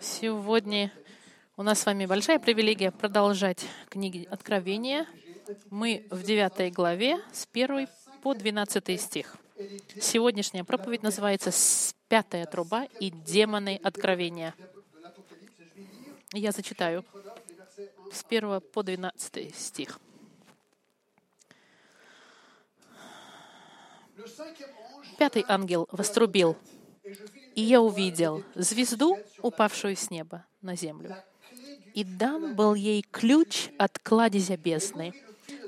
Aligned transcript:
Сегодня 0.00 0.92
у 1.56 1.62
нас 1.62 1.80
с 1.80 1.86
вами 1.86 2.06
большая 2.06 2.38
привилегия 2.38 2.90
продолжать 2.90 3.64
книги 3.88 4.26
Откровения. 4.30 5.06
Мы 5.70 6.06
в 6.10 6.22
9 6.22 6.72
главе 6.72 7.18
с 7.32 7.48
1 7.52 7.88
по 8.22 8.34
12 8.34 9.00
стих. 9.00 9.36
Сегодняшняя 10.00 10.64
проповедь 10.64 11.02
называется 11.02 11.50
«Пятая 12.08 12.46
труба 12.46 12.84
и 13.00 13.10
демоны 13.10 13.80
Откровения». 13.82 14.54
Я 16.32 16.52
зачитаю 16.52 17.04
с 18.12 18.24
1 18.28 18.60
по 18.60 18.82
12 18.82 19.54
стих. 19.54 20.00
Пятый 25.18 25.44
ангел 25.48 25.88
вострубил, 25.90 26.56
и 27.54 27.62
я 27.62 27.80
увидел 27.80 28.42
звезду, 28.54 29.18
упавшую 29.40 29.96
с 29.96 30.10
неба 30.10 30.44
на 30.60 30.76
землю. 30.76 31.16
И 31.94 32.04
дан 32.04 32.54
был 32.54 32.74
ей 32.74 33.04
ключ 33.10 33.68
от 33.78 33.98
кладезя 33.98 34.56
бездны. 34.56 35.12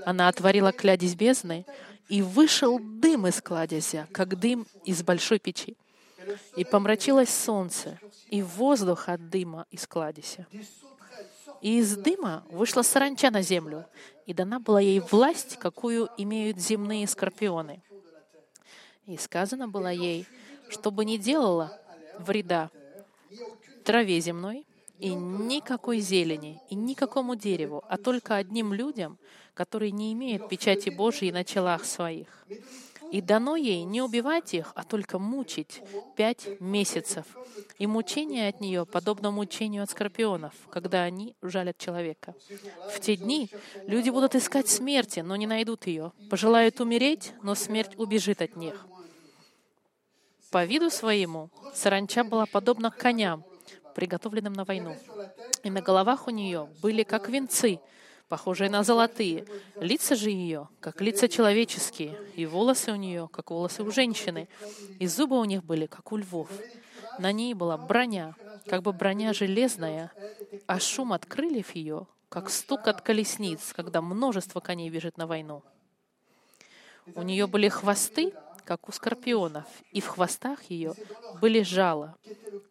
Она 0.06 0.28
отворила 0.28 0.72
кладезь 0.72 1.14
бездны, 1.14 1.66
и 2.08 2.22
вышел 2.22 2.78
дым 2.78 3.26
из 3.26 3.40
кладезя, 3.40 4.08
как 4.12 4.38
дым 4.38 4.66
из 4.84 5.02
большой 5.02 5.38
печи. 5.38 5.76
И 6.56 6.64
помрачилось 6.64 7.30
солнце, 7.30 7.98
и 8.28 8.42
воздух 8.42 9.08
от 9.08 9.28
дыма 9.28 9.66
из 9.70 9.86
кладезя. 9.86 10.46
И 11.60 11.78
из 11.78 11.96
дыма 11.96 12.44
вышла 12.50 12.82
саранча 12.82 13.30
на 13.30 13.42
землю, 13.42 13.86
и 14.26 14.34
дана 14.34 14.58
была 14.60 14.80
ей 14.80 15.00
власть, 15.00 15.58
какую 15.58 16.08
имеют 16.16 16.58
земные 16.58 17.06
скорпионы. 17.06 17.82
И 19.06 19.16
сказано 19.16 19.68
было 19.68 19.92
ей, 19.92 20.26
чтобы 20.68 21.04
не 21.04 21.18
делала 21.18 21.78
вреда 22.18 22.70
траве 23.84 24.20
земной, 24.20 24.66
и 24.98 25.10
никакой 25.14 25.98
зелени, 26.00 26.60
и 26.70 26.74
никакому 26.74 27.34
дереву, 27.34 27.84
а 27.88 27.98
только 27.98 28.36
одним 28.36 28.72
людям, 28.72 29.18
которые 29.52 29.90
не 29.90 30.12
имеют 30.12 30.48
печати 30.48 30.88
Божьей 30.88 31.32
на 31.32 31.44
челах 31.44 31.84
своих. 31.84 32.46
И 33.12 33.20
дано 33.20 33.54
ей 33.54 33.84
не 33.84 34.02
убивать 34.02 34.54
их, 34.54 34.72
а 34.74 34.82
только 34.82 35.18
мучить 35.18 35.82
пять 36.16 36.48
месяцев. 36.60 37.26
И 37.78 37.86
мучение 37.86 38.48
от 38.48 38.60
нее 38.60 38.86
подобно 38.86 39.30
мучению 39.30 39.82
от 39.82 39.90
скорпионов, 39.90 40.52
когда 40.70 41.02
они 41.02 41.36
жалят 41.42 41.76
человека. 41.76 42.34
В 42.90 42.98
те 43.00 43.16
дни 43.16 43.50
люди 43.86 44.10
будут 44.10 44.34
искать 44.34 44.68
смерти, 44.68 45.20
но 45.20 45.36
не 45.36 45.46
найдут 45.46 45.86
ее. 45.86 46.12
Пожелают 46.30 46.80
умереть, 46.80 47.34
но 47.42 47.54
смерть 47.54 47.92
убежит 47.98 48.40
от 48.42 48.56
них. 48.56 48.86
По 50.54 50.64
виду 50.64 50.88
своему 50.88 51.50
саранча 51.74 52.22
была 52.22 52.46
подобна 52.46 52.92
коням, 52.92 53.42
приготовленным 53.96 54.52
на 54.52 54.64
войну. 54.64 54.96
И 55.64 55.68
на 55.68 55.82
головах 55.82 56.28
у 56.28 56.30
нее 56.30 56.68
были 56.80 57.02
как 57.02 57.28
венцы, 57.28 57.80
похожие 58.28 58.70
на 58.70 58.84
золотые. 58.84 59.46
Лица 59.80 60.14
же 60.14 60.30
ее, 60.30 60.68
как 60.78 61.00
лица 61.00 61.26
человеческие, 61.26 62.16
и 62.36 62.46
волосы 62.46 62.92
у 62.92 62.94
нее, 62.94 63.28
как 63.32 63.50
волосы 63.50 63.82
у 63.82 63.90
женщины, 63.90 64.48
и 65.00 65.08
зубы 65.08 65.40
у 65.40 65.44
них 65.44 65.64
были, 65.64 65.86
как 65.86 66.12
у 66.12 66.18
львов. 66.18 66.48
На 67.18 67.32
ней 67.32 67.52
была 67.52 67.76
броня, 67.76 68.36
как 68.68 68.82
бы 68.82 68.92
броня 68.92 69.32
железная, 69.32 70.12
а 70.68 70.78
шум 70.78 71.12
от 71.12 71.26
крыльев 71.26 71.74
ее, 71.74 72.06
как 72.28 72.48
стук 72.48 72.86
от 72.86 73.00
колесниц, 73.00 73.72
когда 73.74 74.00
множество 74.00 74.60
коней 74.60 74.88
бежит 74.88 75.16
на 75.16 75.26
войну. 75.26 75.64
У 77.16 77.22
нее 77.22 77.48
были 77.48 77.68
хвосты, 77.68 78.32
как 78.64 78.88
у 78.88 78.92
скорпионов, 78.92 79.66
и 79.92 80.00
в 80.00 80.06
хвостах 80.06 80.64
ее 80.64 80.94
были 81.40 81.62
жало. 81.62 82.16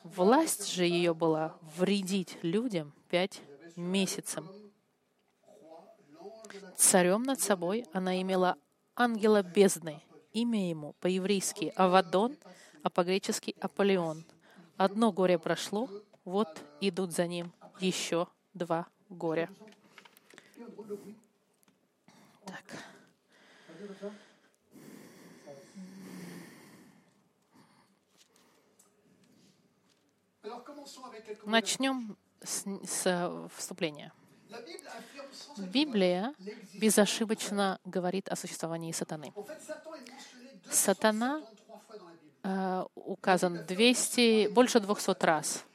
Власть 0.03 0.71
же 0.71 0.85
ее 0.85 1.13
была 1.13 1.55
вредить 1.77 2.37
людям 2.41 2.93
пять 3.09 3.41
месяцев. 3.75 4.43
Царем 6.75 7.23
над 7.23 7.39
собой 7.39 7.85
она 7.93 8.21
имела 8.21 8.57
ангела 8.95 9.43
бездны. 9.43 10.01
Имя 10.33 10.69
ему 10.69 10.93
по-еврейски 10.99 11.71
Авадон, 11.75 12.35
а 12.81 12.89
по-гречески 12.89 13.55
Аполеон. 13.59 14.23
Одно 14.77 15.11
горе 15.11 15.37
прошло, 15.37 15.89
вот 16.25 16.59
идут 16.81 17.11
за 17.11 17.27
ним 17.27 17.51
еще 17.79 18.27
два 18.53 18.87
горя. 19.09 19.49
Так. 22.45 22.63
Начнем 31.45 32.17
с, 32.41 32.65
с 32.85 33.47
вступления. 33.55 34.11
Библия 35.57 36.33
безошибочно 36.75 37.79
говорит 37.85 38.29
о 38.29 38.35
существовании 38.35 38.91
сатаны. 38.91 39.33
Сатана 40.69 41.41
э, 42.43 42.85
указан 42.95 43.65
200, 43.65 44.49
больше 44.49 44.79
200 44.79 45.25
раз. 45.25 45.65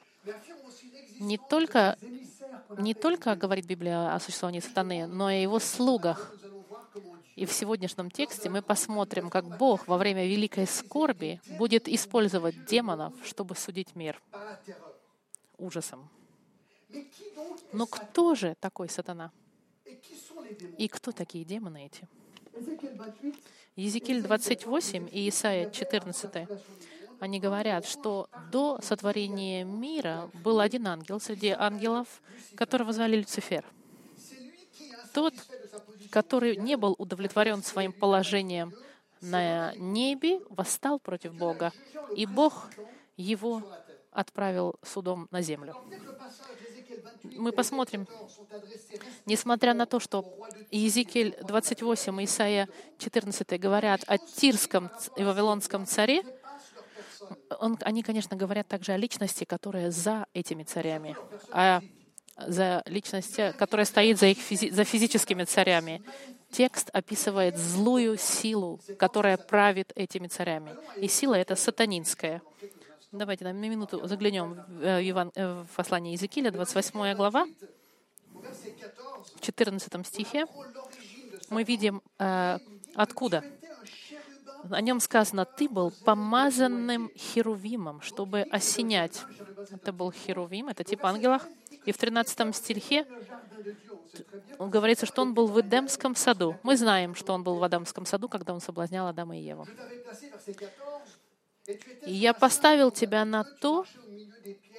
Не 1.21 1.39
только, 1.39 1.97
не 2.77 2.95
только 2.95 3.35
говорит 3.35 3.67
Библия 3.67 4.15
о 4.15 4.21
существовании 4.21 4.61
сатаны, 4.61 5.07
но 5.07 5.31
и 5.31 5.37
о 5.37 5.43
его 5.43 5.59
слугах. 5.59 6.33
И 7.39 7.47
в 7.47 7.53
сегодняшнем 7.53 8.11
тексте 8.11 8.51
мы 8.51 8.63
посмотрим, 8.63 9.31
как 9.31 9.59
Бог 9.59 9.87
во 9.87 9.97
время 9.97 10.27
великой 10.27 10.67
скорби 10.67 11.41
будет 11.57 11.87
использовать 11.87 12.65
демонов, 12.65 13.15
чтобы 13.25 13.55
судить 13.55 13.95
мир 13.95 14.21
ужасом. 15.57 16.09
Но 17.73 17.87
кто 17.87 18.35
же 18.35 18.57
такой 18.59 18.89
сатана? 18.89 19.31
И 20.79 20.89
кто 20.89 21.13
такие 21.13 21.45
демоны 21.45 21.87
эти? 21.87 22.09
Езекииль 23.77 24.23
28 24.23 25.09
и 25.13 25.29
Исаия 25.29 25.71
14, 25.71 26.49
они 27.21 27.39
говорят, 27.39 27.87
что 27.87 28.29
до 28.51 28.81
сотворения 28.83 29.63
мира 29.63 30.29
был 30.43 30.59
один 30.59 30.89
ангел 30.89 31.21
среди 31.21 31.51
ангелов, 31.51 32.21
которого 32.57 32.93
звали 32.93 33.15
Люцифер. 33.15 33.65
Тот, 35.19 35.35
который 36.11 36.55
не 36.55 36.77
был 36.77 36.95
удовлетворен 36.97 37.65
своим 37.65 37.93
положением 37.93 38.73
на 39.21 39.75
небе, 39.75 40.39
восстал 40.49 41.01
против 41.01 41.35
Бога, 41.35 41.73
и 42.15 42.25
Бог 42.25 42.71
его 43.17 43.65
отправил 44.13 44.77
судом 44.81 45.27
на 45.33 45.43
землю. 45.43 45.75
Мы 47.25 47.51
посмотрим, 47.51 48.07
несмотря 49.27 49.75
на 49.75 49.87
то, 49.87 49.99
что 49.99 50.25
Иезекииль 50.71 51.37
28 51.43 52.21
и 52.21 52.25
Исаия 52.25 52.69
14 52.99 53.61
говорят 53.61 54.05
о 54.07 54.19
Тирском 54.19 54.89
и 55.17 55.25
Вавилонском 55.25 55.85
царе, 55.85 56.23
он, 57.59 57.77
они, 57.81 58.05
конечно, 58.05 58.37
говорят 58.37 58.69
также 58.69 58.93
о 58.93 58.97
личности, 58.97 59.43
которая 59.43 59.91
за 59.91 60.27
этими 60.33 60.63
царями, 60.63 61.17
а 61.51 61.83
за 62.47 62.83
личность, 62.87 63.37
которая 63.59 63.85
стоит 63.85 64.19
за, 64.19 64.27
их 64.27 64.39
физи- 64.39 64.71
за 64.71 64.85
физическими 64.85 65.45
царями. 65.45 66.03
Текст 66.51 66.89
описывает 66.93 67.59
злую 67.59 68.17
силу, 68.17 68.81
которая 68.99 69.37
правит 69.37 69.93
этими 69.95 70.29
царями. 70.29 70.75
И 70.97 71.09
сила 71.09 71.35
эта 71.35 71.57
сатанинская. 71.57 72.41
Давайте 73.13 73.45
на 73.45 73.53
минуту 73.53 74.07
заглянем 74.07 74.55
в, 74.55 74.83
э, 74.83 75.11
Иван, 75.11 75.33
э, 75.35 75.63
в 75.63 75.77
послание 75.77 76.13
Иезекииля, 76.13 76.51
28 76.51 77.15
глава, 77.15 77.47
в 79.35 79.41
14 79.41 80.05
стихе. 80.05 80.47
Мы 81.51 81.65
видим, 81.65 82.03
э, 82.19 82.59
откуда. 82.95 83.45
О 84.71 84.81
нем 84.81 85.01
сказано, 85.01 85.45
ты 85.45 85.69
был 85.69 85.93
помазанным 86.05 87.11
херувимом, 87.17 88.01
чтобы 88.01 88.43
осенять. 88.43 89.23
Это 89.71 89.93
был 89.93 90.13
херувим, 90.13 90.69
это 90.69 90.85
тип 90.85 91.05
ангелов. 91.05 91.47
И 91.85 91.93
в 91.93 91.99
13 91.99 92.55
стихе 92.55 93.07
говорится, 94.59 95.07
что 95.07 95.23
он 95.23 95.35
был 95.35 95.47
в 95.47 95.61
Эдемском 95.61 96.15
саду. 96.15 96.57
Мы 96.63 96.77
знаем, 96.77 97.15
что 97.15 97.33
он 97.33 97.45
был 97.45 97.57
в 97.57 97.65
Адамском 97.65 98.05
саду, 98.07 98.29
когда 98.29 98.53
он 98.53 98.61
соблазнял 98.61 99.07
Адама 99.07 99.37
и 99.37 99.43
Еву. 99.43 99.67
И 102.07 102.13
я 102.13 102.33
поставил 102.33 102.91
тебя 102.91 103.25
на 103.25 103.45
то, 103.45 103.85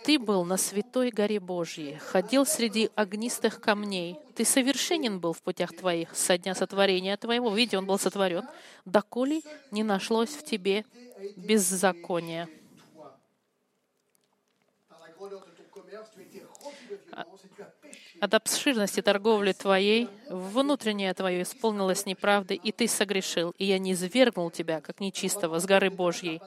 ты 0.03 0.19
был 0.19 0.45
на 0.45 0.57
святой 0.57 1.11
горе 1.11 1.39
Божьей, 1.39 1.97
ходил 1.97 2.45
среди 2.45 2.89
огнистых 2.95 3.59
камней. 3.59 4.17
Ты 4.35 4.45
совершенен 4.45 5.19
был 5.19 5.33
в 5.33 5.41
путях 5.41 5.75
твоих 5.75 6.15
со 6.15 6.37
дня 6.37 6.55
сотворения 6.55 7.17
твоего. 7.17 7.53
Видите, 7.53 7.77
он 7.77 7.85
был 7.85 7.99
сотворен. 7.99 8.43
Доколе 8.85 9.41
не 9.71 9.83
нашлось 9.83 10.29
в 10.29 10.43
тебе 10.43 10.85
беззакония. 11.35 12.47
От 18.21 18.33
обширности 18.33 19.01
торговли 19.01 19.53
твоей 19.53 20.09
внутреннее 20.29 21.13
твое 21.13 21.43
исполнилось 21.43 22.05
неправды, 22.05 22.55
и 22.55 22.71
ты 22.71 22.87
согрешил, 22.87 23.53
и 23.57 23.65
я 23.65 23.79
не 23.79 23.93
извергнул 23.93 24.51
тебя, 24.51 24.81
как 24.81 24.99
нечистого, 24.99 25.59
с 25.59 25.65
горы 25.65 25.89
Божьей. 25.89 26.41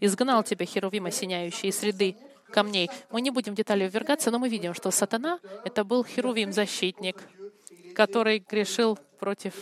Изгнал 0.00 0.42
тебя, 0.42 0.64
Херувим, 0.64 1.06
осеняющий, 1.06 1.68
из 1.68 1.78
среды 1.78 2.16
камней. 2.52 2.90
Мы 3.10 3.20
не 3.20 3.30
будем 3.30 3.54
в 3.54 3.56
детали 3.56 3.88
ввергаться, 3.88 4.30
но 4.30 4.38
мы 4.38 4.48
видим, 4.48 4.74
что 4.74 4.90
сатана— 4.90 5.38
это 5.64 5.84
был 5.84 6.04
херувим-защитник, 6.04 7.16
который 7.94 8.38
грешил 8.38 8.98
против 9.18 9.54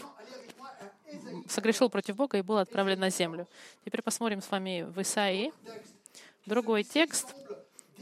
согрешил 1.48 1.88
против 1.88 2.16
Бога 2.16 2.38
и 2.38 2.42
был 2.42 2.58
отправлен 2.58 2.98
на 2.98 3.10
землю. 3.10 3.46
Теперь 3.84 4.02
посмотрим 4.02 4.42
с 4.42 4.50
вами 4.50 4.82
в 4.82 5.00
Исаии 5.00 5.52
другой 6.44 6.82
текст, 6.82 7.34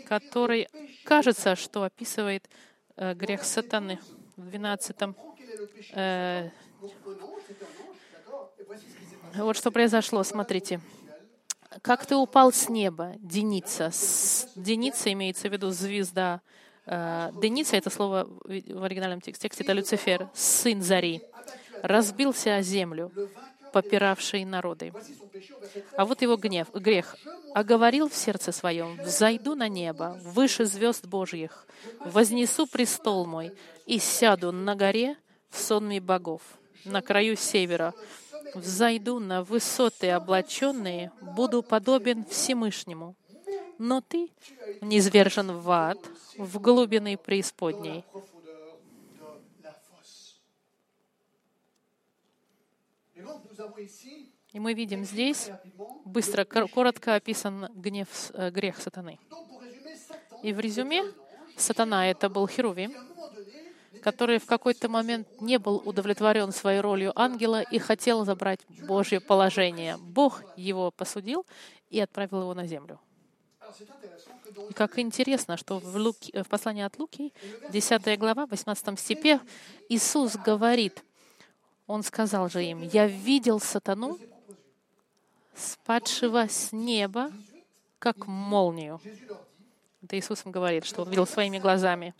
который 0.08 0.68
кажется, 1.04 1.54
что 1.56 1.82
описывает 1.82 2.48
э, 2.96 3.14
грех 3.14 3.44
сатаны 3.44 3.98
в 4.36 4.48
12 4.48 4.96
э, 5.92 6.50
вот 9.36 9.56
что 9.56 9.70
произошло, 9.70 10.22
смотрите. 10.22 10.80
Как 11.82 12.06
ты 12.06 12.16
упал 12.16 12.52
с 12.52 12.68
неба, 12.68 13.14
Деница. 13.18 13.90
Деница 14.54 15.12
имеется 15.12 15.48
в 15.48 15.52
виду 15.52 15.70
звезда. 15.70 16.40
Э, 16.86 17.30
Деница— 17.40 17.76
это 17.78 17.90
слово 17.90 18.28
в 18.44 18.84
оригинальном 18.84 19.20
тексте, 19.20 19.48
это 19.48 19.72
Люцифер, 19.72 20.28
сын 20.34 20.82
Зари. 20.82 21.22
Разбился 21.82 22.56
о 22.56 22.62
землю, 22.62 23.10
попиравший 23.72 24.44
народы. 24.44 24.92
А 25.96 26.04
вот 26.04 26.22
его 26.22 26.36
гнев, 26.36 26.68
грех. 26.72 27.16
«Оговорил 27.54 28.08
в 28.08 28.14
сердце 28.14 28.52
своем, 28.52 29.00
взойду 29.02 29.54
на 29.54 29.68
небо, 29.68 30.18
выше 30.22 30.64
звезд 30.64 31.06
Божьих, 31.06 31.66
вознесу 32.00 32.66
престол 32.66 33.26
мой 33.26 33.52
и 33.86 33.98
сяду 33.98 34.50
на 34.50 34.74
горе 34.74 35.16
в 35.50 35.58
сонме 35.58 36.00
богов, 36.00 36.42
на 36.84 37.00
краю 37.00 37.36
севера, 37.36 37.94
взойду 38.54 39.18
на 39.18 39.42
высоты 39.42 40.10
облаченные, 40.10 41.12
буду 41.20 41.62
подобен 41.62 42.24
Всемышнему. 42.24 43.14
Но 43.78 44.00
ты 44.00 44.30
низвержен 44.80 45.58
в 45.58 45.70
ад, 45.70 45.98
в 46.38 46.60
глубины 46.60 47.16
преисподней. 47.16 48.04
И 54.52 54.60
мы 54.60 54.72
видим 54.74 55.04
здесь, 55.04 55.50
быстро, 56.04 56.44
коротко 56.44 57.16
описан 57.16 57.68
гнев, 57.74 58.30
э, 58.34 58.50
грех 58.50 58.80
сатаны. 58.80 59.18
И 60.44 60.52
в 60.52 60.60
резюме, 60.60 61.02
сатана— 61.56 62.06
это 62.10 62.28
был 62.28 62.46
Херувим, 62.46 62.94
который 64.04 64.38
в 64.38 64.44
какой-то 64.44 64.90
момент 64.90 65.26
не 65.40 65.58
был 65.58 65.76
удовлетворен 65.82 66.52
своей 66.52 66.80
ролью 66.80 67.18
ангела 67.18 67.62
и 67.62 67.78
хотел 67.78 68.26
забрать 68.26 68.60
Божье 68.86 69.18
положение. 69.18 69.96
Бог 69.96 70.42
его 70.58 70.90
посудил 70.90 71.46
и 71.88 72.00
отправил 72.00 72.42
его 72.42 72.52
на 72.52 72.66
землю. 72.66 73.00
И 74.68 74.74
как 74.74 74.98
интересно, 74.98 75.56
что 75.56 75.78
в, 75.78 75.96
Луки, 75.96 76.38
в 76.38 76.48
послании 76.48 76.84
от 76.84 76.98
Луки, 76.98 77.32
10 77.70 78.18
глава, 78.18 78.44
18 78.44 79.00
степе, 79.00 79.40
Иисус 79.88 80.36
говорит, 80.36 81.02
Он 81.86 82.02
сказал 82.02 82.50
же 82.50 82.62
им, 82.62 82.82
«Я 82.82 83.06
видел 83.06 83.58
сатану, 83.58 84.18
спадшего 85.54 86.46
с 86.46 86.72
неба, 86.72 87.32
как 87.98 88.26
молнию». 88.26 89.00
Это 90.02 90.18
Иисус 90.18 90.44
им 90.44 90.52
говорит, 90.52 90.84
что 90.84 91.02
Он 91.02 91.08
видел 91.08 91.26
своими 91.26 91.58
глазами. 91.58 92.14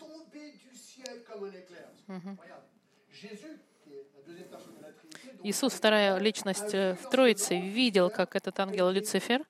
Иисус, 5.43 5.73
вторая 5.73 6.17
личность 6.17 6.73
э, 6.73 6.95
в 6.95 7.09
Троице, 7.09 7.59
видел, 7.59 8.09
как 8.09 8.35
этот 8.35 8.59
ангел 8.59 8.89
Люцифер 8.89 9.45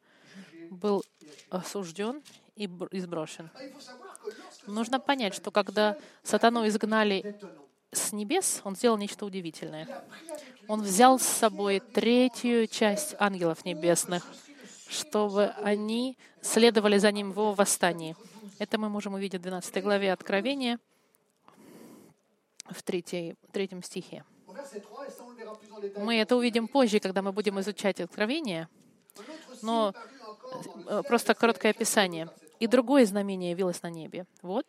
был 0.69 1.03
осужден 1.49 2.21
и 2.55 2.65
изброшен. 2.91 3.49
Нужно 4.67 4.99
понять, 4.99 5.33
что 5.33 5.51
когда 5.51 5.97
сатану 6.23 6.67
изгнали 6.67 7.37
с 7.91 8.11
небес, 8.11 8.61
он 8.63 8.75
сделал 8.75 8.97
нечто 8.97 9.25
удивительное. 9.25 9.87
Он 10.67 10.81
взял 10.81 11.19
с 11.19 11.23
собой 11.23 11.79
третью 11.79 12.67
часть 12.67 13.15
ангелов 13.19 13.63
небесных, 13.65 14.25
чтобы 14.89 15.47
они 15.63 16.17
следовали 16.41 16.97
за 16.97 17.11
ним 17.11 17.31
в 17.31 17.39
его 17.39 17.53
восстании. 17.53 18.15
Это 18.59 18.77
мы 18.77 18.89
можем 18.89 19.13
увидеть 19.13 19.39
в 19.39 19.43
12 19.43 19.83
главе 19.83 20.11
Откровения, 20.11 20.79
в 22.69 22.83
третьей, 22.83 23.35
третьем 23.51 23.83
стихе. 23.83 24.23
Мы 25.97 26.17
это 26.17 26.35
увидим 26.35 26.67
позже, 26.67 26.99
когда 26.99 27.21
мы 27.21 27.31
будем 27.31 27.59
изучать 27.59 27.99
Откровение, 27.99 28.67
но 29.61 29.93
э, 30.87 31.03
просто 31.07 31.33
короткое 31.33 31.71
описание. 31.71 32.29
И 32.59 32.67
другое 32.67 33.05
знамение 33.05 33.51
явилось 33.51 33.83
на 33.83 33.89
небе. 33.89 34.25
Вот 34.41 34.65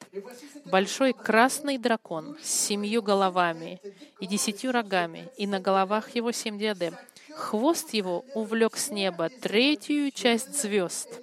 большой 0.64 1.12
красный 1.12 1.78
дракон 1.78 2.37
с 2.43 2.48
семью 2.48 3.00
головами 3.00 3.81
и 4.19 4.26
десятью 4.26 4.72
рогами, 4.72 5.31
и 5.37 5.46
на 5.46 5.60
головах 5.60 6.10
его 6.16 6.32
семь 6.32 6.58
диадем. 6.58 6.94
Хвост 7.31 7.94
его 7.94 8.25
увлек 8.34 8.76
с 8.76 8.90
неба 8.90 9.28
третью 9.28 10.10
часть 10.10 10.60
звезд 10.60 11.20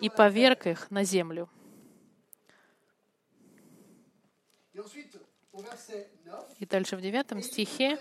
и 0.00 0.08
поверг 0.08 0.66
их 0.66 0.90
на 0.90 1.04
землю. 1.04 1.50
И 6.58 6.66
дальше 6.66 6.96
в 6.96 7.00
девятом 7.00 7.42
стихе 7.42 7.98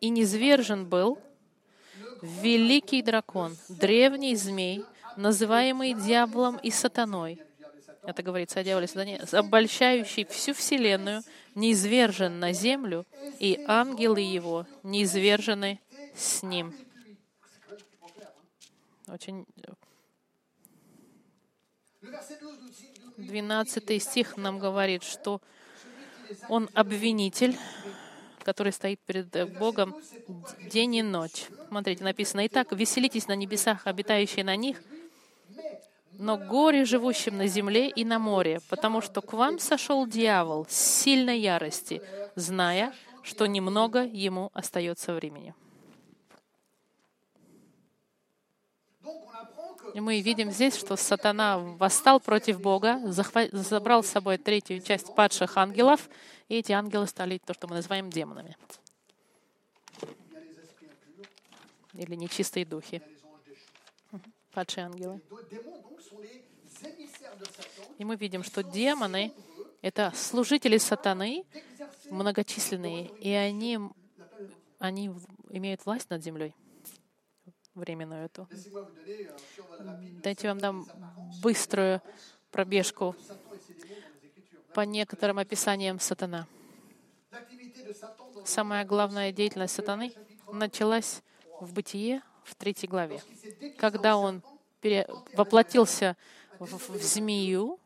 «И 0.00 0.08
низвержен 0.08 0.88
был 0.88 1.18
великий 2.22 3.02
дракон, 3.02 3.56
древний 3.68 4.36
змей, 4.36 4.84
называемый 5.16 5.94
дьяволом 5.94 6.56
и 6.56 6.70
сатаной». 6.70 7.40
Это 8.04 8.22
говорится 8.22 8.58
о 8.58 8.64
дьяволе 8.64 8.88
сатане, 8.88 9.20
обольщающий 9.30 10.24
всю 10.24 10.54
вселенную, 10.54 11.22
низвержен 11.54 12.40
на 12.40 12.52
землю, 12.52 13.06
и 13.38 13.62
ангелы 13.68 14.20
его 14.20 14.66
низвержены 14.82 15.78
с 16.16 16.42
ним. 16.42 16.74
Очень 19.06 19.46
12 23.18 24.02
стих 24.02 24.36
нам 24.36 24.58
говорит, 24.58 25.04
что 25.04 25.40
он 26.48 26.68
обвинитель, 26.74 27.56
который 28.42 28.72
стоит 28.72 29.00
перед 29.00 29.34
э, 29.36 29.46
Богом 29.46 29.94
день 30.70 30.96
и 30.96 31.02
ночь. 31.02 31.46
Смотрите, 31.68 32.04
написано, 32.04 32.46
«Итак, 32.46 32.72
веселитесь 32.72 33.28
на 33.28 33.36
небесах, 33.36 33.86
обитающие 33.86 34.44
на 34.44 34.56
них, 34.56 34.82
но 36.12 36.36
горе 36.36 36.84
живущим 36.84 37.36
на 37.36 37.46
земле 37.46 37.88
и 37.88 38.04
на 38.04 38.18
море, 38.18 38.60
потому 38.68 39.00
что 39.00 39.22
к 39.22 39.32
вам 39.32 39.58
сошел 39.58 40.06
дьявол 40.06 40.66
с 40.68 40.74
сильной 40.74 41.38
ярости, 41.40 42.02
зная, 42.36 42.92
что 43.22 43.46
немного 43.46 44.04
ему 44.04 44.50
остается 44.54 45.14
времени». 45.14 45.54
Мы 50.00 50.20
видим 50.20 50.50
здесь, 50.50 50.76
что 50.76 50.96
сатана 50.96 51.58
восстал 51.58 52.18
против 52.18 52.60
Бога, 52.60 53.00
забрал 53.04 54.02
с 54.02 54.08
собой 54.08 54.38
третью 54.38 54.80
часть 54.80 55.14
падших 55.14 55.56
ангелов, 55.56 56.08
и 56.48 56.56
эти 56.56 56.72
ангелы 56.72 57.06
стали 57.06 57.38
то, 57.38 57.52
что 57.52 57.68
мы 57.68 57.76
называем 57.76 58.08
демонами. 58.10 58.56
Или 61.92 62.14
нечистые 62.14 62.64
духи. 62.64 63.02
Падшие 64.52 64.86
ангелы. 64.86 65.20
И 67.98 68.04
мы 68.04 68.16
видим, 68.16 68.42
что 68.42 68.62
демоны— 68.62 69.32
это 69.82 70.12
служители 70.14 70.78
сатаны, 70.78 71.44
многочисленные, 72.10 73.08
и 73.18 73.30
они, 73.30 73.78
они 74.78 75.10
имеют 75.50 75.84
власть 75.84 76.08
над 76.08 76.22
землей 76.22 76.54
временную 77.74 78.26
эту. 78.26 78.48
Дайте 80.22 80.48
вам 80.48 80.58
дам 80.58 80.86
быструю 81.42 82.00
пробежку 82.50 83.16
по 84.74 84.82
некоторым 84.82 85.38
описаниям 85.38 86.00
сатана. 86.00 86.46
Самая 88.44 88.84
главная 88.84 89.32
деятельность 89.32 89.74
сатаны 89.74 90.12
началась 90.50 91.22
в 91.60 91.72
Бытие 91.72 92.22
в 92.44 92.54
третьей 92.54 92.88
главе, 92.88 93.22
когда 93.78 94.16
он 94.16 94.42
воплотился 95.34 96.16
в, 96.58 96.90
в 96.90 97.02
змею, 97.02 97.78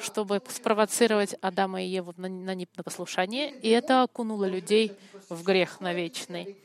чтобы 0.00 0.40
спровоцировать 0.48 1.34
Адама 1.42 1.82
и 1.82 1.86
Еву 1.86 2.14
на, 2.16 2.28
на 2.28 2.54
непослушание, 2.54 3.50
и 3.50 3.68
это 3.68 4.02
окунуло 4.02 4.46
людей 4.46 4.92
в 5.28 5.42
грех 5.42 5.80
на 5.80 5.92
вечный. 5.92 6.56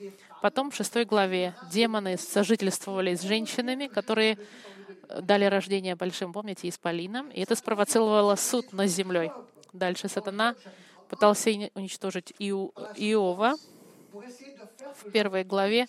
Потом 0.43 0.71
в 0.71 0.75
шестой 0.75 1.05
главе 1.05 1.55
демоны 1.71 2.17
сожительствовали 2.17 3.15
с 3.15 3.21
женщинами, 3.21 3.88
которые 3.88 4.38
э, 5.07 5.21
дали 5.21 5.45
рождение 5.45 5.95
большим, 5.95 6.33
помните, 6.33 6.67
исполинам, 6.67 7.29
и 7.29 7.39
это 7.39 7.55
спровоцировало 7.55 8.35
суд 8.35 8.73
над 8.73 8.89
землей. 8.89 9.31
Дальше 9.71 10.09
сатана 10.09 10.55
пытался 11.07 11.50
уничтожить 11.75 12.33
Иу, 12.39 12.73
Иова 12.97 13.53
в 14.12 15.12
первой 15.13 15.45
главе 15.45 15.88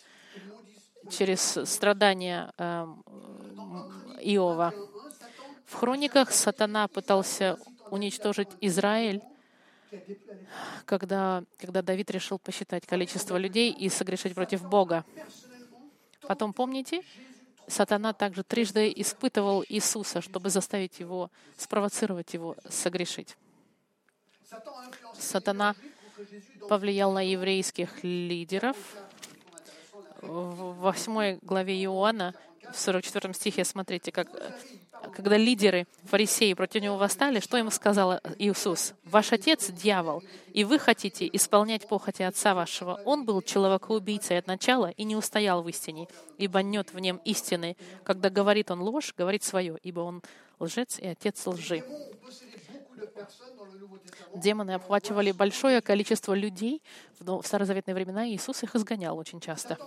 через 1.10 1.58
страдания 1.64 2.52
э, 2.56 2.86
Иова. 4.20 4.72
В 5.66 5.74
хрониках 5.74 6.30
сатана 6.30 6.86
пытался 6.86 7.58
уничтожить 7.90 8.50
Израиль, 8.60 9.20
когда, 10.84 11.44
когда 11.58 11.82
Давид 11.82 12.10
решил 12.10 12.38
посчитать 12.38 12.86
количество 12.86 13.36
людей 13.36 13.72
и 13.72 13.88
согрешить 13.88 14.34
против 14.34 14.68
Бога. 14.68 15.04
Потом, 16.22 16.52
помните, 16.52 17.02
сатана 17.66 18.12
также 18.12 18.42
трижды 18.42 18.92
испытывал 18.96 19.64
Иисуса, 19.68 20.20
чтобы 20.20 20.50
заставить 20.50 21.00
его, 21.00 21.30
спровоцировать 21.56 22.34
его 22.34 22.56
согрешить. 22.68 23.36
Сатана 25.18 25.74
повлиял 26.68 27.12
на 27.12 27.26
еврейских 27.26 28.02
лидеров. 28.02 28.76
В 30.22 30.72
8 30.80 31.38
главе 31.42 31.82
Иоанна, 31.84 32.34
в 32.72 32.78
44 32.78 33.34
стихе, 33.34 33.64
смотрите, 33.64 34.10
как 34.10 34.28
когда 35.12 35.36
лидеры 35.36 35.86
фарисеи 36.04 36.54
против 36.54 36.82
него 36.82 36.96
восстали, 36.96 37.40
что 37.40 37.56
ему 37.56 37.70
сказал 37.70 38.20
Иисус? 38.38 38.94
«Ваш 39.04 39.32
отец— 39.32 39.70
дьявол, 39.70 40.22
и 40.52 40.64
вы 40.64 40.78
хотите 40.78 41.28
исполнять 41.32 41.88
похоти 41.88 42.22
отца 42.22 42.54
вашего. 42.54 43.00
Он 43.04 43.24
был 43.24 43.42
человекоубийцей 43.42 44.38
от 44.38 44.46
начала 44.46 44.90
и 44.90 45.04
не 45.04 45.16
устоял 45.16 45.62
в 45.62 45.68
истине, 45.68 46.08
ибо 46.38 46.62
нет 46.62 46.92
в 46.92 46.98
нем 46.98 47.20
истины. 47.24 47.76
Когда 48.04 48.30
говорит 48.30 48.70
он 48.70 48.80
ложь, 48.80 49.14
говорит 49.16 49.42
свое, 49.42 49.78
ибо 49.82 50.00
он 50.00 50.22
лжец 50.58 50.98
и 50.98 51.06
отец 51.06 51.46
лжи». 51.46 51.82
Демоны 54.34 54.72
обхватывали 54.72 55.30
большое 55.30 55.80
количество 55.80 56.34
людей 56.34 56.82
в 57.20 57.42
старозаветные 57.44 57.94
времена, 57.94 58.26
и 58.26 58.34
Иисус 58.34 58.62
их 58.62 58.74
изгонял 58.74 59.16
очень 59.16 59.40
часто. 59.40 59.78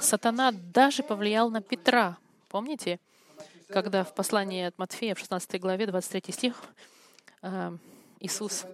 Сатана 0.00 0.52
даже 0.52 1.02
повлиял 1.02 1.50
на 1.50 1.60
Петра. 1.60 2.16
Помните? 2.48 2.98
Когда 3.72 4.04
в 4.04 4.14
послании 4.14 4.64
от 4.64 4.78
Матфея, 4.78 5.14
в 5.14 5.18
16 5.18 5.60
главе, 5.60 5.86
23 5.86 6.32
стих, 6.32 6.54
э, 7.42 7.76
Иисус, 8.20 8.66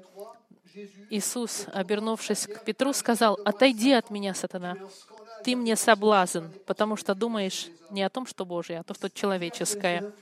Иисус, 1.11 1.67
обернувшись 1.73 2.47
к 2.47 2.65
Петру, 2.65 2.93
сказал, 2.93 3.39
«Отойди 3.45 3.93
от 3.93 4.11
меня, 4.11 4.35
сатана, 4.35 4.77
ты 5.45 5.57
мне 5.57 5.77
соблазн, 5.77 6.47
потому 6.67 6.97
что 6.97 7.15
думаешь 7.15 7.69
не 7.91 8.03
о 8.03 8.11
том, 8.11 8.27
что 8.27 8.45
Божье, 8.45 8.81
а 8.81 8.83
то, 8.83 8.95
что 8.95 9.09
человеческое». 9.09 10.13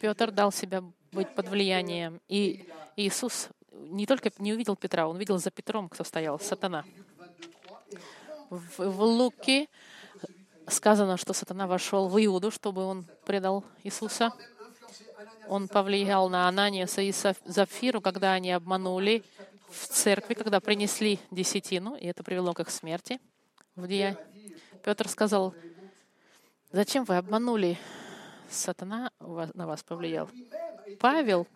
Петр 0.00 0.30
дал 0.30 0.52
себя 0.52 0.82
быть 1.12 1.34
под 1.34 1.48
влиянием, 1.48 2.20
и 2.28 2.68
Иисус 2.96 3.48
не 3.72 4.06
только 4.06 4.30
не 4.38 4.52
увидел 4.52 4.76
Петра, 4.76 5.08
он 5.08 5.16
видел 5.16 5.38
за 5.38 5.50
Петром, 5.50 5.88
кто 5.88 6.04
стоял, 6.04 6.38
сатана. 6.38 6.84
В, 8.50 8.78
в 8.78 9.02
Луке 9.02 9.68
сказано, 10.70 11.16
что 11.16 11.32
сатана 11.32 11.66
вошел 11.66 12.08
в 12.08 12.24
Иуду, 12.24 12.50
чтобы 12.50 12.84
он 12.84 13.04
предал 13.24 13.64
Иисуса. 13.84 14.32
Он 15.48 15.68
повлиял 15.68 16.28
на 16.28 16.48
Ананиаса 16.48 17.00
и 17.02 17.12
Зафиру, 17.44 18.00
когда 18.00 18.32
они 18.32 18.52
обманули 18.52 19.24
в 19.70 19.86
церкви, 19.88 20.34
когда 20.34 20.60
принесли 20.60 21.18
десятину, 21.30 21.96
и 21.96 22.06
это 22.06 22.22
привело 22.22 22.52
к 22.54 22.60
их 22.60 22.70
смерти. 22.70 23.20
Петр 24.84 25.08
сказал, 25.08 25.54
зачем 26.72 27.04
вы 27.04 27.16
обманули? 27.16 27.78
Сатана 28.50 29.10
на 29.18 29.66
вас 29.66 29.82
повлиял. 29.82 30.28
Павел 31.00 31.46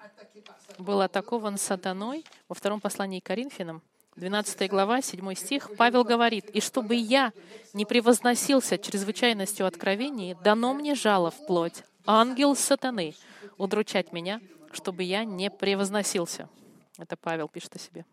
был 0.78 1.00
атакован 1.00 1.57
сатаной 1.57 2.25
во 2.49 2.54
втором 2.54 2.81
послании 2.81 3.21
к 3.21 3.25
Коринфянам, 3.25 3.83
12 4.16 4.69
глава, 4.69 5.00
7 5.00 5.35
стих, 5.35 5.71
Павел 5.78 6.04
говорит, 6.04 6.50
«И 6.50 6.61
чтобы 6.61 6.95
я 6.95 7.33
не 7.73 7.87
превозносился 7.87 8.76
чрезвычайностью 8.76 9.66
откровений, 9.66 10.37
дано 10.45 10.75
мне 10.75 10.95
жало 10.95 11.31
в 11.31 11.47
плоть, 11.47 11.83
ангел 12.04 12.54
сатаны, 12.54 13.14
удручать 13.57 14.12
меня, 14.12 14.40
чтобы 14.73 15.02
я 15.02 15.25
не 15.25 15.50
превозносился». 15.50 16.50
Это 16.99 17.16
Павел 17.16 17.49
пишет 17.49 17.75
о 17.76 17.78
себе. 17.78 18.04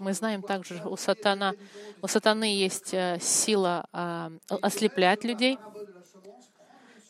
Мы 0.00 0.12
знаем 0.12 0.42
также, 0.42 0.82
у, 0.84 0.96
сатана, 0.96 1.54
у 2.02 2.08
сатаны 2.08 2.44
есть 2.44 2.94
э, 2.94 3.18
сила 3.20 3.86
а, 3.92 4.32
ослеплять 4.48 5.24
людей, 5.24 5.58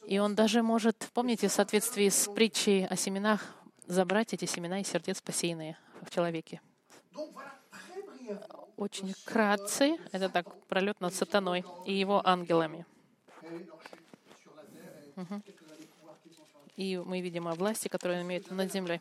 и 0.06 0.18
он 0.18 0.34
даже 0.34 0.62
может, 0.62 1.08
помните, 1.14 1.48
в 1.48 1.52
соответствии 1.52 2.08
с 2.08 2.30
притчей 2.30 2.86
о 2.86 2.96
семенах, 2.96 3.42
забрать 3.92 4.32
эти 4.32 4.46
семена 4.46 4.80
из 4.80 4.88
сердец 4.88 5.20
посеянные 5.20 5.76
в 6.02 6.10
человеке. 6.10 6.60
Очень 8.76 9.14
кратце, 9.24 9.96
это 10.10 10.28
так 10.28 10.52
пролет 10.66 11.00
над 11.00 11.14
сатаной 11.14 11.64
и 11.86 11.92
его 11.92 12.26
ангелами. 12.26 12.86
Угу. 15.16 15.42
И 16.76 16.96
мы 16.96 17.20
видим 17.20 17.46
о 17.46 17.54
власти, 17.54 17.88
которую 17.88 18.20
он 18.20 18.26
имеет 18.26 18.50
над 18.50 18.72
землей. 18.72 19.00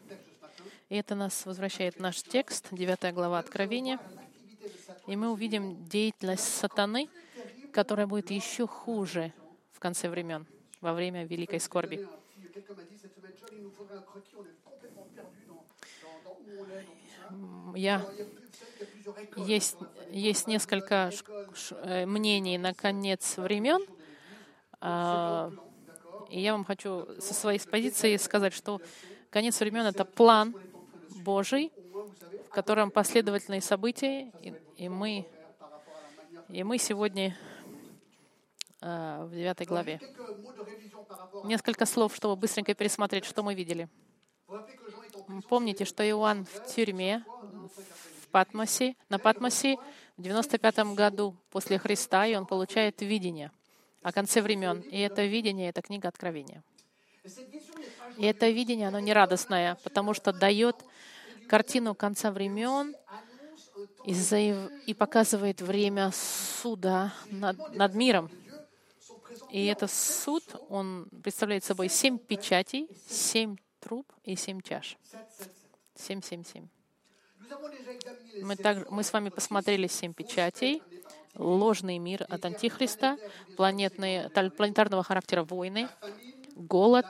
И 0.89 0.95
это 0.95 1.15
нас 1.15 1.45
возвращает 1.45 1.99
наш 1.99 2.21
текст, 2.21 2.67
9 2.71 3.13
глава 3.13 3.39
Откровения. 3.39 3.97
И 5.07 5.15
мы 5.15 5.31
увидим 5.31 5.85
деятельность 5.87 6.43
сатаны, 6.43 7.09
которая 7.71 8.07
будет 8.07 8.29
еще 8.29 8.67
хуже 8.67 9.33
в 9.71 9.79
конце 9.79 10.09
времен, 10.09 10.45
во 10.81 10.93
время 10.93 11.25
великой 11.25 11.61
скорби. 11.61 12.05
Я 17.75 18.05
есть, 19.37 19.77
есть 20.09 20.47
несколько 20.47 21.11
э, 21.83 22.05
мнений 22.05 22.57
на 22.57 22.73
конец 22.73 23.37
времен. 23.37 23.85
А, 24.79 25.51
и 26.29 26.39
я 26.39 26.53
вам 26.53 26.65
хочу 26.65 27.07
со 27.19 27.33
своей 27.33 27.59
позиции 27.59 28.17
сказать, 28.17 28.53
что 28.53 28.81
конец 29.29 29.59
времен— 29.59 29.85
это 29.87 30.05
план 30.05 30.55
Божий, 31.23 31.71
в 32.47 32.49
котором 32.49 32.91
последовательные 32.91 33.61
события, 33.61 34.31
и, 34.41 34.53
и 34.77 34.89
мы, 34.89 35.27
и 36.49 36.63
мы 36.63 36.77
сегодня 36.77 37.37
а, 38.81 39.25
в 39.25 39.31
девятой 39.31 39.65
главе. 39.65 39.99
Несколько 41.43 41.85
слов, 41.85 42.15
чтобы 42.15 42.35
быстренько 42.35 42.73
пересмотреть, 42.73 43.25
что 43.25 43.43
мы 43.43 43.53
видели. 43.53 43.87
Помните, 45.49 45.85
что 45.85 46.07
Иоанн 46.07 46.45
в 46.45 46.73
тюрьме 46.73 47.23
в 48.21 48.27
Патмосе, 48.27 48.95
на 49.09 49.19
Патмосе 49.19 49.77
в 50.17 50.21
95 50.21 50.77
году 50.95 51.35
после 51.49 51.77
Христа, 51.77 52.25
и 52.25 52.35
он 52.35 52.45
получает 52.45 53.01
видение 53.01 53.51
о 54.01 54.11
конце 54.11 54.41
времен. 54.41 54.81
И 54.81 54.99
это 54.99 55.25
видение— 55.25 55.69
это 55.71 55.81
книга 55.81 56.07
Откровения. 56.07 56.63
И 58.17 58.25
это 58.25 58.49
видение, 58.49 58.87
оно 58.87 58.99
не 58.99 59.13
радостное, 59.13 59.77
потому 59.83 60.13
что 60.13 60.33
дает 60.33 60.75
картину 61.47 61.95
конца 61.95 62.31
времен 62.31 62.95
и, 64.05 64.55
и 64.85 64.93
показывает 64.93 65.61
время 65.61 66.11
суда 66.13 67.13
над, 67.29 67.75
над 67.75 67.93
миром. 67.95 68.29
И 69.51 69.65
этот 69.65 69.91
суд, 69.91 70.43
он 70.69 71.07
представляет 71.23 71.63
собой 71.63 71.89
семь 71.89 72.17
печатей, 72.17 72.89
семь 73.07 73.57
труб 73.81 74.05
и 74.23 74.35
семь 74.35 74.61
чаш. 74.61 74.97
Семь, 75.95 76.21
семь, 76.21 76.43
семь. 76.45 76.67
Мы, 78.41 78.55
так, 78.55 78.89
мы 78.89 79.03
с 79.03 79.11
вами 79.11 79.29
посмотрели 79.29 79.87
семь 79.87 80.13
печатей, 80.13 80.81
ложный 81.35 81.97
мир 81.97 82.25
от 82.29 82.45
Антихриста, 82.45 83.17
планетные, 83.57 84.29
планетарного 84.29 85.03
характера 85.03 85.43
войны, 85.43 85.89
голод, 86.55 87.05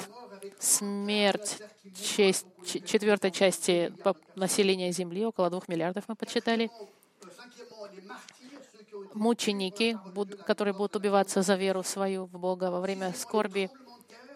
смерть 0.59 1.59
честь, 1.95 2.45
четвертой 2.65 3.31
части 3.31 3.93
населения 4.35 4.91
Земли, 4.91 5.25
около 5.25 5.49
двух 5.49 5.67
миллиардов 5.67 6.05
мы 6.07 6.15
подсчитали, 6.15 6.71
мученики, 9.13 9.97
которые 10.45 10.73
будут 10.73 10.95
убиваться 10.95 11.41
за 11.41 11.55
веру 11.55 11.83
свою 11.83 12.25
в 12.25 12.39
Бога 12.39 12.71
во 12.71 12.81
время 12.81 13.13
скорби, 13.13 13.69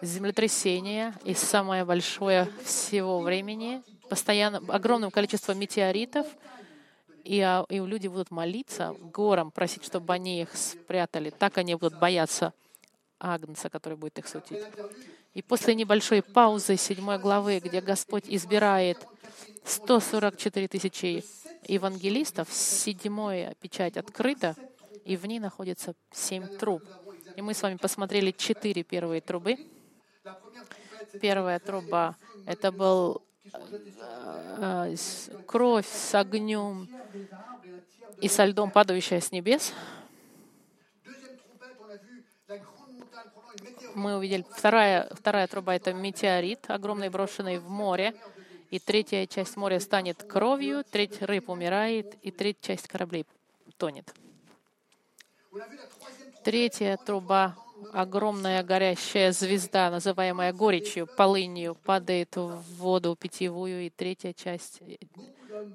землетрясение 0.02 1.14
и 1.24 1.34
самое 1.34 1.84
большое 1.84 2.48
всего 2.64 3.20
времени, 3.20 3.82
постоянно 4.08 4.62
огромным 4.68 5.10
количеством 5.10 5.58
метеоритов, 5.58 6.26
и, 7.24 7.40
а, 7.40 7.64
и 7.68 7.78
люди 7.78 8.06
будут 8.06 8.30
молиться 8.30 8.94
горам, 9.00 9.50
просить, 9.50 9.84
чтобы 9.84 10.14
они 10.14 10.42
их 10.42 10.56
спрятали. 10.56 11.30
Так 11.30 11.58
они 11.58 11.74
будут 11.74 11.98
бояться 11.98 12.52
Агнца, 13.18 13.68
который 13.68 13.96
будет 13.96 14.18
их 14.18 14.28
судить. 14.28 14.62
И 15.34 15.42
после 15.42 15.74
небольшой 15.74 16.22
паузы 16.22 16.76
седьмой 16.76 17.18
главы, 17.18 17.60
где 17.60 17.80
Господь 17.80 18.24
избирает 18.26 19.06
144 19.64 20.68
тысячи 20.68 21.24
евангелистов, 21.66 22.52
седьмая 22.52 23.54
печать 23.60 23.96
открыта, 23.96 24.54
и 25.04 25.16
в 25.16 25.26
ней 25.26 25.40
находится 25.40 25.94
семь 26.12 26.46
труб. 26.58 26.82
И 27.36 27.42
мы 27.42 27.54
с 27.54 27.62
вами 27.62 27.76
посмотрели 27.76 28.30
четыре 28.30 28.82
первые 28.82 29.20
трубы. 29.20 29.58
Первая 31.20 31.58
труба— 31.58 32.16
это 32.46 32.72
был 32.72 33.22
э, 34.58 34.94
кровь 35.46 35.88
с 35.88 36.14
огнем 36.14 36.88
и 38.20 38.28
со 38.28 38.44
льдом, 38.44 38.70
падающая 38.70 39.20
с 39.20 39.32
небес. 39.32 39.72
мы 43.96 44.18
увидели, 44.18 44.44
вторая, 44.50 45.08
вторая 45.12 45.46
труба— 45.46 45.74
это 45.76 45.92
метеорит, 45.92 46.66
огромный, 46.68 47.08
брошенный 47.08 47.58
в 47.58 47.68
море, 47.68 48.14
и 48.70 48.78
третья 48.78 49.26
часть 49.26 49.56
моря 49.56 49.80
станет 49.80 50.22
кровью, 50.22 50.84
треть 50.84 51.22
рыб 51.22 51.48
умирает, 51.48 52.14
и 52.22 52.30
третья 52.30 52.74
часть 52.74 52.88
кораблей 52.88 53.24
тонет. 53.78 54.12
Третья 56.44 56.98
труба, 56.98 57.56
огромная 57.92 58.62
горящая 58.62 59.32
звезда, 59.32 59.90
называемая 59.90 60.52
горечью, 60.52 61.06
полынью, 61.06 61.74
падает 61.74 62.36
в 62.36 62.62
воду 62.78 63.16
питьевую, 63.16 63.86
и 63.86 63.90
третья 63.90 64.32
часть 64.32 64.80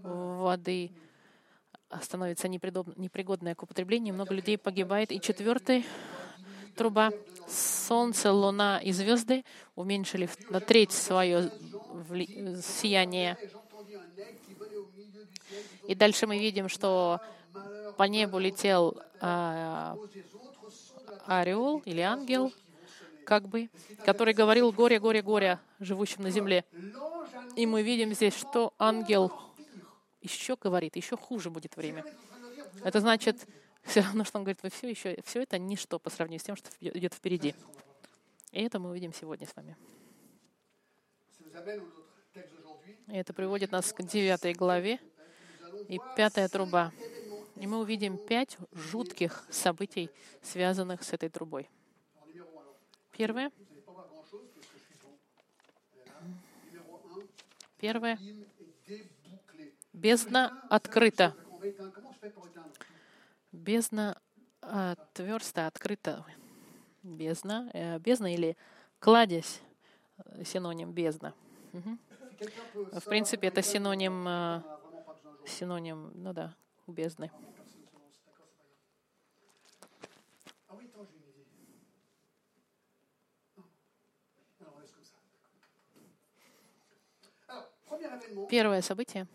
воды 0.03 0.91
становится 2.01 2.47
непригодной 2.47 3.55
к 3.55 3.63
употреблению, 3.63 4.13
много 4.13 4.33
людей 4.33 4.57
погибает. 4.57 5.11
И 5.11 5.19
четвертая 5.19 5.83
труба, 6.75 7.11
солнце, 7.47 8.31
луна 8.31 8.79
и 8.79 8.91
звезды 8.91 9.43
уменьшили 9.75 10.29
на 10.49 10.59
треть 10.59 10.91
свое 10.91 11.51
сияние. 12.61 13.37
И 15.87 15.95
дальше 15.95 16.27
мы 16.27 16.37
видим, 16.37 16.69
что 16.69 17.19
по 17.97 18.03
небу 18.03 18.39
летел 18.39 19.01
а, 19.19 19.97
орел 21.25 21.81
или 21.85 22.01
ангел, 22.01 22.53
как 23.25 23.47
бы, 23.47 23.69
который 24.05 24.33
говорил 24.33 24.71
«горе, 24.71 24.99
горе, 24.99 25.21
горе» 25.21 25.59
живущим 25.79 26.23
на 26.23 26.31
земле. 26.31 26.65
И 27.55 27.65
мы 27.65 27.83
видим 27.83 28.13
здесь, 28.13 28.33
что 28.33 28.73
ангел 28.77 29.31
еще 30.21 30.55
говорит, 30.55 30.95
еще 30.95 31.17
хуже 31.17 31.49
будет 31.49 31.75
время. 31.75 32.05
Это 32.83 32.99
значит, 32.99 33.47
все 33.83 34.01
равно, 34.01 34.23
что 34.23 34.37
он 34.37 34.43
говорит, 34.43 34.63
вы 34.63 34.69
все 34.69 34.89
еще, 34.89 35.17
все 35.25 35.41
это 35.41 35.57
ничто 35.57 35.99
по 35.99 36.09
сравнению 36.09 36.39
с 36.39 36.43
тем, 36.43 36.55
что 36.55 36.69
идет 36.79 37.13
впереди. 37.13 37.55
И 38.51 38.61
это 38.61 38.79
мы 38.79 38.91
увидим 38.91 39.13
сегодня 39.13 39.47
с 39.47 39.55
вами. 39.55 39.75
И 43.07 43.15
это 43.15 43.33
приводит 43.33 43.71
нас 43.71 43.91
к 43.91 44.03
девятой 44.03 44.53
главе 44.53 44.99
и 45.87 45.99
пятая 46.15 46.47
труба. 46.47 46.91
И 47.55 47.67
мы 47.67 47.79
увидим 47.79 48.17
пять 48.17 48.57
жутких 48.71 49.45
событий, 49.49 50.09
связанных 50.41 51.03
с 51.03 51.13
этой 51.13 51.29
трубой. 51.29 51.69
Первое. 53.11 53.51
Первое. 57.77 58.19
Бездна 59.93 60.63
открыта. 60.69 61.35
Бездна 63.51 64.19
твердо 65.13 65.67
открыта. 65.67 66.25
Бездна. 67.03 67.69
Э, 67.73 67.99
бездна 67.99 68.33
или 68.33 68.55
кладезь, 68.99 69.61
э, 70.17 70.43
синоним 70.43 70.91
бездна. 70.91 71.33
Угу. 71.73 71.97
В 72.99 73.05
принципе, 73.05 73.47
это 73.47 73.61
синоним, 73.63 74.27
э, 74.27 74.61
синоним, 75.47 76.11
ну 76.13 76.33
да, 76.33 76.55
бездны. 76.91 77.31
Первое 88.49 88.81
событие 88.81 89.27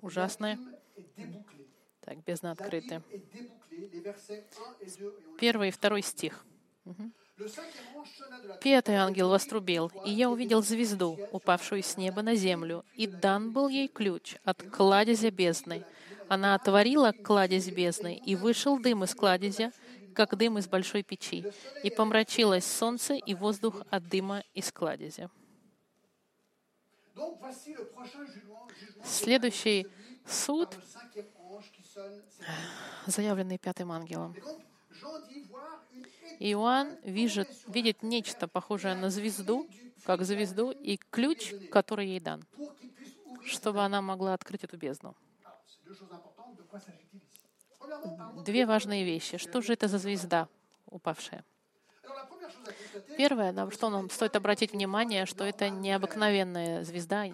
ужасное. 0.00 0.58
Так, 2.00 2.22
бездна 2.24 2.52
открыты. 2.52 3.02
Первый 5.38 5.68
и 5.68 5.70
второй 5.70 6.02
стих. 6.02 6.44
Пятый 8.60 8.94
ангел 8.94 9.30
вострубил, 9.30 9.90
и 10.04 10.10
я 10.10 10.30
увидел 10.30 10.62
звезду, 10.62 11.18
упавшую 11.32 11.82
с 11.82 11.96
неба 11.96 12.22
на 12.22 12.34
землю, 12.36 12.84
и 12.94 13.06
дан 13.06 13.52
был 13.52 13.68
ей 13.68 13.88
ключ 13.88 14.36
от 14.44 14.62
кладезя 14.62 15.30
бездны. 15.30 15.84
Она 16.28 16.54
отворила 16.54 17.12
кладезь 17.12 17.70
бездны, 17.70 18.16
и 18.16 18.36
вышел 18.36 18.78
дым 18.78 19.04
из 19.04 19.14
кладезя, 19.14 19.72
как 20.14 20.36
дым 20.36 20.58
из 20.58 20.68
большой 20.68 21.02
печи, 21.02 21.44
и 21.82 21.90
помрачилось 21.90 22.64
солнце 22.64 23.14
и 23.14 23.34
воздух 23.34 23.82
от 23.90 24.08
дыма 24.08 24.42
из 24.54 24.72
кладезя. 24.72 25.30
Следующий 29.04 29.86
суд, 30.26 30.76
заявленный 33.06 33.58
пятым 33.58 33.92
ангелом. 33.92 34.34
Иоанн 36.40 36.96
видит, 37.04 37.48
видит 37.68 38.02
нечто 38.02 38.48
похожее 38.48 38.94
на 38.94 39.10
звезду, 39.10 39.68
как 40.04 40.24
звезду, 40.24 40.70
и 40.70 40.98
ключ, 41.10 41.52
который 41.70 42.08
ей 42.08 42.20
дан, 42.20 42.44
чтобы 43.44 43.82
она 43.82 44.02
могла 44.02 44.34
открыть 44.34 44.64
эту 44.64 44.76
бездну. 44.76 45.14
Две 48.44 48.66
важные 48.66 49.04
вещи. 49.04 49.38
Что 49.38 49.60
же 49.60 49.72
это 49.72 49.88
за 49.88 49.98
звезда 49.98 50.48
упавшая? 50.86 51.44
Первое, 53.16 53.52
на 53.52 53.70
что 53.70 53.90
нам 53.90 54.10
стоит 54.10 54.36
обратить 54.36 54.72
внимание, 54.72 55.26
что 55.26 55.44
это 55.44 55.70
необыкновенная 55.70 56.84
звезда. 56.84 57.26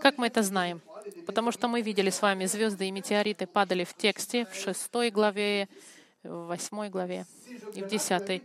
Как 0.00 0.18
мы 0.18 0.26
это 0.26 0.42
знаем? 0.42 0.80
Потому 1.26 1.52
что 1.52 1.68
мы 1.68 1.80
видели 1.82 2.10
с 2.10 2.22
вами 2.22 2.46
звезды 2.46 2.86
и 2.86 2.90
метеориты 2.90 3.46
падали 3.46 3.84
в 3.84 3.94
тексте 3.94 4.46
в 4.46 4.54
шестой 4.54 5.10
главе, 5.10 5.68
в 6.22 6.46
восьмой 6.46 6.88
главе 6.88 7.26
и 7.74 7.82
в 7.82 7.88
десятой. 7.88 8.42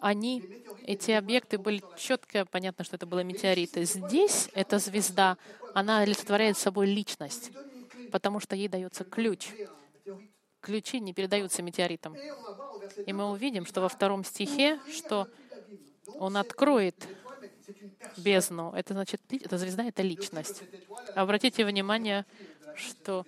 Они, 0.00 0.42
эти 0.86 1.10
объекты 1.10 1.58
были 1.58 1.82
четко 1.96 2.44
понятно, 2.46 2.84
что 2.84 2.96
это 2.96 3.06
были 3.06 3.22
метеориты. 3.22 3.84
Здесь 3.84 4.48
эта 4.54 4.78
звезда, 4.78 5.36
она 5.74 6.00
олицетворяет 6.00 6.56
собой 6.56 6.86
личность, 6.86 7.50
потому 8.10 8.40
что 8.40 8.56
ей 8.56 8.68
дается 8.68 9.04
ключ. 9.04 9.48
Ключи 10.60 11.00
не 11.00 11.14
передаются 11.14 11.62
метеоритам. 11.62 12.14
И 13.06 13.12
мы 13.12 13.30
увидим, 13.30 13.64
что 13.64 13.80
во 13.80 13.88
втором 13.88 14.24
стихе, 14.24 14.78
что 14.92 15.28
он 16.18 16.36
откроет 16.36 17.08
бездну. 18.16 18.72
Это 18.72 18.94
значит, 18.94 19.20
эта 19.30 19.58
звезда— 19.58 19.84
это 19.86 20.02
личность. 20.02 20.62
Обратите 21.14 21.64
внимание, 21.64 22.26
что 22.74 23.24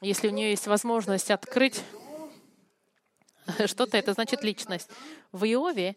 если 0.00 0.28
у 0.28 0.30
нее 0.30 0.50
есть 0.50 0.66
возможность 0.66 1.30
открыть 1.30 1.82
что-то, 3.66 3.96
это 3.96 4.12
значит 4.12 4.42
личность. 4.42 4.90
В 5.32 5.44
Иове 5.44 5.96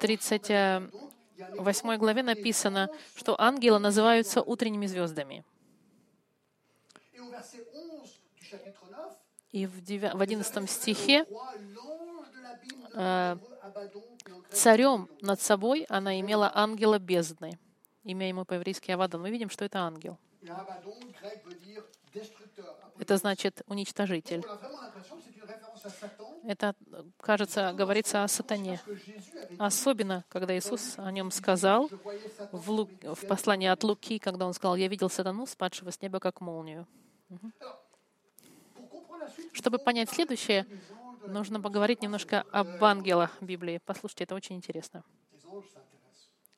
38 0.00 1.96
главе 1.96 2.22
написано, 2.22 2.88
что 3.16 3.40
ангелы 3.40 3.78
называются 3.78 4.42
утренними 4.42 4.86
звездами. 4.86 5.44
И 9.50 9.66
в 9.66 10.20
11 10.20 10.70
стихе 10.70 11.26
э, 12.94 13.36
царем 14.50 15.08
над 15.22 15.40
собой 15.40 15.86
она 15.88 16.20
имела 16.20 16.50
ангела 16.54 16.98
бездны. 16.98 17.58
Имя 18.04 18.28
ему 18.28 18.44
по-еврейски 18.44 18.90
Авадон. 18.90 19.22
Мы 19.22 19.30
видим, 19.30 19.50
что 19.50 19.64
это 19.64 19.80
ангел. 19.80 20.18
Это 22.98 23.16
значит 23.16 23.62
уничтожитель. 23.66 24.44
Это, 26.44 26.74
кажется, 27.20 27.72
говорится 27.72 28.24
о 28.24 28.28
сатане. 28.28 28.80
Особенно, 29.58 30.24
когда 30.28 30.56
Иисус 30.56 30.98
о 30.98 31.10
нем 31.10 31.30
сказал 31.30 31.88
в, 32.52 32.70
Лу... 32.70 32.88
в 33.02 33.26
послании 33.26 33.68
от 33.68 33.82
Луки, 33.84 34.18
когда 34.18 34.46
он 34.46 34.54
сказал, 34.54 34.76
«Я 34.76 34.88
видел 34.88 35.08
сатану, 35.10 35.46
спадшего 35.46 35.90
с 35.90 36.00
неба, 36.00 36.20
как 36.20 36.40
молнию». 36.40 36.86
Чтобы 39.52 39.78
понять 39.78 40.10
следующее, 40.10 40.66
нужно 41.26 41.60
поговорить 41.60 42.02
немножко 42.02 42.42
об 42.52 42.82
ангелах 42.82 43.40
Библии. 43.42 43.80
Послушайте, 43.84 44.24
это 44.24 44.34
очень 44.34 44.56
интересно. 44.56 45.04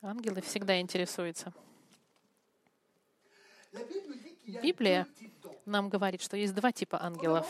Ангелы 0.01 0.41
всегда 0.41 0.79
интересуются. 0.79 1.53
Библия 4.61 5.07
нам 5.65 5.89
говорит, 5.89 6.21
что 6.21 6.37
есть 6.37 6.53
два 6.53 6.71
типа 6.71 7.01
ангелов. 7.01 7.47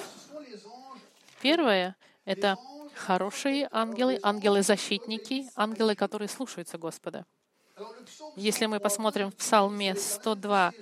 Первое— 1.41 1.95
это 2.25 2.57
хорошие 2.93 3.67
ангелы, 3.71 4.19
ангелы-защитники, 4.21 5.49
ангелы, 5.55 5.95
которые 5.95 6.27
слушаются 6.27 6.77
Господа. 6.77 7.25
Если 8.35 8.67
мы 8.67 8.79
посмотрим 8.79 9.31
в 9.31 9.35
Псалме 9.35 9.95
102, 9.95 10.73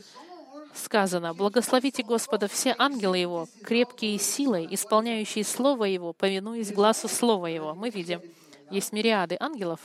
сказано, 0.73 1.33
«Благословите 1.33 2.03
Господа 2.03 2.47
все 2.47 2.75
ангелы 2.77 3.17
Его, 3.17 3.47
крепкие 3.63 4.17
силой, 4.17 4.67
исполняющие 4.69 5.43
Слово 5.43 5.85
Его, 5.85 6.13
повинуясь 6.13 6.71
глазу 6.71 7.07
Слова 7.07 7.47
Его». 7.47 7.73
Мы 7.73 7.89
видим, 7.89 8.21
есть 8.69 8.91
мириады 8.93 9.37
ангелов, 9.39 9.79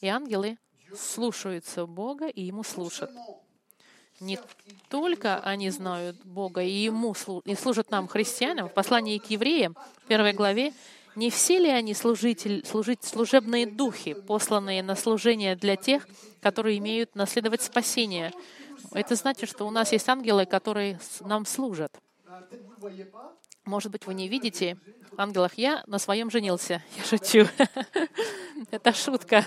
и 0.00 0.08
ангелы 0.08 0.58
слушаются 0.96 1.86
Бога 1.86 2.26
и 2.28 2.42
Ему 2.42 2.62
служат. 2.62 3.10
Не 4.20 4.38
только 4.88 5.38
они 5.38 5.70
знают 5.70 6.16
Бога 6.24 6.62
и 6.62 6.70
Ему 6.70 7.14
и 7.44 7.54
служат 7.54 7.90
нам, 7.90 8.08
христианам, 8.08 8.68
в 8.68 8.74
послании 8.74 9.18
к 9.18 9.30
евреям, 9.30 9.76
первой 10.08 10.32
главе, 10.32 10.72
Не 11.14 11.30
все 11.30 11.58
ли 11.58 11.68
они 11.68 11.94
служитель, 11.94 12.64
служить, 12.64 13.02
служебные 13.02 13.66
духи, 13.66 14.14
посланные 14.14 14.84
на 14.84 14.94
служение 14.94 15.56
для 15.56 15.74
тех, 15.74 16.06
которые 16.40 16.78
имеют 16.78 17.16
наследовать 17.16 17.60
спасение? 17.60 18.32
Это 18.92 19.14
значит, 19.14 19.48
что 19.48 19.66
у 19.66 19.70
нас 19.70 19.92
есть 19.92 20.08
ангелы, 20.08 20.46
которые 20.46 20.98
нам 21.20 21.44
служат. 21.46 21.96
Может 23.64 23.92
быть, 23.92 24.06
вы 24.06 24.14
не 24.14 24.28
видите 24.28 24.78
ангелов. 25.16 25.52
Я 25.54 25.82
на 25.86 25.98
своем 25.98 26.30
женился. 26.30 26.82
Я 26.96 27.04
шучу. 27.04 27.46
Это 28.70 28.92
шутка. 28.92 29.44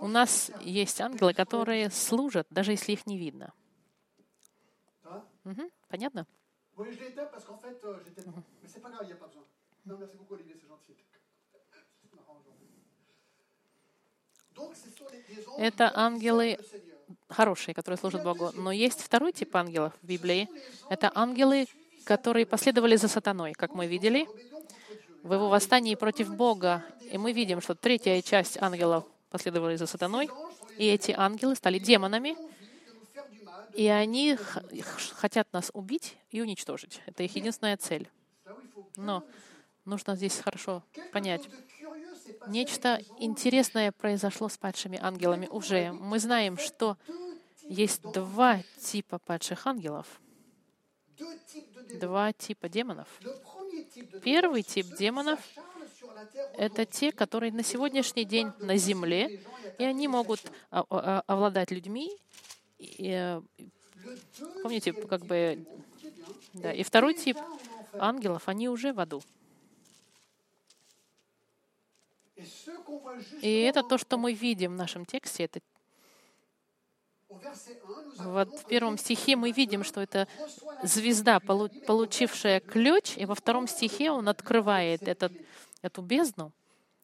У 0.00 0.08
нас 0.08 0.50
есть 0.60 1.00
ангелы, 1.00 1.32
которые 1.32 1.90
служат, 1.90 2.46
даже 2.50 2.72
если 2.72 2.92
их 2.92 3.06
не 3.06 3.18
видно. 3.18 3.52
Угу. 5.44 5.70
Понятно? 5.88 6.26
Это 15.58 15.90
ангелы 15.94 16.58
хорошие, 17.34 17.74
которые 17.74 17.98
служат 17.98 18.22
Богу. 18.22 18.50
Но 18.54 18.72
есть 18.72 19.00
второй 19.02 19.32
тип 19.32 19.54
ангелов 19.56 19.92
в 20.02 20.06
Библии. 20.06 20.48
Это 20.88 21.10
ангелы, 21.14 21.66
которые 22.04 22.46
последовали 22.46 22.96
за 22.96 23.08
сатаной, 23.08 23.52
как 23.52 23.74
мы 23.74 23.86
видели 23.86 24.26
в 25.22 25.32
его 25.32 25.48
восстании 25.48 25.94
против 25.94 26.34
Бога. 26.34 26.84
И 27.10 27.18
мы 27.18 27.32
видим, 27.32 27.60
что 27.60 27.74
третья 27.74 28.20
часть 28.22 28.56
ангелов 28.62 29.04
последовали 29.30 29.76
за 29.76 29.86
сатаной, 29.86 30.30
и 30.78 30.86
эти 30.86 31.12
ангелы 31.12 31.56
стали 31.56 31.78
демонами, 31.78 32.36
и 33.74 33.88
они 33.88 34.38
хотят 35.16 35.52
нас 35.52 35.70
убить 35.72 36.16
и 36.30 36.40
уничтожить. 36.40 37.00
Это 37.06 37.24
их 37.24 37.34
единственная 37.34 37.76
цель. 37.76 38.08
Но 38.96 39.24
нужно 39.84 40.14
здесь 40.14 40.38
хорошо 40.38 40.84
понять. 41.12 41.48
Нечто 42.46 43.00
интересное 43.18 43.92
произошло 43.92 44.48
с 44.48 44.56
падшими 44.58 44.98
ангелами 45.00 45.46
уже. 45.50 45.92
Мы 45.92 46.18
знаем, 46.18 46.58
что 46.58 46.96
есть 47.68 48.02
два 48.02 48.60
типа 48.80 49.18
падших 49.18 49.66
ангелов, 49.66 50.20
два 52.00 52.32
типа 52.32 52.68
демонов. 52.68 53.08
Первый 54.22 54.62
тип 54.62 54.86
демонов— 54.98 55.40
это 56.56 56.84
те, 56.84 57.12
которые 57.12 57.52
на 57.52 57.62
сегодняшний 57.62 58.24
день 58.24 58.52
на 58.58 58.76
земле, 58.76 59.42
и 59.78 59.84
они 59.84 60.08
могут 60.08 60.40
овладать 60.70 61.70
людьми. 61.70 62.16
И, 62.78 63.10
э, 63.10 63.40
помните, 64.62 64.92
как 64.92 65.24
бы... 65.24 65.66
Да. 66.52 66.72
И 66.72 66.82
второй 66.82 67.14
тип 67.14 67.38
ангелов, 67.94 68.48
они 68.48 68.68
уже 68.68 68.92
в 68.92 69.00
аду. 69.00 69.22
И 73.40 73.60
это 73.62 73.82
то, 73.82 73.98
что 73.98 74.18
мы 74.18 74.32
видим 74.32 74.72
в 74.72 74.76
нашем 74.76 75.04
тексте, 75.04 75.44
это 75.44 75.60
вот 78.18 78.58
в 78.58 78.64
первом 78.66 78.98
стихе 78.98 79.36
мы 79.36 79.52
видим, 79.52 79.84
что 79.84 80.00
это 80.00 80.28
звезда, 80.82 81.40
получившая 81.40 82.60
ключ, 82.60 83.16
и 83.16 83.24
во 83.24 83.34
втором 83.34 83.66
стихе 83.66 84.10
он 84.10 84.28
открывает 84.28 85.02
этот, 85.02 85.32
эту 85.82 86.02
бездну 86.02 86.52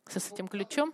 с 0.06 0.32
этим 0.32 0.48
ключом. 0.48 0.92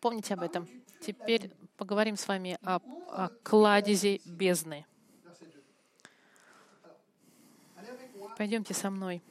Помните 0.00 0.34
об 0.34 0.42
этом. 0.42 0.68
Теперь 1.00 1.50
поговорим 1.76 2.16
с 2.16 2.26
вами 2.28 2.58
о, 2.62 2.80
о 3.10 3.28
кладезе 3.42 4.20
бездны. 4.24 4.86
Пойдемте 8.36 8.74
со 8.74 8.90
мной 8.90 9.22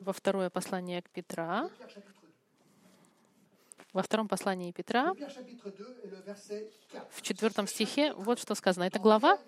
во 0.00 0.12
второе 0.12 0.50
послание 0.50 1.02
к 1.02 1.10
Петра, 1.10 1.68
во 3.98 4.02
втором 4.04 4.28
послании 4.28 4.70
Петра, 4.70 5.12
в 7.10 7.20
четвертом 7.20 7.66
стихе, 7.66 8.12
вот 8.12 8.38
что 8.38 8.54
сказано. 8.54 8.84
Эта 8.84 9.00
глава, 9.00 9.40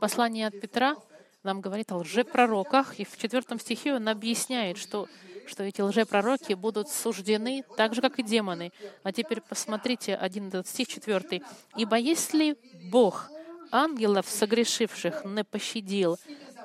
послание 0.00 0.46
от 0.46 0.58
Петра, 0.58 0.96
нам 1.42 1.60
говорит 1.60 1.92
о 1.92 1.98
лжепророках, 1.98 2.98
и 2.98 3.04
в 3.04 3.18
четвертом 3.18 3.60
стихе 3.60 3.92
он 3.92 4.08
объясняет, 4.08 4.78
что, 4.78 5.08
что 5.46 5.62
эти 5.62 5.82
лжепророки 5.82 6.54
будут 6.54 6.88
суждены 6.88 7.64
так 7.76 7.94
же, 7.94 8.00
как 8.00 8.18
и 8.18 8.22
демоны. 8.22 8.72
А 9.02 9.12
теперь 9.12 9.42
посмотрите, 9.42 10.14
11 10.14 10.66
стих 10.66 10.88
4. 10.88 11.42
«Ибо 11.76 11.96
если 11.96 12.56
Бог 12.90 13.28
ангелов, 13.70 14.26
согрешивших, 14.26 15.26
не 15.26 15.44
пощадил, 15.44 16.18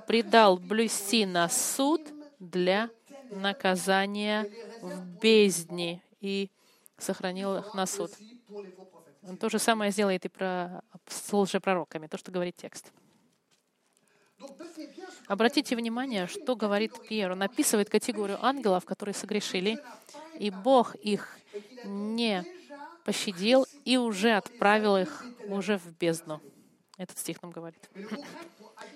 предал 0.07 0.55
блюсти 0.55 1.25
на 1.25 1.49
суд 1.49 1.99
для 2.39 2.89
наказания 3.31 4.49
в 4.81 5.19
бездне 5.21 6.01
и 6.21 6.49
сохранил 6.97 7.57
их 7.57 7.73
на 7.73 7.85
суд. 7.85 8.11
Он 9.23 9.37
то 9.37 9.49
же 9.49 9.59
самое 9.59 9.91
сделает 9.91 10.25
и 10.25 10.29
про, 10.29 10.81
с 11.07 11.31
лжепророками, 11.33 12.07
то, 12.07 12.17
что 12.17 12.31
говорит 12.31 12.55
текст. 12.55 12.91
Обратите 15.27 15.75
внимание, 15.75 16.27
что 16.27 16.55
говорит 16.55 16.93
Пьер. 17.07 17.31
Он 17.31 17.41
описывает 17.41 17.89
категорию 17.89 18.43
ангелов, 18.43 18.85
которые 18.85 19.15
согрешили, 19.15 19.79
и 20.37 20.49
Бог 20.49 20.95
их 20.95 21.37
не 21.85 22.45
пощадил 23.05 23.65
и 23.85 23.97
уже 23.97 24.31
отправил 24.31 24.97
их 24.97 25.25
уже 25.47 25.77
в 25.77 25.97
бездну. 25.97 26.41
Этот 26.97 27.17
стих 27.17 27.41
нам 27.41 27.51
говорит. 27.51 27.89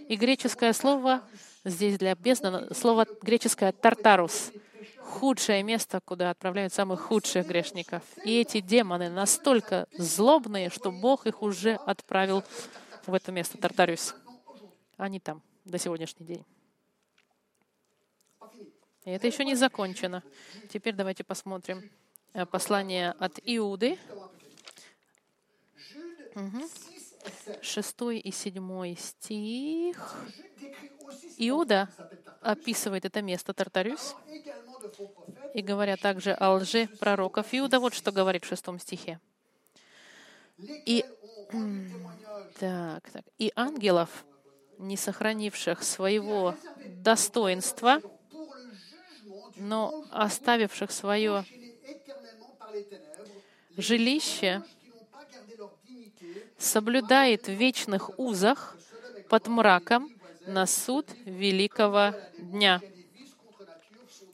И 0.08 0.16
греческое 0.16 0.74
слово 0.74 1.22
здесь 1.64 1.98
для 1.98 2.16
бездны, 2.16 2.74
слово 2.74 3.06
греческое 3.22 3.72
«тартарус», 3.72 4.52
худшее 5.08 5.64
место, 5.64 6.02
куда 6.04 6.30
отправляют 6.30 6.74
самых 6.74 7.02
худших 7.02 7.48
грешников. 7.48 8.04
И 8.24 8.40
эти 8.40 8.60
демоны 8.60 9.10
настолько 9.10 9.88
злобные, 9.94 10.70
что 10.70 10.92
Бог 10.92 11.26
их 11.26 11.42
уже 11.42 11.76
отправил 11.76 12.44
в 13.06 13.14
это 13.14 13.32
место, 13.32 13.58
Тартариус. 13.58 14.16
Они 14.98 15.20
там 15.20 15.42
до 15.66 15.78
сегодняшний 15.78 16.26
день. 16.26 16.46
И 19.06 19.12
это 19.12 19.26
еще 19.26 19.46
не 19.46 19.56
закончено. 19.56 20.22
Теперь 20.70 20.94
давайте 20.94 21.24
посмотрим 21.24 21.90
э, 22.34 22.46
послание 22.46 23.12
от 23.12 23.40
Иуды. 23.46 23.98
Угу. 26.36 26.97
Шестой 27.62 28.20
и 28.20 28.32
седьмой 28.32 28.96
стих. 28.96 29.98
Иуда 31.38 31.90
описывает 32.42 33.06
это 33.06 33.22
место 33.22 33.54
Тартариус 33.54 34.16
и 35.54 35.62
говоря 35.62 35.98
также 35.98 36.34
о 36.34 36.54
лже 36.54 36.88
пророков. 37.00 37.48
Иуда 37.52 37.80
вот 37.80 37.94
что 37.94 38.12
говорит 38.12 38.44
в 38.44 38.48
шестом 38.48 38.80
стихе. 38.80 39.20
И, 40.58 41.06
так, 42.60 43.10
так, 43.12 43.26
и 43.38 43.52
ангелов, 43.56 44.26
не 44.78 44.98
сохранивших 44.98 45.84
своего 45.84 46.56
достоинства, 46.86 48.02
но 49.56 50.06
оставивших 50.12 50.92
свое 50.92 51.46
жилище, 53.76 54.64
соблюдает 56.58 57.48
в 57.48 57.52
вечных 57.52 58.18
узах 58.20 58.76
под 59.30 59.48
мраком 59.48 60.10
на 60.46 60.66
суд 60.66 61.06
великого 61.26 62.14
дня. 62.38 62.82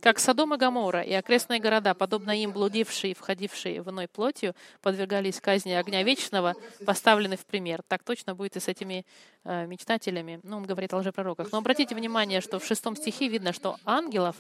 Как 0.04 0.20
Содом 0.20 0.54
и 0.54 0.58
Гамора 0.58 1.02
и 1.02 1.14
окрестные 1.14 1.62
города, 1.62 1.94
подобно 1.94 2.32
им 2.38 2.52
блудившие 2.52 3.12
и 3.12 3.14
входившие 3.14 3.82
в 3.82 3.90
иной 3.90 4.10
плотью, 4.10 4.54
подвергались 4.82 5.40
казни 5.40 5.72
огня 5.72 6.04
вечного, 6.04 6.56
поставлены 6.86 7.38
в 7.38 7.46
пример. 7.46 7.84
Так 7.88 8.04
точно 8.04 8.36
будет 8.36 8.58
и 8.58 8.60
с 8.60 8.68
этими 8.68 9.06
э, 9.46 9.66
мечтателями. 9.66 10.42
Ну, 10.44 10.58
он 10.58 10.64
говорит 10.64 10.94
о 10.94 10.98
лжепророках. 10.98 11.54
Но 11.54 11.60
обратите 11.60 11.96
внимание, 11.96 12.42
что 12.42 12.60
в 12.60 12.66
шестом 12.66 12.98
стихе 12.98 13.30
видно, 13.30 13.54
что 13.54 13.78
ангелов 13.86 14.36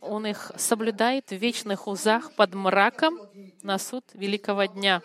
он 0.00 0.26
их 0.26 0.50
соблюдает 0.56 1.28
в 1.28 1.36
вечных 1.36 1.86
узах 1.86 2.34
под 2.34 2.52
мраком 2.54 3.20
на 3.62 3.78
суд 3.78 4.04
великого 4.12 4.64
дня. 4.64 5.02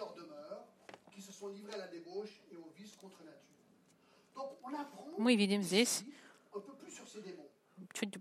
Мы 5.21 5.35
видим 5.35 5.61
здесь 5.61 6.03
чуть 7.93 8.15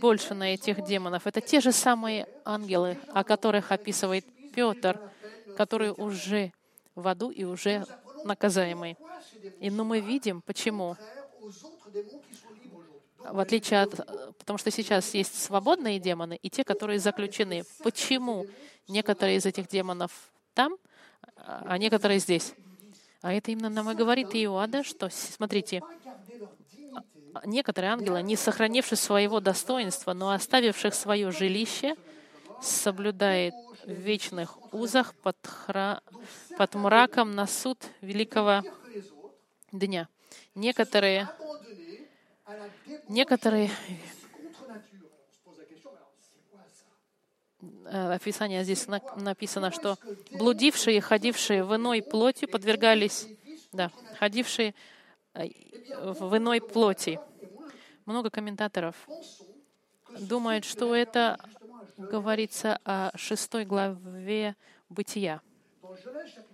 больше 0.00 0.32
на 0.32 0.54
этих 0.54 0.82
демонов. 0.82 1.26
Это 1.26 1.42
те 1.42 1.60
же 1.60 1.70
самые 1.70 2.26
ангелы, 2.46 2.96
о 3.08 3.24
которых 3.24 3.72
описывает 3.72 4.24
Петр, 4.54 4.98
которые 5.54 5.92
уже 5.92 6.50
в 6.94 7.06
аду 7.06 7.28
и 7.28 7.44
уже 7.44 7.84
наказаемые. 8.24 8.96
И 9.60 9.68
но 9.68 9.76
ну, 9.76 9.84
мы 9.84 10.00
видим, 10.00 10.40
почему. 10.40 10.96
В 13.18 13.38
отличие 13.38 13.82
от... 13.82 13.90
Потому 14.38 14.56
что 14.56 14.70
сейчас 14.70 15.12
есть 15.12 15.38
свободные 15.38 15.98
демоны 15.98 16.38
и 16.40 16.48
те, 16.48 16.64
которые 16.64 17.00
заключены. 17.00 17.64
Почему 17.82 18.46
некоторые 18.88 19.36
из 19.36 19.44
этих 19.44 19.68
демонов 19.68 20.10
там, 20.54 20.78
а 21.36 21.76
некоторые 21.76 22.18
здесь? 22.18 22.54
А 23.20 23.32
это 23.32 23.50
именно 23.50 23.68
нам 23.68 23.90
и 23.90 23.94
говорит 23.94 24.28
Иоада, 24.34 24.84
что, 24.84 25.08
смотрите, 25.10 25.82
а, 27.34 27.46
некоторые 27.46 27.92
ангелы, 27.92 28.22
не 28.22 28.36
сохранившие 28.36 28.96
своего 28.96 29.40
достоинства, 29.40 30.12
но 30.12 30.30
оставивших 30.30 30.94
свое 30.94 31.30
жилище, 31.32 31.96
соблюдает 32.62 33.54
в 33.84 33.90
вечных 33.90 34.58
узах 34.72 35.14
под, 35.16 35.36
хра... 35.44 36.00
под 36.56 36.74
мраком 36.74 37.34
на 37.34 37.46
суд 37.46 37.78
великого 38.00 38.62
дня. 39.72 40.08
Некоторые, 40.54 41.28
некоторые 43.08 43.70
описание 47.90 48.64
здесь 48.64 48.86
написано, 49.16 49.70
что 49.70 49.98
блудившие, 50.32 51.00
ходившие 51.00 51.64
в 51.64 51.74
иной 51.74 52.02
плотью, 52.02 52.48
подвергались, 52.48 53.26
да, 53.72 53.90
ходившие 54.18 54.74
э, 55.34 55.48
в 55.84 56.36
иной 56.36 56.60
плоти. 56.60 57.20
Много 58.04 58.30
комментаторов 58.30 58.96
думают, 60.18 60.64
что 60.64 60.94
это 60.94 61.38
говорится 61.96 62.78
о 62.84 63.10
шестой 63.16 63.64
главе 63.64 64.56
Бытия. 64.88 65.42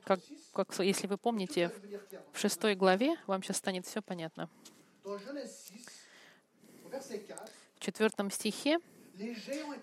Как, 0.05 0.21
как, 0.53 0.79
если 0.81 1.07
вы 1.07 1.19
помните, 1.19 1.71
в 2.33 2.39
шестой 2.39 2.75
главе 2.75 3.17
вам 3.27 3.43
сейчас 3.43 3.59
станет 3.59 3.87
все 3.87 4.03
понятно. 4.03 4.49
В 5.03 5.21
четвертом 7.81 8.31
стихе 8.31 8.79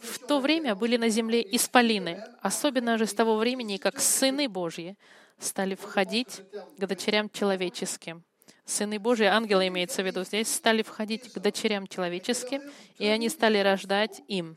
в 0.01 0.19
то 0.27 0.39
время 0.39 0.75
были 0.75 0.97
на 0.97 1.09
земле 1.09 1.41
исполины, 1.55 2.23
особенно 2.41 2.97
же 2.97 3.05
с 3.05 3.13
того 3.13 3.37
времени, 3.37 3.77
как 3.77 3.99
сыны 3.99 4.49
Божьи 4.49 4.97
стали 5.39 5.75
входить 5.75 6.41
к 6.77 6.85
дочерям 6.85 7.29
человеческим. 7.29 8.23
Сыны 8.65 8.99
Божьи, 8.99 9.25
ангелы 9.25 9.67
имеется 9.67 10.03
в 10.03 10.05
виду 10.05 10.23
здесь, 10.23 10.53
стали 10.53 10.81
входить 10.81 11.31
к 11.33 11.39
дочерям 11.39 11.87
человеческим, 11.87 12.61
и 12.97 13.05
они 13.07 13.29
стали 13.29 13.57
рождать 13.57 14.21
им. 14.27 14.55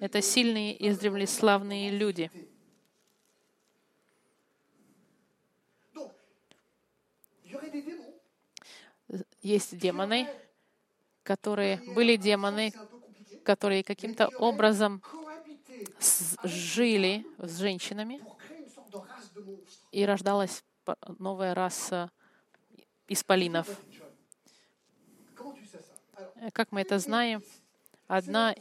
Это 0.00 0.20
сильные, 0.20 0.88
издревле 0.88 1.26
славные 1.26 1.90
люди. 1.90 2.30
Есть 9.42 9.78
демоны, 9.78 10.28
которые 11.22 11.76
были 11.94 12.16
демоны, 12.16 12.72
которые 13.44 13.84
каким-то 13.84 14.28
образом 14.38 15.02
жили 16.42 17.26
с 17.38 17.58
женщинами, 17.58 18.20
и 19.92 20.04
рождалась 20.04 20.64
новая 21.18 21.54
раса 21.54 22.10
исполинов. 23.08 23.68
Как 26.52 26.72
мы 26.72 26.80
это 26.80 26.98
знаем? 26.98 27.42
Одна... 28.06 28.54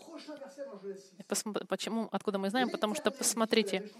Почему? 1.67 2.08
Откуда 2.12 2.38
мы 2.38 2.50
знаем? 2.50 2.69
Потому 2.69 2.96
что, 2.96 3.12
посмотрите, 3.12 3.91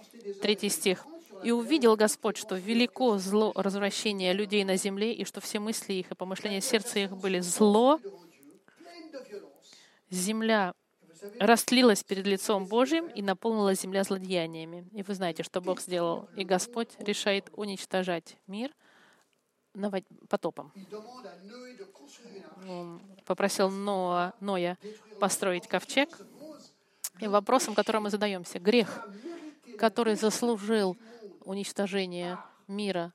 третий 0.42 0.70
стих. 0.70 1.06
«И 1.44 1.52
увидел 1.52 1.98
Господь, 1.98 2.38
что 2.38 2.56
велико 2.56 3.18
зло 3.18 3.52
развращения 3.56 4.32
людей 4.32 4.64
на 4.64 4.78
земле, 4.78 5.14
и 5.14 5.26
что 5.26 5.42
все 5.42 5.60
мысли 5.60 5.94
их 5.94 6.12
и 6.12 6.16
помышления 6.16 6.62
сердца 6.62 7.00
их 7.00 7.18
были 7.18 7.40
зло. 7.42 8.00
Земля 10.14 10.76
растлилась 11.40 12.04
перед 12.04 12.28
лицом 12.28 12.66
Божьим 12.66 13.08
и 13.08 13.22
наполнила 13.22 13.74
земля 13.74 14.04
злодеяниями. 14.04 14.88
И 14.92 15.02
вы 15.02 15.16
знаете, 15.16 15.42
что 15.42 15.60
Бог 15.60 15.82
сделал. 15.82 16.30
И 16.36 16.44
Господь 16.44 16.90
решает 17.00 17.50
уничтожать 17.56 18.38
мир 18.46 18.72
потопом. 20.30 20.72
Он 22.68 23.02
попросил 23.26 23.70
Ноа, 23.70 24.34
Ноя 24.40 24.78
построить 25.20 25.68
ковчег. 25.68 26.10
И 27.20 27.28
вопросом, 27.28 27.74
которым 27.74 28.04
мы 28.04 28.10
задаемся, 28.10 28.60
грех, 28.60 29.08
который 29.78 30.16
заслужил 30.16 30.98
уничтожение 31.44 32.38
мира 32.68 33.14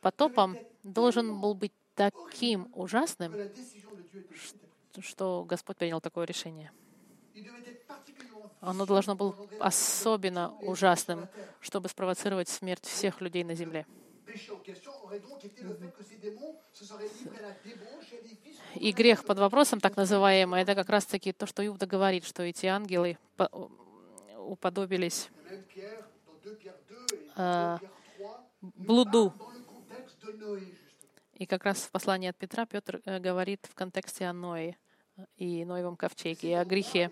потопом, 0.00 0.56
должен 0.82 1.40
был 1.40 1.54
быть 1.54 1.72
таким 1.94 2.68
ужасным, 2.74 3.32
что 4.34 4.69
Господь 5.46 5.76
принял 5.76 6.00
такое 6.00 6.26
решение. 6.26 6.72
Оно 8.60 8.84
должно 8.84 9.14
было 9.14 9.34
особенно 9.58 10.52
ужасным, 10.60 11.28
чтобы 11.60 11.88
спровоцировать 11.88 12.48
смерть 12.48 12.84
всех 12.84 13.20
людей 13.20 13.42
на 13.42 13.54
земле. 13.54 13.86
И 18.74 18.92
грех 18.92 19.24
под 19.24 19.38
вопросом, 19.38 19.80
так 19.80 19.96
называемый, 19.96 20.62
это 20.62 20.74
как 20.74 20.88
раз-таки 20.88 21.32
то, 21.32 21.46
что 21.46 21.66
Иуда 21.66 21.86
говорит, 21.86 22.24
что 22.24 22.42
эти 22.42 22.66
ангелы 22.66 23.18
уподобились 24.36 25.28
э, 27.36 27.78
блуду. 28.60 29.32
И 31.40 31.46
как 31.46 31.64
раз 31.64 31.78
в 31.84 31.90
послании 31.90 32.28
от 32.28 32.36
Петра 32.36 32.66
Петр 32.66 33.00
э, 33.06 33.18
говорит 33.18 33.66
в 33.70 33.74
контексте 33.74 34.26
о 34.26 34.34
Ное 34.34 34.76
и 35.38 35.64
Ноевом 35.64 35.96
ковчеге, 35.96 36.50
и 36.50 36.52
о 36.52 36.66
грехе. 36.66 37.10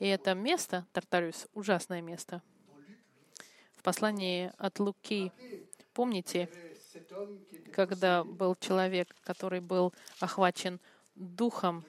И 0.00 0.06
это 0.06 0.32
место, 0.32 0.86
Тартариус, 0.94 1.46
ужасное 1.52 2.00
место. 2.00 2.42
В 3.76 3.82
послании 3.82 4.50
от 4.56 4.78
Луки, 4.80 5.30
помните, 5.92 6.48
когда 7.74 8.24
был 8.24 8.54
человек, 8.54 9.14
который 9.22 9.60
был 9.60 9.92
охвачен 10.18 10.80
духом, 11.14 11.84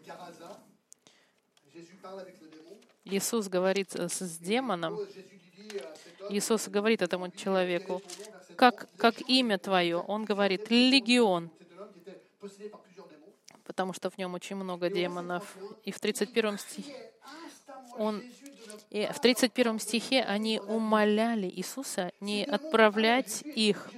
Иисус 3.06 3.48
говорит 3.48 3.96
с 3.96 4.38
демоном, 4.40 5.00
Иисус 6.30 6.68
говорит 6.68 7.02
этому 7.02 7.32
человеку, 7.32 8.02
как, 8.58 8.90
как 8.98 9.22
имя 9.30 9.58
твое? 9.58 9.98
Он 9.98 10.26
говорит, 10.26 10.70
легион, 10.70 11.50
потому 13.64 13.94
что 13.94 14.10
в 14.10 14.18
нем 14.18 14.34
очень 14.34 14.56
много 14.56 14.90
демонов. 14.90 15.56
И 15.84 15.92
в 15.92 16.00
31 16.00 16.58
стихе 16.58 17.12
он, 17.98 18.24
и 18.90 19.08
в 19.08 19.20
31 19.20 19.80
стихе 19.80 20.22
они 20.22 20.60
умоляли 20.60 21.48
Иисуса 21.48 22.12
не 22.20 22.44
отправлять 22.44 23.42
их. 23.44 23.90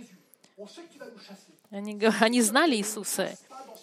Они, 1.69 1.99
они 2.19 2.41
знали 2.41 2.75
Иисуса, 2.75 3.37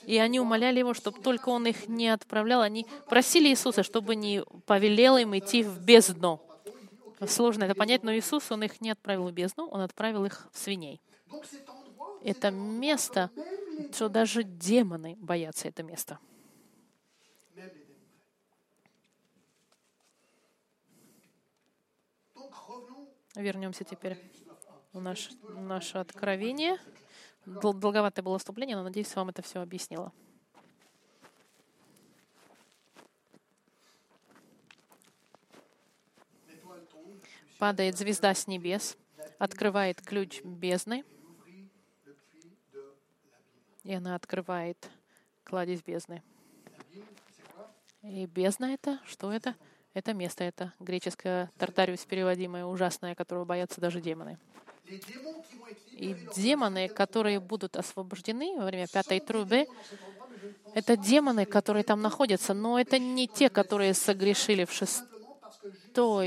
и 0.04 0.18
они 0.18 0.40
умоляли 0.40 0.78
Его, 0.80 0.94
чтобы 0.94 1.20
только 1.20 1.48
Он 1.50 1.66
их 1.66 1.88
не 1.88 2.08
отправлял. 2.08 2.62
Они 2.62 2.86
просили 3.08 3.48
Иисуса, 3.48 3.82
чтобы 3.82 4.16
не 4.16 4.42
повелел 4.66 5.16
им 5.16 5.36
идти 5.38 5.62
в 5.62 5.80
бездну. 5.80 6.40
Сложно 7.24 7.64
это 7.64 7.74
понять, 7.74 8.02
но 8.02 8.14
Иисус, 8.14 8.50
Он 8.50 8.62
их 8.62 8.80
не 8.80 8.90
отправил 8.90 9.28
в 9.28 9.32
бездну, 9.32 9.66
Он 9.68 9.80
отправил 9.80 10.24
их 10.24 10.48
в 10.52 10.58
свиней. 10.58 11.00
Это 12.22 12.50
место, 12.50 13.30
что 13.92 14.08
даже 14.08 14.42
демоны 14.42 15.16
боятся 15.18 15.68
это 15.68 15.82
место. 15.82 16.18
Вернемся 23.34 23.84
теперь 23.84 24.18
в 24.92 25.00
наш, 25.00 25.30
наше 25.42 25.98
откровение. 25.98 26.78
Долговатое 27.44 28.22
было 28.22 28.38
вступление, 28.38 28.76
но 28.76 28.82
надеюсь, 28.82 29.14
вам 29.14 29.28
это 29.28 29.42
все 29.42 29.60
объяснило. 29.60 30.12
Падает 37.58 37.96
звезда 37.96 38.34
с 38.34 38.46
небес, 38.46 38.98
открывает 39.38 40.02
ключ 40.02 40.42
бездны, 40.42 41.04
и 43.82 43.94
она 43.94 44.14
открывает 44.14 44.90
кладезь 45.44 45.82
бездны. 45.82 46.22
И 48.02 48.26
бездна 48.26 48.74
это, 48.74 49.00
что 49.06 49.32
это? 49.32 49.54
Это 49.94 50.12
место, 50.12 50.44
это 50.44 50.74
греческое 50.80 51.50
тартариус 51.56 52.04
переводимое, 52.04 52.66
ужасное, 52.66 53.14
которого 53.14 53.46
боятся 53.46 53.80
даже 53.80 54.02
демоны. 54.02 54.38
И 55.92 56.14
демоны, 56.36 56.88
которые 56.88 57.40
будут 57.40 57.76
освобождены 57.76 58.58
во 58.58 58.66
время 58.66 58.86
пятой 58.86 59.20
трубы, 59.20 59.66
это 60.74 60.96
демоны, 60.96 61.46
которые 61.46 61.84
там 61.84 62.02
находятся, 62.02 62.52
но 62.52 62.78
это 62.78 62.98
не 62.98 63.26
те, 63.26 63.48
которые 63.48 63.94
согрешили 63.94 64.66
в 64.66 64.72
шестой 64.72 65.15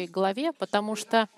главе, 0.08 0.52
потому 0.54 0.96
что 0.96 1.30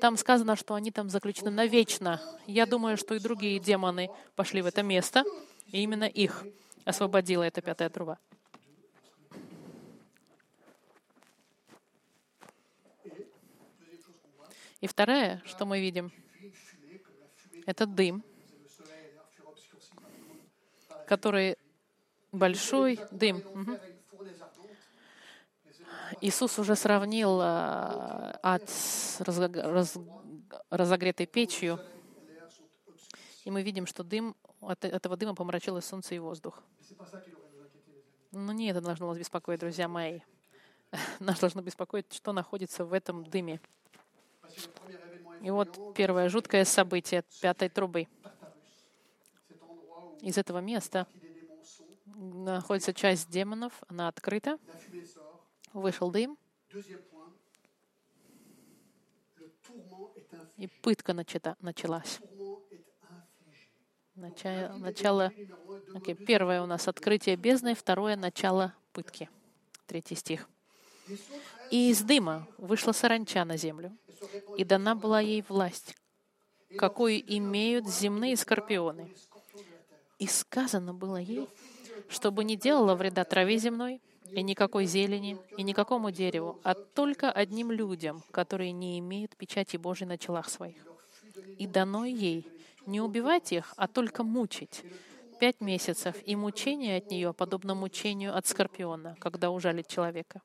там 0.00 0.16
сказано, 0.16 0.56
что 0.56 0.74
они 0.74 0.90
там 0.90 1.08
заключены 1.08 1.50
навечно. 1.50 2.20
Я 2.46 2.66
думаю, 2.66 2.96
что 2.96 3.14
и 3.14 3.18
другие 3.18 3.58
демоны 3.58 4.10
пошли 4.36 4.62
в 4.62 4.66
это 4.66 4.82
место, 4.82 5.24
и 5.72 5.82
именно 5.82 6.04
их 6.04 6.44
освободила 6.84 7.42
эта 7.42 7.60
пятая 7.60 7.88
труба. 7.88 8.18
И 14.80 14.86
второе, 14.86 15.42
что 15.44 15.66
мы 15.66 15.80
видим, 15.80 16.12
это 17.66 17.84
дым, 17.84 18.22
который 21.06 21.56
большой 22.30 23.00
дым. 23.10 23.42
Мгм. 23.54 23.78
Иисус 26.20 26.58
уже 26.58 26.74
сравнил 26.74 27.38
а, 27.40 28.38
ад 28.42 28.68
с 28.68 29.20
разог- 29.20 29.56
раз- 29.56 29.98
разогретой 30.70 31.26
печью, 31.26 31.78
и 33.44 33.50
мы 33.50 33.62
видим, 33.62 33.86
что 33.86 34.02
дым 34.02 34.34
от 34.60 34.84
этого 34.84 35.16
дыма 35.16 35.34
помрачило 35.34 35.80
солнце 35.80 36.16
и 36.16 36.18
воздух. 36.18 36.62
Но 38.32 38.52
не 38.52 38.68
это 38.70 38.80
должно 38.80 39.08
нас 39.08 39.18
беспокоить, 39.18 39.60
друзья 39.60 39.88
мои. 39.88 40.20
Нас 41.20 41.38
должно 41.38 41.62
беспокоить, 41.62 42.12
что 42.12 42.32
находится 42.32 42.84
в 42.84 42.92
этом 42.92 43.24
дыме. 43.24 43.60
И 45.40 45.50
вот 45.50 45.94
первое 45.94 46.28
жуткое 46.28 46.64
событие 46.64 47.24
пятой 47.40 47.68
трубы. 47.68 48.08
Из 50.20 50.36
этого 50.36 50.58
места 50.58 51.06
находится 52.06 52.92
часть 52.92 53.30
демонов, 53.30 53.72
она 53.88 54.08
открыта, 54.08 54.58
вышел 55.72 56.10
дым, 56.10 56.38
и 60.56 60.66
пытка 60.66 61.12
начата- 61.12 61.56
началась. 61.60 62.20
Начало, 64.14 64.76
начало 64.78 65.32
окей, 65.94 66.14
первое 66.14 66.60
у 66.62 66.66
нас 66.66 66.88
открытие 66.88 67.36
бездны, 67.36 67.74
второе 67.74 68.16
начало 68.16 68.74
пытки. 68.92 69.30
Третий 69.86 70.16
стих. 70.16 70.48
И 71.70 71.90
из 71.90 72.02
дыма 72.02 72.46
вышла 72.58 72.92
саранча 72.92 73.44
на 73.44 73.56
землю, 73.56 73.96
и 74.56 74.64
дана 74.64 74.94
была 74.94 75.20
ей 75.20 75.44
власть, 75.48 75.96
какую 76.76 77.20
имеют 77.36 77.86
земные 77.86 78.36
скорпионы. 78.36 79.14
И 80.18 80.26
сказано 80.26 80.92
было 80.92 81.16
ей, 81.18 81.48
чтобы 82.08 82.42
не 82.42 82.56
делала 82.56 82.96
вреда 82.96 83.24
траве 83.24 83.56
земной, 83.58 84.02
и 84.32 84.42
никакой 84.42 84.86
зелени, 84.86 85.38
и 85.56 85.62
никакому 85.62 86.10
дереву, 86.10 86.58
а 86.62 86.74
только 86.74 87.30
одним 87.30 87.70
людям, 87.70 88.22
которые 88.30 88.72
не 88.72 88.98
имеют 88.98 89.36
печати 89.36 89.76
Божьей 89.76 90.06
на 90.06 90.18
челах 90.18 90.48
своих. 90.48 90.76
И 91.58 91.66
дано 91.66 92.04
ей 92.04 92.46
не 92.86 93.00
убивать 93.00 93.52
их, 93.52 93.74
а 93.76 93.86
только 93.86 94.22
мучить. 94.22 94.82
Пять 95.40 95.60
месяцев, 95.60 96.16
и 96.24 96.34
мучение 96.34 96.98
от 96.98 97.10
нее 97.10 97.32
подобно 97.32 97.74
мучению 97.74 98.36
от 98.36 98.46
скорпиона, 98.46 99.16
когда 99.20 99.50
ужалит 99.50 99.86
человека. 99.86 100.42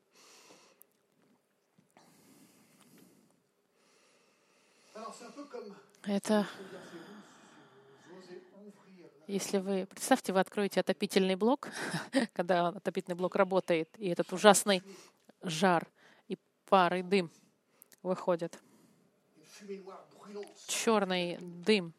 Это 6.06 6.46
если 9.34 9.58
вы, 9.58 9.88
представьте, 9.88 10.32
вы 10.32 10.40
откроете 10.40 10.80
отопительный 10.80 11.36
блок, 11.36 11.70
когда 12.34 12.68
отопительный 12.68 13.16
блок 13.16 13.36
работает, 13.36 13.90
и 13.98 14.10
этот 14.10 14.32
ужасный 14.32 14.84
жар 15.42 15.88
и 16.28 16.38
пар, 16.70 16.94
и 16.96 17.02
дым 17.02 17.32
выходят. 18.04 18.60
Черный 20.68 21.38
дым. 21.40 21.94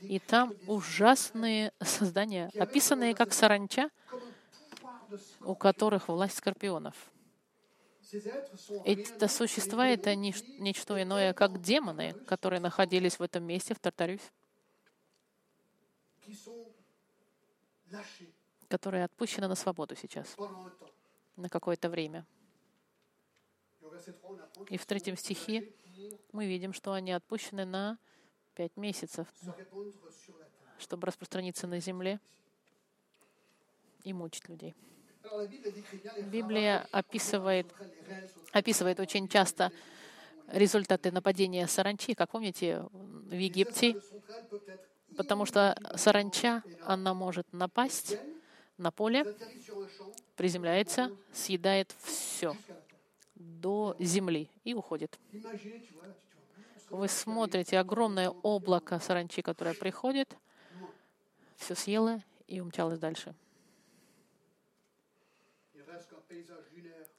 И 0.00 0.20
там 0.20 0.54
ужасные 0.68 1.72
создания, 1.80 2.52
описанные 2.58 3.14
как 3.14 3.32
саранча, 3.32 3.90
у 5.40 5.56
которых 5.56 6.08
власть 6.08 6.36
скорпионов. 6.36 6.94
Это 8.84 9.28
существа— 9.28 9.88
это 9.88 10.14
не 10.14 10.34
ничто 10.58 11.00
иное, 11.00 11.32
как 11.32 11.60
демоны, 11.60 12.14
которые 12.26 12.60
находились 12.60 13.18
в 13.18 13.22
этом 13.22 13.44
месте, 13.44 13.74
в 13.74 13.80
Тартарюсе, 13.80 14.30
которые 18.68 19.04
отпущены 19.04 19.48
на 19.48 19.54
свободу 19.54 19.96
сейчас, 19.96 20.36
на 21.36 21.48
какое-то 21.48 21.88
время. 21.88 22.26
И 24.68 24.76
в 24.76 24.86
третьем 24.86 25.16
стихе 25.16 25.72
мы 26.32 26.46
видим, 26.46 26.72
что 26.72 26.92
они 26.92 27.12
отпущены 27.12 27.64
на 27.64 27.98
пять 28.54 28.76
месяцев, 28.76 29.28
чтобы 30.78 31.06
распространиться 31.06 31.66
на 31.66 31.80
земле 31.80 32.20
и 34.02 34.12
мучить 34.12 34.48
людей. 34.48 34.74
Библия 36.30 36.86
описывает, 36.90 37.66
описывает 38.52 39.00
очень 39.00 39.28
часто 39.28 39.72
результаты 40.48 41.10
нападения 41.10 41.66
саранчи, 41.66 42.14
как 42.14 42.30
помните, 42.30 42.84
в 42.92 43.32
Египте, 43.32 44.00
потому 45.16 45.46
что 45.46 45.76
саранча, 45.96 46.62
она 46.82 47.14
может 47.14 47.52
напасть 47.52 48.16
на 48.78 48.90
поле, 48.90 49.24
приземляется, 50.36 51.10
съедает 51.32 51.94
все 52.02 52.56
до 53.34 53.96
земли 53.98 54.48
и 54.64 54.74
уходит. 54.74 55.18
Вы 56.90 57.08
смотрите 57.08 57.78
огромное 57.78 58.30
облако 58.30 59.00
саранчи, 59.00 59.42
которое 59.42 59.74
приходит, 59.74 60.36
все 61.56 61.74
съело 61.74 62.22
и 62.46 62.60
умчалось 62.60 62.98
дальше. 62.98 63.34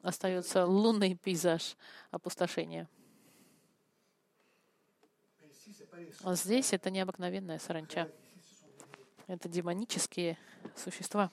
Остается 0.02 0.66
лунный 0.66 1.16
пейзаж 1.16 1.76
опустошения. 2.12 2.88
А 6.24 6.36
здесь 6.36 6.74
это 6.74 6.90
необыкновенная 6.90 7.60
саранча. 7.60 8.10
Это 9.28 9.50
демонические 9.50 10.38
существа. 10.76 11.32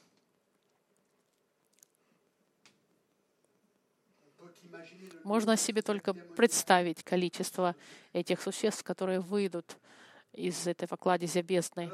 Можно 5.22 5.56
себе 5.56 5.82
только 5.82 6.12
представить 6.12 7.02
количество 7.02 7.74
этих 8.12 8.42
существ, 8.42 8.82
которые 8.82 9.20
выйдут 9.20 9.76
из 10.32 10.66
этого 10.66 10.96
кладезя 10.96 11.42
бездны. 11.42 11.90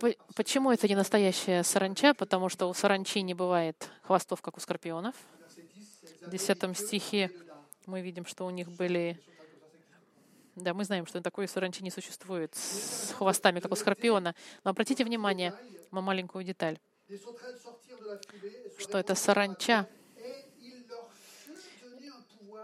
По- 0.00 0.34
Почему 0.34 0.72
это 0.72 0.88
не 0.88 0.94
настоящая 0.94 1.62
саранча? 1.62 2.14
Потому 2.14 2.48
что 2.48 2.68
у 2.68 2.74
саранчи 2.74 3.22
не 3.22 3.34
бывает 3.34 3.88
хвостов, 4.02 4.42
как 4.42 4.56
у 4.56 4.60
скорпионов. 4.60 5.14
В 6.22 6.30
10 6.30 6.76
стихе 6.76 7.30
мы 7.86 8.00
видим, 8.00 8.26
что 8.26 8.46
у 8.46 8.50
них 8.50 8.70
были... 8.70 9.20
Да, 10.56 10.72
мы 10.72 10.84
знаем, 10.84 11.06
что 11.06 11.20
такой 11.20 11.48
саранчи 11.48 11.82
не 11.82 11.90
существует 11.90 12.54
с 12.54 13.12
хвостами, 13.12 13.60
как 13.60 13.72
у 13.72 13.76
скорпиона. 13.76 14.34
Но 14.62 14.70
обратите 14.70 15.04
внимание 15.04 15.52
на 15.90 16.00
маленькую 16.00 16.44
деталь, 16.44 16.78
что 18.78 18.98
это 18.98 19.14
саранча, 19.14 19.88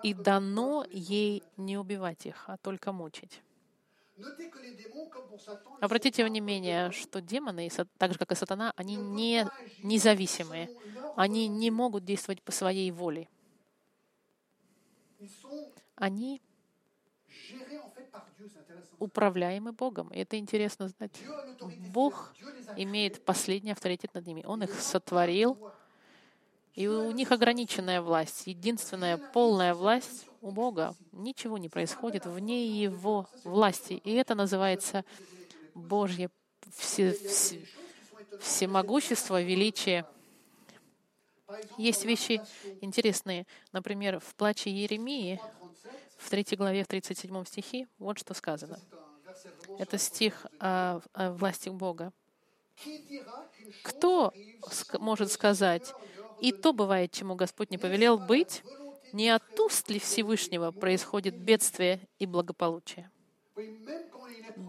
и 0.02 0.14
дано 0.14 0.86
ей 0.90 1.42
не 1.56 1.76
убивать 1.76 2.26
их, 2.26 2.44
а 2.46 2.56
только 2.56 2.92
мучить. 2.92 3.42
Обратите 5.80 6.24
внимание, 6.24 6.90
что 6.90 7.20
демоны, 7.20 7.68
так 7.98 8.12
же 8.12 8.18
как 8.18 8.32
и 8.32 8.34
сатана, 8.34 8.72
они 8.76 8.96
не 8.96 9.46
независимые. 9.82 10.68
Они 11.16 11.48
не 11.48 11.70
могут 11.70 12.04
действовать 12.04 12.42
по 12.42 12.52
своей 12.52 12.90
воле. 12.90 13.28
Они 15.96 16.40
управляемы 18.98 19.72
Богом. 19.72 20.08
И 20.08 20.18
это 20.18 20.38
интересно 20.38 20.88
знать. 20.88 21.18
Бог 21.92 22.34
имеет 22.76 23.24
последний 23.24 23.72
авторитет 23.72 24.14
над 24.14 24.26
ними. 24.26 24.44
Он 24.46 24.62
их 24.62 24.78
сотворил, 24.80 25.72
и 26.80 26.86
у 26.88 27.10
них 27.10 27.30
ограниченная 27.30 28.00
власть. 28.00 28.46
Единственная 28.46 29.18
полная 29.18 29.74
власть 29.74 30.26
у 30.40 30.50
Бога. 30.50 30.94
Ничего 31.12 31.58
не 31.58 31.68
происходит 31.68 32.24
вне 32.24 32.66
Его 32.82 33.28
власти. 33.44 34.00
И 34.02 34.14
это 34.14 34.34
называется 34.34 35.04
Божье 35.74 36.30
все- 36.74 37.12
все- 37.12 37.60
всемогущество, 38.40 39.42
величие. 39.42 40.06
Есть 41.76 42.06
вещи 42.06 42.40
интересные. 42.80 43.46
Например, 43.72 44.18
в 44.18 44.34
плаче 44.34 44.70
Еремии, 44.70 45.38
в 46.16 46.30
3 46.30 46.56
главе, 46.56 46.84
в 46.84 46.86
37 46.86 47.44
стихе, 47.44 47.88
вот 47.98 48.18
что 48.18 48.32
сказано. 48.32 48.80
Это 49.78 49.98
стих 49.98 50.46
о, 50.58 51.02
о 51.12 51.32
власти 51.32 51.68
Бога. 51.68 52.10
Кто 53.82 54.32
может 54.98 55.30
сказать, 55.30 55.92
и 56.40 56.52
то 56.52 56.72
бывает, 56.72 57.12
чему 57.12 57.34
Господь 57.34 57.70
не 57.70 57.78
повелел 57.78 58.18
быть, 58.18 58.62
не 59.12 59.28
от 59.28 59.58
уст 59.58 59.90
ли 59.90 59.98
Всевышнего 59.98 60.70
происходит 60.70 61.36
бедствие 61.36 62.00
и 62.18 62.26
благополучие? 62.26 63.10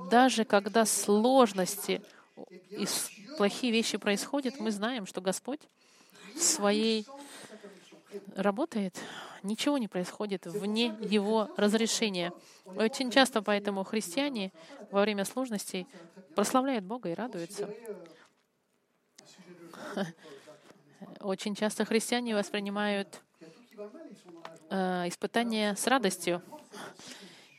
Даже 0.09 0.45
когда 0.45 0.85
сложности 0.85 2.01
и 2.69 2.85
плохие 3.37 3.71
вещи 3.71 3.97
происходят, 3.97 4.59
мы 4.59 4.71
знаем, 4.71 5.05
что 5.05 5.21
Господь 5.21 5.61
своей 6.37 7.05
работает, 8.35 8.97
ничего 9.43 9.77
не 9.77 9.87
происходит 9.87 10.45
вне 10.45 10.95
его 11.01 11.49
разрешения. 11.57 12.33
Очень 12.65 13.11
часто 13.11 13.41
поэтому 13.41 13.83
христиане 13.83 14.51
во 14.91 15.01
время 15.01 15.25
сложностей 15.25 15.87
прославляют 16.35 16.83
Бога 16.83 17.09
и 17.09 17.13
радуются. 17.13 17.69
Очень 21.23 21.55
часто 21.55 21.85
христиане 21.85 22.35
воспринимают 22.35 23.21
э, 24.69 25.07
испытания 25.07 25.75
с 25.75 25.85
радостью. 25.87 26.41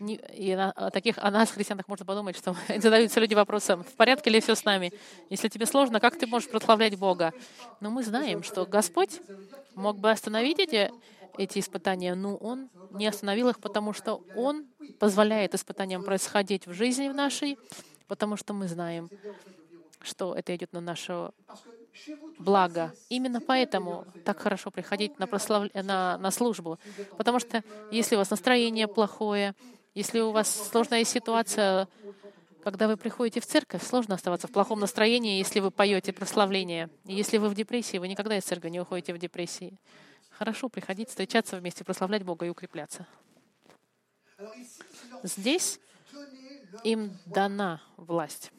И 0.00 0.56
на, 0.56 0.72
о 0.72 0.90
таких 0.90 1.18
о 1.18 1.30
нас, 1.30 1.50
христианах, 1.50 1.86
можно 1.86 2.04
подумать, 2.04 2.36
что 2.36 2.56
задаются 2.78 3.20
люди 3.20 3.34
вопросом, 3.34 3.84
в 3.84 3.92
порядке 3.94 4.30
ли 4.30 4.40
все 4.40 4.56
с 4.56 4.64
нами? 4.64 4.92
Если 5.30 5.48
тебе 5.48 5.66
сложно, 5.66 6.00
как 6.00 6.18
ты 6.18 6.26
можешь 6.26 6.50
прославлять 6.50 6.98
Бога? 6.98 7.32
Но 7.80 7.90
мы 7.90 8.02
знаем, 8.02 8.42
что 8.42 8.66
Господь 8.66 9.20
мог 9.74 9.98
бы 9.98 10.10
остановить 10.10 10.58
эти, 10.58 10.90
эти 11.38 11.60
испытания, 11.60 12.16
но 12.16 12.36
Он 12.36 12.68
не 12.90 13.06
остановил 13.06 13.48
их, 13.48 13.60
потому 13.60 13.92
что 13.92 14.24
Он 14.34 14.66
позволяет 14.98 15.54
испытаниям 15.54 16.02
происходить 16.02 16.66
в 16.66 16.72
жизни 16.72 17.08
в 17.08 17.14
нашей, 17.14 17.58
потому 18.08 18.36
что 18.36 18.54
мы 18.54 18.66
знаем, 18.66 19.08
что 20.00 20.34
это 20.34 20.54
идет 20.56 20.72
на 20.72 20.80
наше 20.80 21.30
благо. 22.38 22.92
Именно 23.08 23.40
поэтому 23.40 24.06
так 24.24 24.40
хорошо 24.40 24.70
приходить 24.70 25.18
на, 25.18 25.26
прослав... 25.26 25.72
на, 25.74 26.18
на 26.18 26.30
службу. 26.30 26.78
Потому 27.16 27.38
что 27.38 27.62
если 27.90 28.14
у 28.14 28.18
вас 28.18 28.30
настроение 28.30 28.88
плохое, 28.88 29.54
если 29.94 30.20
у 30.20 30.30
вас 30.30 30.68
сложная 30.70 31.04
ситуация, 31.04 31.88
когда 32.64 32.88
вы 32.88 32.96
приходите 32.96 33.40
в 33.40 33.46
церковь, 33.46 33.82
сложно 33.82 34.14
оставаться 34.14 34.46
в 34.48 34.52
плохом 34.52 34.80
настроении, 34.80 35.38
если 35.38 35.60
вы 35.60 35.70
поете 35.70 36.12
прославление. 36.12 36.88
И 37.04 37.14
если 37.14 37.38
вы 37.38 37.48
в 37.48 37.54
депрессии, 37.54 37.98
вы 37.98 38.08
никогда 38.08 38.36
из 38.36 38.44
церкви 38.44 38.70
не 38.70 38.80
уходите 38.80 39.12
в 39.12 39.18
депрессии. 39.18 39.78
Хорошо 40.30 40.68
приходить, 40.68 41.08
встречаться 41.08 41.56
вместе, 41.56 41.84
прославлять 41.84 42.22
Бога 42.22 42.46
и 42.46 42.48
укрепляться. 42.48 43.06
Здесь 45.22 45.78
им 46.84 47.16
дана 47.26 47.82
власть, 47.96 48.50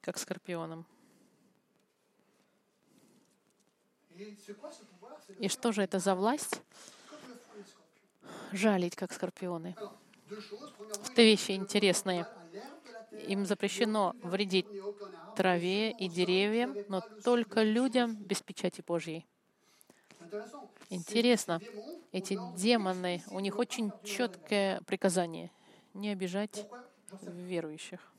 как 0.00 0.18
скорпионам. 0.18 0.86
И 5.38 5.48
что 5.48 5.72
же 5.72 5.82
это 5.82 5.98
за 5.98 6.14
власть? 6.14 6.62
Жалить, 8.52 8.96
как 8.96 9.12
скорпионы. 9.12 9.76
Две 11.14 11.24
вещи 11.24 11.52
интересные. 11.52 12.26
Им 13.28 13.46
запрещено 13.46 14.14
вредить 14.22 14.66
траве 15.36 15.90
и 15.90 16.08
деревьям, 16.08 16.76
но 16.88 17.02
только 17.22 17.62
людям 17.62 18.14
без 18.14 18.40
печати 18.42 18.82
Божьей. 18.86 19.26
Интересно, 20.88 21.60
эти 22.12 22.38
демоны, 22.56 23.22
у 23.30 23.40
них 23.40 23.58
очень 23.58 23.92
четкое 24.02 24.80
приказание 24.82 25.50
не 25.94 26.10
обижать 26.10 26.66
верующих 27.22 28.12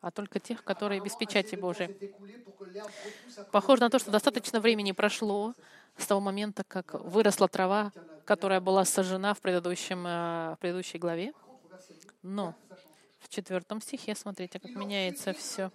а 0.00 0.10
только 0.10 0.40
тех, 0.40 0.64
которые 0.64 1.00
без 1.00 1.14
печати 1.14 1.54
Божией. 1.56 1.96
Похоже 3.52 3.82
на 3.82 3.90
то, 3.90 3.98
что 3.98 4.10
достаточно 4.10 4.60
времени 4.60 4.92
прошло 4.92 5.54
с 5.96 6.06
того 6.06 6.20
момента, 6.20 6.64
как 6.64 6.94
выросла 6.94 7.48
трава, 7.48 7.92
которая 8.24 8.60
была 8.60 8.84
сожжена 8.84 9.34
в, 9.34 9.40
предыдущем, 9.40 10.06
э, 10.06 10.54
в 10.54 10.58
предыдущей 10.60 10.98
главе. 10.98 11.32
Но 12.22 12.54
в 13.20 13.28
четвертом 13.28 13.80
стихе, 13.80 14.14
смотрите, 14.14 14.58
как 14.58 14.70
меняется 14.70 15.32
все. 15.32 15.70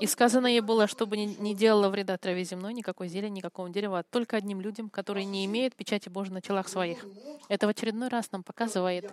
И 0.00 0.06
сказано 0.06 0.46
ей 0.46 0.60
было, 0.60 0.86
чтобы 0.86 1.16
не 1.16 1.54
делала 1.54 1.88
вреда 1.88 2.16
траве 2.16 2.44
земной, 2.44 2.72
никакой 2.72 3.08
зелени, 3.08 3.38
никакого 3.38 3.68
дерева, 3.68 4.00
а 4.00 4.02
только 4.04 4.36
одним 4.36 4.60
людям, 4.60 4.88
которые 4.88 5.24
не 5.24 5.44
имеют 5.46 5.74
печати 5.74 6.08
Божьей 6.08 6.34
на 6.34 6.40
телах 6.40 6.68
своих. 6.68 7.04
Это 7.48 7.66
в 7.66 7.70
очередной 7.70 8.08
раз 8.08 8.30
нам 8.30 8.42
показывает, 8.44 9.12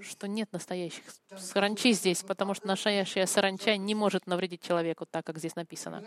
что 0.00 0.28
нет 0.28 0.52
настоящих 0.52 1.02
саранчи 1.36 1.92
здесь, 1.92 2.22
потому 2.22 2.54
что 2.54 2.66
настоящая 2.66 3.26
саранча 3.26 3.76
не 3.76 3.94
может 3.94 4.26
навредить 4.26 4.62
человеку 4.62 5.06
так, 5.06 5.24
как 5.24 5.38
здесь 5.38 5.56
написано. 5.56 6.04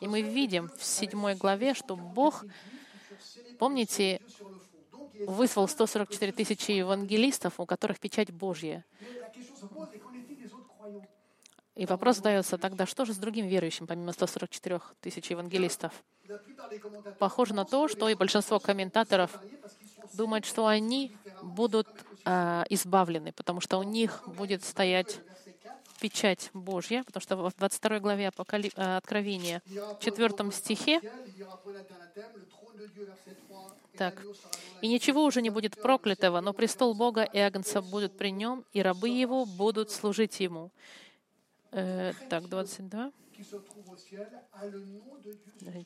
И 0.00 0.08
мы 0.08 0.22
видим 0.22 0.70
в 0.76 0.84
седьмой 0.84 1.34
главе, 1.34 1.74
что 1.74 1.96
Бог, 1.96 2.44
помните, 3.58 4.20
вызвал 5.26 5.68
144 5.68 6.32
тысячи 6.32 6.72
евангелистов, 6.72 7.60
у 7.60 7.66
которых 7.66 8.00
печать 8.00 8.32
Божья. 8.32 8.84
И 11.74 11.86
вопрос 11.86 12.16
задается 12.16 12.58
тогда, 12.58 12.84
что 12.84 13.04
же 13.04 13.14
с 13.14 13.16
другим 13.16 13.46
верующим, 13.46 13.86
помимо 13.86 14.12
144 14.12 14.80
тысяч 15.00 15.30
евангелистов? 15.30 15.92
Похоже 17.18 17.54
на 17.54 17.64
то, 17.64 17.88
что 17.88 18.08
и 18.08 18.14
большинство 18.14 18.60
комментаторов 18.60 19.38
думают, 20.12 20.44
что 20.44 20.66
они 20.66 21.16
будут 21.42 21.88
э, 22.24 22.64
избавлены, 22.70 23.32
потому 23.32 23.60
что 23.60 23.78
у 23.78 23.82
них 23.82 24.22
будет 24.26 24.64
стоять 24.64 25.20
печать 26.00 26.50
Божья, 26.52 27.04
потому 27.04 27.22
что 27.22 27.36
в 27.36 27.54
22 27.56 28.00
главе 28.00 28.28
Апокалип... 28.28 28.72
Э, 28.76 28.96
Откровения, 28.96 29.62
в 29.66 29.98
4 30.00 30.50
стихе, 30.50 31.00
так, 33.96 34.20
«И 34.80 34.88
ничего 34.88 35.24
уже 35.24 35.42
не 35.42 35.50
будет 35.50 35.80
проклятого, 35.80 36.40
но 36.40 36.52
престол 36.52 36.94
Бога 36.94 37.22
и 37.22 37.38
Агнца 37.38 37.82
будут 37.82 38.16
при 38.16 38.30
нем, 38.30 38.64
и 38.72 38.82
рабы 38.82 39.08
его 39.10 39.44
будут 39.44 39.90
служить 39.90 40.40
ему». 40.40 40.70
Э, 41.70 42.12
так, 42.28 42.48
22. 42.48 43.12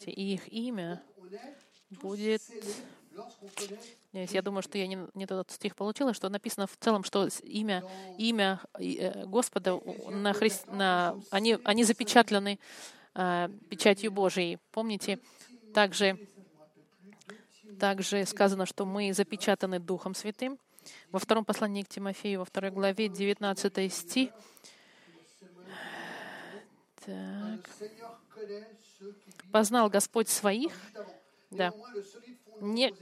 И 0.06 0.34
их 0.34 0.48
имя 0.52 1.02
будет 1.90 2.42
я 4.12 4.42
думаю, 4.42 4.62
что 4.62 4.78
я 4.78 4.86
не, 4.86 4.98
не 5.14 5.26
тот 5.26 5.50
стих 5.50 5.76
получила, 5.76 6.14
что 6.14 6.28
написано 6.28 6.66
в 6.66 6.76
целом, 6.78 7.04
что 7.04 7.28
имя, 7.42 7.84
имя 8.18 8.60
э, 8.78 9.24
Господа 9.26 9.80
на 10.08 10.32
Христ, 10.32 10.66
на, 10.68 11.20
они, 11.30 11.58
они 11.64 11.84
запечатлены 11.84 12.58
э, 13.14 13.48
печатью 13.68 14.12
Божией. 14.12 14.58
Помните, 14.72 15.18
также, 15.74 16.18
также 17.78 18.24
сказано, 18.26 18.66
что 18.66 18.86
мы 18.86 19.12
запечатаны 19.12 19.78
Духом 19.80 20.14
Святым. 20.14 20.58
Во 21.10 21.18
втором 21.18 21.44
послании 21.44 21.82
к 21.82 21.88
Тимофею, 21.88 22.40
во 22.40 22.44
второй 22.44 22.70
главе, 22.70 23.08
19 23.08 23.92
стих. 23.92 24.30
Так. 27.04 27.70
«Познал 29.52 29.88
Господь 29.90 30.28
своих». 30.28 30.72
Да 31.50 31.72
не... 32.60 32.92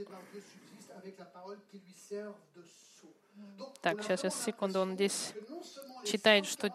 Так, 3.81 4.03
сейчас, 4.03 4.21
сейчас, 4.21 4.45
секунду. 4.45 4.81
Он 4.81 4.95
здесь 4.95 5.33
читает, 6.05 6.47
что 6.47 6.73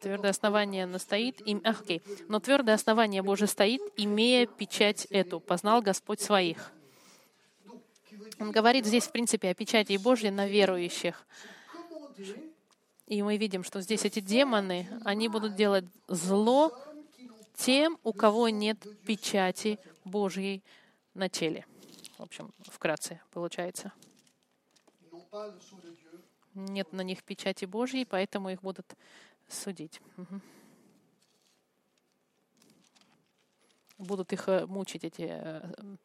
твердое 0.00 0.30
основание 0.30 0.86
настоит, 0.86 1.40
им, 1.46 1.60
ах, 1.64 1.82
окей. 1.82 2.02
но 2.28 2.40
твердое 2.40 2.74
основание 2.74 3.22
Божие 3.22 3.48
стоит, 3.48 3.80
имея 3.96 4.46
печать 4.46 5.06
эту, 5.10 5.40
познал 5.40 5.82
Господь 5.82 6.20
своих. 6.20 6.72
Он 8.38 8.50
говорит 8.50 8.86
здесь, 8.86 9.04
в 9.04 9.12
принципе, 9.12 9.50
о 9.50 9.54
печати 9.54 9.96
Божьей 9.96 10.30
на 10.30 10.46
верующих. 10.46 11.24
И 13.06 13.22
мы 13.22 13.36
видим, 13.36 13.62
что 13.62 13.80
здесь 13.80 14.04
эти 14.04 14.20
демоны, 14.20 14.88
они 15.04 15.28
будут 15.28 15.54
делать 15.54 15.84
зло 16.08 16.72
тем, 17.54 17.98
у 18.02 18.12
кого 18.12 18.48
нет 18.48 18.78
печати 19.06 19.78
Божьей 20.04 20.62
на 21.14 21.28
теле. 21.28 21.66
В 22.18 22.22
общем, 22.22 22.52
вкратце 22.60 23.20
получается. 23.30 23.92
Нет 26.54 26.92
на 26.92 27.00
них 27.00 27.22
печати 27.24 27.64
Божьей, 27.64 28.04
поэтому 28.04 28.50
их 28.50 28.60
будут 28.62 28.94
судить. 29.48 30.00
Будут 33.98 34.32
их 34.32 34.48
э, 34.48 34.66
мучить, 34.66 35.04
эти 35.04 35.28
э, 35.28 35.96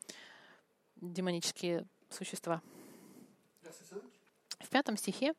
демонические 0.98 1.86
существа. 2.10 2.62
В 4.60 4.70
пятом 4.70 4.98
стихе 4.98 5.34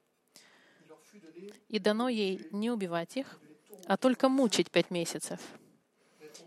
«И 1.68 1.78
дано 1.78 2.08
ей 2.08 2.48
не 2.50 2.70
убивать 2.70 3.16
их, 3.16 3.38
а 3.86 3.96
только 3.96 4.28
мучить 4.28 4.70
пять 4.70 4.90
месяцев, 4.90 5.40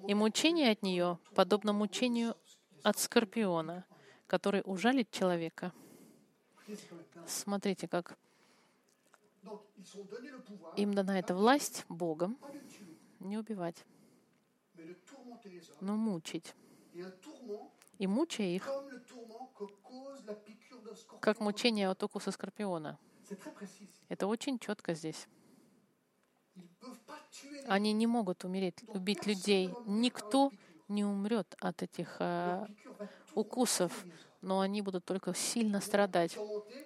и 0.08 0.14
мучение 0.14 0.72
от 0.72 0.82
нее 0.84 1.20
подобно 1.36 1.74
мучению 1.74 2.36
от 2.84 2.98
скорпиона, 2.98 3.86
который 4.28 4.62
ужалит 4.66 5.12
человека. 5.12 5.74
Смотрите, 7.28 7.88
как 7.88 8.18
им 10.78 10.94
дана 10.94 11.20
эта 11.20 11.36
власть 11.36 11.86
Богом 11.90 12.38
не 13.20 13.38
убивать, 13.38 13.86
но 15.80 15.96
мучить. 15.96 16.56
И 17.98 18.08
мучая 18.08 18.48
их, 18.48 18.68
как 21.20 21.40
мучение 21.40 21.90
от 21.90 22.02
укуса 22.04 22.32
скорпиона. 22.32 22.98
Это 24.10 24.28
очень 24.28 24.60
четко 24.60 24.94
здесь. 24.94 25.28
Они 27.68 27.94
не 27.94 28.08
могут 28.08 28.44
умереть, 28.44 28.76
убить 28.88 29.26
людей. 29.26 29.70
Никто 29.86 30.52
не 30.88 31.06
умрет 31.06 31.56
от 31.60 31.84
этих 31.84 32.18
э, 32.20 32.66
укусов, 33.36 34.06
но 34.42 34.60
они 34.60 34.82
будут 34.82 35.06
только 35.06 35.34
сильно 35.34 35.80
страдать. 35.80 36.38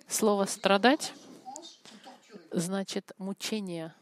Слово 0.08 0.46
«страдать» 0.46 1.14
значит 2.52 3.12
мучение. 3.18 3.94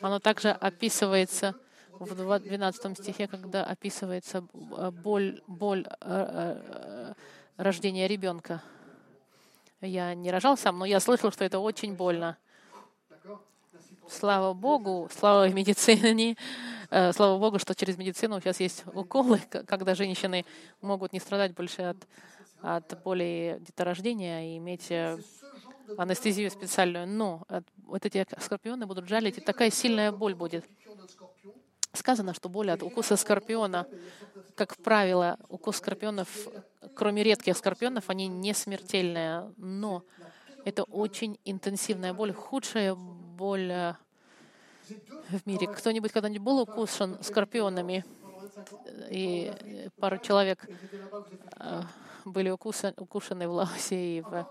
Оно 0.00 0.18
также 0.18 0.50
описывается 0.50 1.54
в 1.98 2.14
12 2.14 2.98
стихе, 2.98 3.26
когда 3.26 3.64
описывается 3.64 4.42
боль, 4.42 5.40
боль 5.46 5.86
э, 6.00 7.14
рождения 7.56 8.06
ребенка. 8.06 8.62
Я 9.80 10.14
не 10.14 10.30
рожал 10.30 10.56
сам, 10.56 10.78
но 10.78 10.84
я 10.84 11.00
слышал, 11.00 11.30
что 11.30 11.44
это 11.44 11.58
очень 11.58 11.94
больно. 11.94 12.36
Слава 14.08 14.54
Богу, 14.54 15.08
слава 15.12 15.48
медицине, 15.48 16.36
э, 16.90 17.12
слава 17.12 17.38
Богу, 17.38 17.58
что 17.58 17.74
через 17.74 17.96
медицину 17.96 18.40
сейчас 18.40 18.60
есть 18.60 18.84
уколы, 18.94 19.40
когда 19.66 19.94
женщины 19.94 20.44
могут 20.80 21.12
не 21.12 21.18
страдать 21.18 21.54
больше 21.54 21.82
от, 21.82 21.96
от 22.62 23.02
боли 23.02 23.58
деторождения 23.60 24.54
и 24.54 24.58
иметь 24.58 24.90
э, 24.90 25.18
анестезию 25.98 26.50
специальную. 26.50 27.06
Но 27.08 27.42
вот 27.84 28.06
эти 28.06 28.24
скорпионы 28.38 28.86
будут 28.86 29.08
жалить, 29.08 29.38
и 29.38 29.40
такая 29.40 29.70
сильная 29.70 30.12
боль 30.12 30.34
будет. 30.34 30.64
Сказано, 31.92 32.32
что 32.32 32.48
боль 32.48 32.70
от 32.70 32.82
укуса 32.82 33.16
скорпиона, 33.16 33.86
как 34.54 34.76
правило, 34.76 35.38
укус 35.48 35.78
скорпионов, 35.78 36.28
кроме 36.94 37.24
редких 37.24 37.56
скорпионов, 37.56 38.08
они 38.08 38.28
не 38.28 38.54
смертельные, 38.54 39.52
но 39.56 40.04
это 40.64 40.84
очень 40.84 41.38
интенсивная 41.44 42.12
боль, 42.12 42.32
худшая 42.32 42.94
боль 43.36 43.70
э, 43.70 43.94
в 45.28 45.46
мире. 45.46 45.68
Кто-нибудь 45.68 46.12
когда-нибудь 46.12 46.44
был 46.44 46.60
укушен 46.60 47.22
скорпионами? 47.22 48.04
И 49.10 49.52
пару 50.00 50.18
человек 50.18 50.66
э, 51.60 51.82
были 52.24 52.50
укушены, 52.50 52.94
укушены 52.96 53.46
в 53.46 53.52
Лаосе 53.52 54.18
и 54.18 54.20
в, 54.22 54.48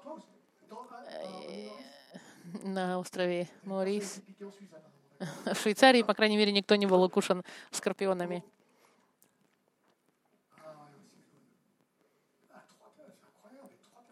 э, 1.10 1.70
на 2.64 3.00
острове 3.00 3.50
Морис. 3.64 4.22
В 5.46 5.56
Швейцарии, 5.56 6.04
по 6.04 6.14
крайней 6.14 6.38
мере, 6.38 6.52
никто 6.52 6.76
не 6.76 6.86
был 6.86 7.02
укушен 7.02 7.44
скорпионами. 7.72 8.44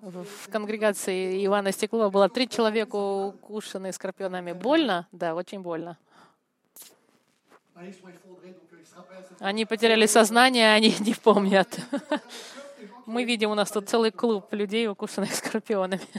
В 0.03 0.49
конгрегации 0.49 1.45
Ивана 1.45 1.71
Стеклова 1.71 2.09
было 2.09 2.27
три 2.27 2.49
человека 2.49 2.97
укушены 2.97 3.93
скорпионами. 3.93 4.51
Больно? 4.51 5.07
Да, 5.13 5.33
очень 5.33 5.61
больно. 5.61 5.97
Они 9.39 9.65
потеряли 9.65 10.05
сознание, 10.05 10.73
они 10.73 10.93
не 10.99 11.13
помнят. 11.13 11.79
Мы 13.05 13.23
видим, 13.23 13.51
у 13.51 13.55
нас 13.55 13.71
тут 13.71 13.87
целый 13.87 14.11
клуб 14.11 14.51
людей, 14.51 14.89
укушенных 14.89 15.33
скорпионами. 15.33 16.01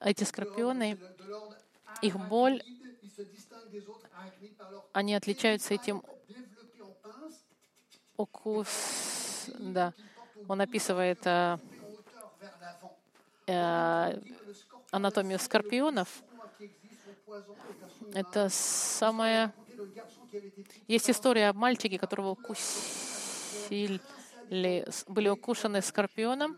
Эти 0.00 0.22
скорпионы, 0.22 0.96
их 2.00 2.16
боль, 2.28 2.62
они 4.92 5.16
отличаются 5.16 5.74
этим 5.74 6.04
укус, 8.16 9.48
да, 9.58 9.92
он 10.48 10.60
описывает 10.60 11.20
э, 11.26 11.58
э, 13.46 14.20
анатомию 14.90 15.38
скорпионов. 15.38 16.22
Это 18.12 18.48
самое... 18.50 19.52
Есть 20.88 21.10
история 21.10 21.48
о 21.48 21.52
мальчике, 21.52 21.98
которого 21.98 22.30
укусили, 22.30 24.00
были 25.08 25.28
укушены 25.28 25.82
скорпионом, 25.82 26.56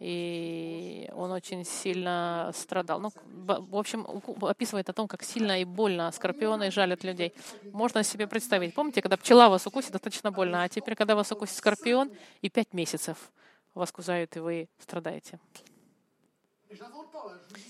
и 0.00 1.10
он 1.12 1.30
очень 1.30 1.64
сильно 1.64 2.50
страдал. 2.54 3.00
Ну, 3.00 3.12
в 3.26 3.76
общем, 3.76 4.06
описывает 4.40 4.88
о 4.88 4.94
том, 4.94 5.06
как 5.06 5.22
сильно 5.22 5.60
и 5.60 5.64
больно 5.64 6.10
скорпионы 6.10 6.70
жалят 6.70 7.04
людей. 7.04 7.34
Можно 7.64 8.02
себе 8.02 8.26
представить. 8.26 8.74
Помните, 8.74 9.02
когда 9.02 9.18
пчела 9.18 9.50
вас 9.50 9.66
укусит, 9.66 9.92
достаточно 9.92 10.32
больно, 10.32 10.62
а 10.62 10.68
теперь, 10.70 10.94
когда 10.96 11.14
вас 11.14 11.30
укусит 11.30 11.54
скорпион, 11.54 12.10
и 12.40 12.48
пять 12.48 12.72
месяцев 12.72 13.30
вас 13.74 13.92
кусают, 13.92 14.34
и 14.36 14.40
вы 14.40 14.68
страдаете. 14.78 15.38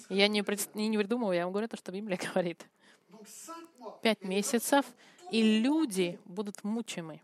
Я 0.09 0.28
не, 0.28 0.43
пред... 0.43 0.72
не 0.74 0.97
придумываю, 0.97 1.37
я 1.37 1.45
вам 1.45 1.53
говорю 1.53 1.66
то, 1.66 1.76
что 1.76 1.91
Библия 1.91 2.16
говорит. 2.33 2.64
Пять 4.03 4.22
месяцев, 4.22 4.87
и 5.33 5.61
люди 5.61 6.18
будут 6.24 6.62
мучимы. 6.62 7.20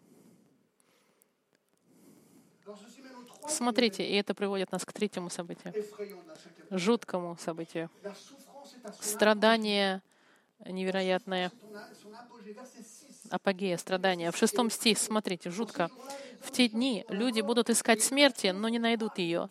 Смотрите, 3.49 4.07
и 4.07 4.15
это 4.15 4.35
приводит 4.35 4.73
нас 4.73 4.85
к 4.85 4.93
третьему 4.93 5.31
событию, 5.31 5.73
жуткому 6.71 7.37
событию. 7.39 7.91
Страдание 9.01 10.03
невероятное, 10.65 11.53
апогея, 13.31 13.77
страдания. 13.77 14.31
В 14.31 14.37
шестом 14.37 14.71
стихе, 14.71 15.01
смотрите, 15.01 15.51
жутко. 15.51 15.91
В 16.41 16.51
те 16.51 16.69
дни 16.69 17.05
люди 17.09 17.41
будут 17.41 17.71
искать 17.71 18.03
смерти, 18.03 18.49
но 18.49 18.69
не 18.69 18.79
найдут 18.79 19.19
ее. 19.19 19.49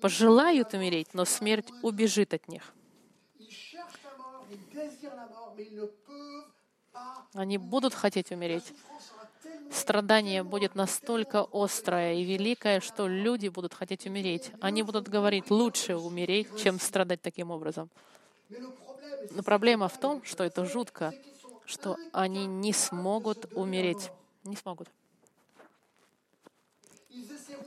Пожелают 0.00 0.74
умереть, 0.74 1.08
но 1.14 1.24
смерть 1.24 1.68
убежит 1.82 2.34
от 2.34 2.48
них. 2.48 2.74
Они 7.34 7.58
будут 7.58 7.94
хотеть 7.94 8.30
умереть, 8.30 8.72
страдание 9.72 10.42
будет 10.42 10.74
настолько 10.74 11.46
острое 11.52 12.14
и 12.14 12.24
великое, 12.24 12.80
что 12.80 13.06
люди 13.08 13.48
будут 13.48 13.74
хотеть 13.74 14.06
умереть. 14.06 14.50
Они 14.60 14.82
будут 14.82 15.08
говорить, 15.08 15.50
лучше 15.50 15.96
умереть, 15.96 16.48
чем 16.62 16.80
страдать 16.80 17.22
таким 17.22 17.50
образом. 17.50 17.88
Но 19.30 19.42
проблема 19.42 19.88
в 19.88 19.98
том, 19.98 20.22
что 20.24 20.44
это 20.44 20.64
жутко, 20.64 21.12
что 21.64 21.96
они 22.12 22.46
не 22.46 22.72
смогут 22.72 23.46
умереть. 23.54 24.10
Не 24.44 24.56
смогут. 24.56 24.88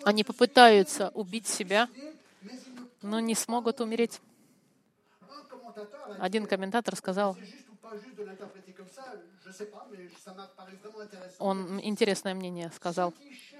Они 0.03 0.23
попытаются 0.23 1.09
убить 1.09 1.47
себя, 1.47 1.89
но 3.01 3.19
не 3.19 3.35
смогут 3.35 3.81
умереть. 3.81 4.21
Один 6.19 6.47
комментатор 6.47 6.95
сказал, 6.95 7.37
он 11.39 11.79
интересное 11.81 12.33
мнение 12.33 12.71
сказал. 12.75 13.13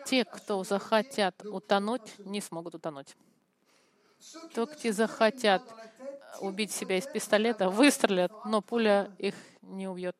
Те, 0.05 0.25
кто 0.25 0.63
захотят 0.63 1.45
утонуть, 1.45 2.17
не 2.19 2.41
смогут 2.41 2.75
утонуть. 2.75 3.15
Те, 4.53 4.65
кто 4.65 4.91
захотят 4.91 5.63
убить 6.41 6.71
себя 6.71 6.97
из 6.97 7.05
пистолета, 7.05 7.69
выстрелят, 7.69 8.31
но 8.45 8.61
пуля 8.61 9.11
их 9.17 9.35
не 9.61 9.87
убьет. 9.87 10.15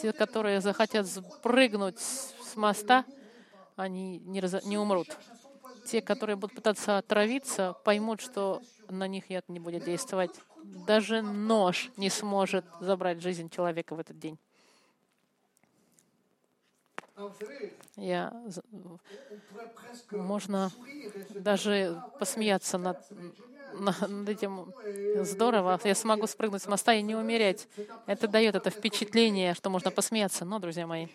Те, 0.00 0.12
которые 0.12 0.60
захотят 0.60 1.06
спрыгнуть 1.06 1.98
с 1.98 2.54
моста, 2.54 3.04
они 3.76 4.18
не, 4.20 4.40
раз... 4.40 4.64
не 4.64 4.78
умрут. 4.78 5.08
Те, 5.86 6.02
которые 6.02 6.36
будут 6.36 6.56
пытаться 6.56 6.98
отравиться, 6.98 7.74
поймут, 7.84 8.20
что 8.20 8.62
на 8.90 9.06
них 9.06 9.30
яд 9.30 9.48
не 9.48 9.60
будет 9.60 9.84
действовать. 9.84 10.30
Даже 10.86 11.22
нож 11.22 11.90
не 11.96 12.10
сможет 12.10 12.64
забрать 12.80 13.20
жизнь 13.20 13.48
человека 13.50 13.94
в 13.94 14.00
этот 14.00 14.18
день. 14.18 14.38
Я, 17.96 18.32
можно 20.10 20.70
даже 21.30 22.02
посмеяться 22.18 22.76
над, 22.76 22.98
над 23.72 24.28
этим. 24.28 24.74
Здорово. 25.22 25.80
Я 25.84 25.94
смогу 25.94 26.26
спрыгнуть 26.26 26.62
с 26.62 26.66
моста 26.66 26.92
и 26.92 27.00
не 27.00 27.14
умереть. 27.14 27.68
Это 28.06 28.28
дает 28.28 28.54
это 28.54 28.68
впечатление, 28.68 29.54
что 29.54 29.70
можно 29.70 29.90
посмеяться. 29.90 30.44
Но, 30.44 30.58
друзья 30.58 30.86
мои, 30.86 31.06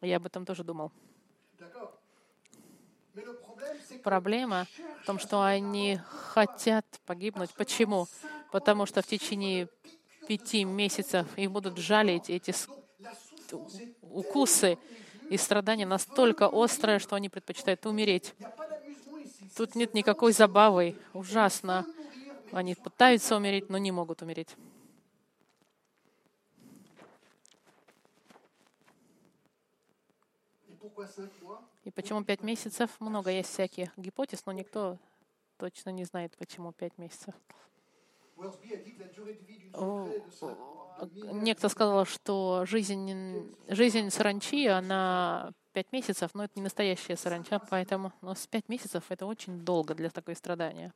я 0.00 0.16
об 0.16 0.26
этом 0.26 0.44
тоже 0.44 0.64
думал. 0.64 0.90
Проблема 4.02 4.66
в 5.02 5.06
том, 5.06 5.18
что 5.18 5.42
они 5.42 6.00
хотят 6.32 6.86
погибнуть. 7.06 7.50
Почему? 7.54 8.06
Потому 8.52 8.86
что 8.86 9.02
в 9.02 9.06
течение 9.06 9.68
пяти 10.26 10.64
месяцев 10.64 11.26
их 11.36 11.50
будут 11.50 11.78
жалить 11.78 12.30
эти 12.30 12.54
укусы, 14.02 14.78
и 15.28 15.36
страдания 15.36 15.86
настолько 15.86 16.48
острое, 16.52 16.98
что 16.98 17.16
они 17.16 17.28
предпочитают 17.28 17.86
умереть. 17.86 18.34
Тут 19.56 19.74
нет 19.74 19.94
никакой 19.94 20.32
забавы. 20.32 20.96
Ужасно. 21.12 21.86
Они 22.52 22.74
пытаются 22.74 23.36
умереть, 23.36 23.70
но 23.70 23.78
не 23.78 23.92
могут 23.92 24.22
умереть. 24.22 24.56
И 31.84 31.90
почему 31.90 32.24
пять 32.24 32.42
месяцев? 32.42 32.90
Много 33.00 33.30
есть 33.30 33.50
всяких 33.50 33.96
гипотез, 33.96 34.44
но 34.46 34.52
никто 34.52 34.98
точно 35.56 35.90
не 35.90 36.04
знает, 36.04 36.36
почему 36.36 36.72
пять 36.72 36.96
месяцев. 36.98 37.34
Worsby 38.36 38.72
a 38.72 38.76
dit 38.78 38.94
que 38.94 39.00
la 39.00 39.08
durée 39.08 39.34
de 39.34 39.44
vie 39.44 39.58
d'une 39.58 39.74
О, 39.74 40.06
sauterelle 40.06 40.22
de 40.24 40.30
5 40.30 40.58
mois, 40.58 40.98
de 41.02 41.24
mille 41.24 41.42
Некто 41.42 41.68
сказал, 41.68 42.06
что 42.06 42.64
жизнь, 42.64 43.54
жизнь 43.68 44.08
саранчи, 44.08 44.66
она 44.66 45.52
пять 45.74 45.92
месяцев, 45.92 46.30
но 46.34 46.44
это 46.44 46.54
не 46.56 46.62
настоящая 46.62 47.16
саранча, 47.16 47.60
поэтому 47.70 48.12
но 48.22 48.34
с 48.34 48.46
пять 48.46 48.68
месяцев 48.70 49.04
это 49.10 49.26
очень 49.26 49.60
долго 49.60 49.94
для 49.94 50.08
такой 50.08 50.36
страдания. 50.36 50.94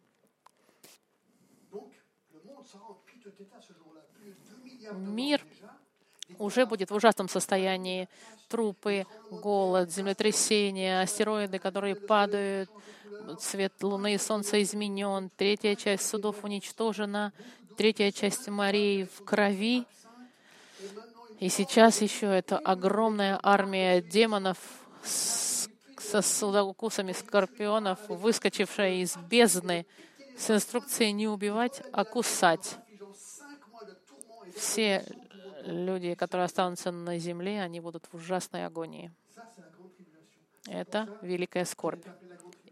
Donc, 1.70 1.92
le 2.32 2.40
monde 2.44 2.64
sera 2.66 2.84
en 2.84 2.94
piteux 3.04 3.34
état 3.38 3.60
ce 3.60 3.74
jour-là. 3.74 4.00
Plus 4.14 4.30
de 4.30 4.36
2 4.48 4.64
milliards 4.64 4.94
de 4.94 5.10
Мир. 5.10 5.46
Уже 6.38 6.66
будет 6.66 6.90
в 6.90 6.94
ужасном 6.94 7.28
состоянии. 7.28 8.08
Трупы, 8.48 9.06
голод, 9.30 9.90
землетрясения, 9.90 11.00
астероиды, 11.00 11.58
которые 11.58 11.96
падают, 11.96 12.70
цвет 13.40 13.72
Луны 13.82 14.14
и 14.14 14.18
Солнца 14.18 14.62
изменен, 14.62 15.30
третья 15.36 15.74
часть 15.74 16.06
судов 16.08 16.44
уничтожена, 16.44 17.32
третья 17.76 18.10
часть 18.12 18.48
морей 18.48 19.04
в 19.04 19.24
крови. 19.24 19.86
И 21.40 21.48
сейчас 21.48 22.00
еще 22.00 22.26
это 22.26 22.58
огромная 22.58 23.38
армия 23.42 24.00
демонов 24.00 24.58
с- 25.02 25.68
со 25.98 26.22
судоукусами 26.22 27.12
скорпионов, 27.12 27.98
выскочившая 28.08 28.96
из 28.96 29.16
бездны 29.16 29.86
с 30.38 30.50
инструкцией 30.50 31.12
не 31.12 31.26
убивать, 31.28 31.82
а 31.92 32.04
кусать. 32.04 32.76
Infligeant 32.88 33.58
5 33.58 33.72
mois 33.72 33.84
de 33.86 33.94
tourments 34.06 34.46
et 34.46 34.58
Все 34.58 35.04
люди, 35.64 36.14
которые 36.14 36.44
останутся 36.44 36.90
на 36.90 37.18
земле, 37.18 37.62
они 37.62 37.80
будут 37.80 38.06
в 38.06 38.14
ужасной 38.14 38.66
агонии. 38.66 39.10
Это 40.66 41.18
великая 41.22 41.64
скорбь. 41.64 42.04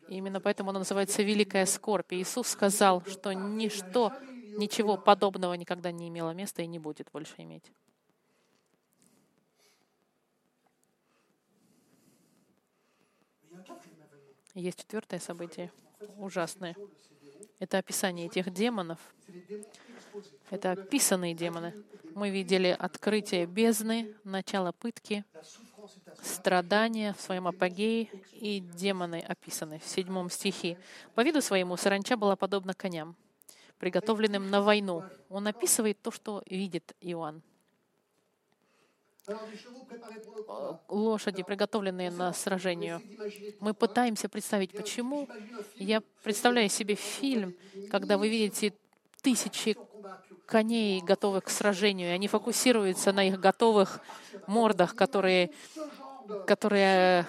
Именно 0.08 0.40
поэтому 0.40 0.70
она 0.70 0.80
называется 0.80 1.22
великая 1.22 1.66
скорбь. 1.66 2.12
Иисус 2.12 2.48
сказал, 2.48 3.04
что 3.04 3.32
ничто, 3.32 4.12
ничего 4.58 4.96
подобного 4.96 5.54
никогда 5.54 5.90
не 5.90 6.08
имело 6.08 6.30
места 6.32 6.62
и 6.62 6.66
не 6.66 6.78
будет 6.78 7.10
больше 7.12 7.34
иметь. 7.38 7.70
Есть 14.54 14.80
четвертое 14.80 15.18
событие, 15.18 15.72
ужасное. 16.18 16.76
Это 17.58 17.78
описание 17.78 18.26
этих 18.26 18.52
демонов. 18.52 18.98
Это 20.50 20.72
описанные 20.72 21.34
демоны. 21.34 21.74
Мы 22.14 22.30
видели 22.30 22.76
открытие 22.78 23.46
бездны, 23.46 24.14
начало 24.24 24.72
пытки, 24.72 25.24
страдания 26.22 27.14
в 27.14 27.20
своем 27.20 27.48
апогее, 27.48 28.08
и 28.32 28.60
демоны 28.60 29.20
описаны 29.20 29.78
в 29.78 29.88
седьмом 29.88 30.28
стихе. 30.28 30.78
По 31.14 31.22
виду 31.22 31.40
своему 31.40 31.76
саранча 31.76 32.16
была 32.16 32.36
подобна 32.36 32.74
коням, 32.74 33.16
приготовленным 33.78 34.50
на 34.50 34.60
войну. 34.60 35.04
Он 35.28 35.46
описывает 35.46 36.00
то, 36.02 36.10
что 36.10 36.42
видит 36.46 36.94
Иоанн. 37.00 37.42
Лошади, 40.88 41.44
приготовленные 41.44 42.10
на 42.10 42.32
сражению. 42.32 43.00
Мы 43.60 43.72
пытаемся 43.72 44.28
представить, 44.28 44.72
почему. 44.72 45.28
Я 45.76 46.02
представляю 46.22 46.68
себе 46.68 46.96
фильм, 46.96 47.54
когда 47.90 48.18
вы 48.18 48.28
видите 48.28 48.74
тысячи 49.22 49.76
коней, 50.52 51.00
готовых 51.00 51.44
к 51.44 51.48
сражению, 51.48 52.10
и 52.10 52.12
они 52.12 52.28
фокусируются 52.28 53.10
на 53.10 53.26
их 53.26 53.40
готовых 53.40 54.00
мордах, 54.46 54.94
которые, 54.94 55.50
которые 56.46 57.26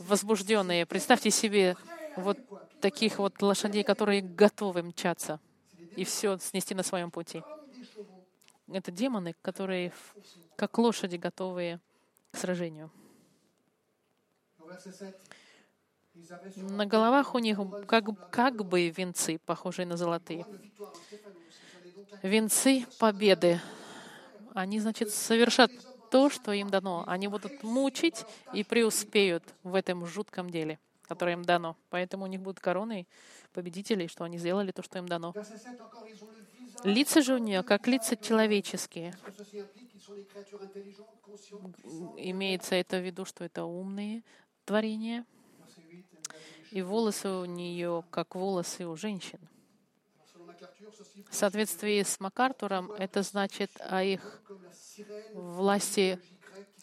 возбужденные. 0.00 0.86
Представьте 0.86 1.30
себе 1.30 1.76
вот 2.16 2.36
таких 2.80 3.20
вот 3.20 3.40
лошадей, 3.40 3.84
которые 3.84 4.22
готовы 4.22 4.82
мчаться 4.82 5.38
и 5.94 6.02
все 6.02 6.36
снести 6.38 6.74
на 6.74 6.82
своем 6.82 7.12
пути. 7.12 7.44
Это 8.66 8.90
демоны, 8.90 9.36
которые 9.40 9.92
как 10.56 10.78
лошади 10.78 11.14
готовые 11.14 11.78
к 12.32 12.36
сражению. 12.38 12.90
Au 14.58 14.66
verset 14.66 14.92
7, 14.92 15.12
ils 16.16 16.32
avaient 16.32 16.50
sur 16.50 16.64
На 16.70 16.86
головах 16.86 17.34
у 17.36 17.38
них 17.38 17.58
как, 17.86 18.04
как 18.30 18.64
бы 18.64 18.88
венцы, 18.88 19.38
похожие 19.46 19.86
на 19.86 19.96
золотые. 19.96 20.44
Венцы 22.22 22.86
победы. 22.98 23.60
Они, 24.54 24.80
значит, 24.80 25.10
совершат 25.10 25.70
то, 26.10 26.28
что 26.28 26.52
им 26.52 26.70
дано. 26.70 27.04
Они 27.06 27.28
будут 27.28 27.62
мучить 27.62 28.24
и 28.52 28.64
преуспеют 28.64 29.44
в 29.62 29.74
этом 29.74 30.06
жутком 30.06 30.50
деле, 30.50 30.78
которое 31.02 31.32
им 31.32 31.44
дано. 31.44 31.76
Поэтому 31.88 32.24
у 32.24 32.26
них 32.26 32.40
будут 32.40 32.60
короны 32.60 33.06
победителей, 33.52 34.08
что 34.08 34.24
они 34.24 34.38
сделали 34.38 34.72
то, 34.72 34.82
что 34.82 34.98
им 34.98 35.06
дано. 35.06 35.32
Verset 35.34 35.58
7 35.58 35.76
encore, 35.76 36.08
ils 36.08 36.22
ont 36.22 36.30
le 36.30 36.44
visage. 36.58 36.94
Лица 36.94 37.22
же 37.22 37.34
у 37.34 37.38
нее, 37.38 37.62
как 37.62 37.86
лица 37.86 38.16
человеческие. 38.16 39.14
Имеется 42.16 42.74
это 42.74 42.98
в 42.98 43.04
виду, 43.04 43.24
что 43.24 43.44
это 43.44 43.64
умные 43.64 44.22
творения. 44.64 45.24
Verset 45.58 45.82
8, 45.86 46.00
elles 46.00 46.14
avaient 46.18 46.72
les 46.72 46.78
И 46.78 46.82
волосы 46.82 47.28
у 47.28 47.44
нее, 47.44 48.04
как 48.10 48.34
волосы 48.34 48.86
у 48.86 48.96
женщин. 48.96 49.40
В 51.28 51.34
соответствии 51.34 52.02
с 52.02 52.20
МакАртуром, 52.20 52.92
это 52.92 53.22
значит 53.22 53.70
о 53.80 54.02
их 54.02 54.42
власти, 55.34 56.18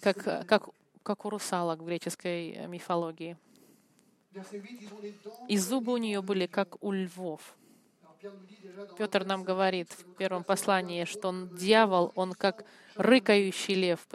как, 0.01 0.47
как, 0.47 0.69
как 1.03 1.25
у 1.25 1.29
русалок 1.29 1.79
в 1.79 1.85
греческой 1.85 2.67
мифологии. 2.67 3.37
Verset 4.33 4.61
8, 4.61 4.77
ils 4.81 4.93
ont 4.93 5.01
les 5.01 5.13
dents. 5.23 5.47
И 5.47 5.57
зубы 5.57 5.93
у 5.93 5.97
нее 5.97 6.21
были, 6.21 6.45
как 6.45 6.83
у 6.83 6.91
львов. 6.91 7.55
Петр 8.97 9.25
нам 9.25 9.43
говорит 9.43 9.91
в 9.91 10.15
первом 10.15 10.43
послании, 10.43 11.05
что 11.05 11.29
он 11.29 11.55
дьявол, 11.55 12.11
он 12.15 12.33
как 12.33 12.65
рыкающий 12.95 13.75
лев, 13.75 14.07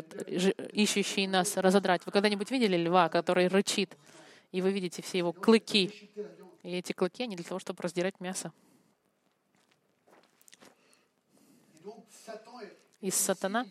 ищущий 0.72 1.26
нас 1.26 1.56
разодрать. 1.56 2.04
Вы 2.04 2.12
когда-нибудь 2.12 2.50
видели 2.50 2.76
льва, 2.76 3.08
который 3.08 3.48
рычит, 3.48 3.96
и 4.50 4.60
вы 4.60 4.72
видите 4.72 5.02
все 5.02 5.18
его 5.18 5.32
клыки? 5.32 6.10
И 6.62 6.70
эти 6.76 6.92
клыки, 6.92 7.22
они 7.22 7.36
для 7.36 7.44
того, 7.44 7.58
чтобы 7.58 7.82
раздирать 7.82 8.20
мясо. 8.20 8.52
И 13.02 13.10
сатана, 13.10 13.66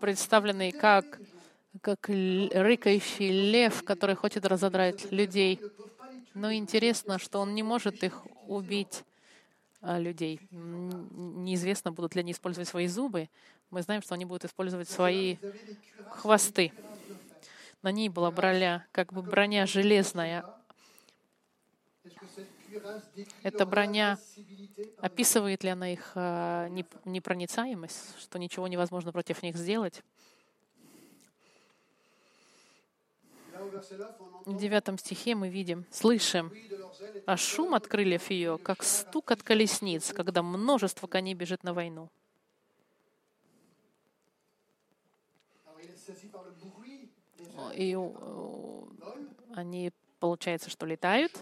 представленный 0.00 0.70
как, 0.70 1.18
как 1.80 2.08
рыкающий 2.08 3.50
лев, 3.50 3.82
который 3.82 4.14
хочет 4.14 4.46
разодрать 4.46 5.10
людей. 5.10 5.60
Но 6.34 6.52
интересно, 6.52 7.18
что 7.18 7.40
он 7.40 7.54
не 7.54 7.62
может 7.62 8.04
их 8.04 8.24
убить, 8.46 9.02
а, 9.80 9.98
людей. 9.98 10.40
Неизвестно, 10.50 11.92
будут 11.92 12.14
ли 12.14 12.20
они 12.20 12.32
использовать 12.32 12.68
свои 12.68 12.86
зубы. 12.86 13.28
Мы 13.70 13.82
знаем, 13.82 14.02
что 14.02 14.14
они 14.14 14.24
будут 14.24 14.44
использовать 14.44 14.88
свои 14.88 15.36
хвосты. 16.10 16.72
На 17.82 17.92
ней 17.92 18.08
была 18.08 18.30
броня, 18.30 18.86
как 18.92 19.12
бы 19.12 19.22
броня 19.22 19.66
железная. 19.66 20.44
Эта 23.42 23.64
броня 23.66 24.18
Описывает 25.00 25.64
ли 25.64 25.70
она 25.70 25.92
их 25.92 26.12
а, 26.14 26.68
неп- 26.68 27.00
непроницаемость, 27.04 28.18
что 28.20 28.38
ничего 28.38 28.66
невозможно 28.68 29.12
против 29.12 29.42
них 29.42 29.56
сделать? 29.56 30.02
Là, 33.52 33.60
au 33.60 33.70
verset 33.70 33.98
9, 33.98 34.20
on 34.20 34.26
entend 34.26 34.54
В 34.54 34.56
девятом 34.58 34.98
стихе 34.98 35.34
мы 35.34 35.48
видим, 35.48 35.84
слышим, 35.90 36.52
а 37.26 37.36
шум 37.36 37.74
от 37.74 37.86
крыльев 37.86 38.30
ее, 38.30 38.58
как 38.62 38.82
стук 38.82 39.30
от 39.30 39.42
колесниц, 39.42 40.12
когда 40.12 40.42
множество 40.42 41.06
коней 41.06 41.34
бежит 41.34 41.64
на 41.64 41.74
войну. 41.74 42.08
И 47.74 47.96
они, 49.54 49.92
получается, 50.20 50.70
что 50.70 50.86
летают, 50.86 51.32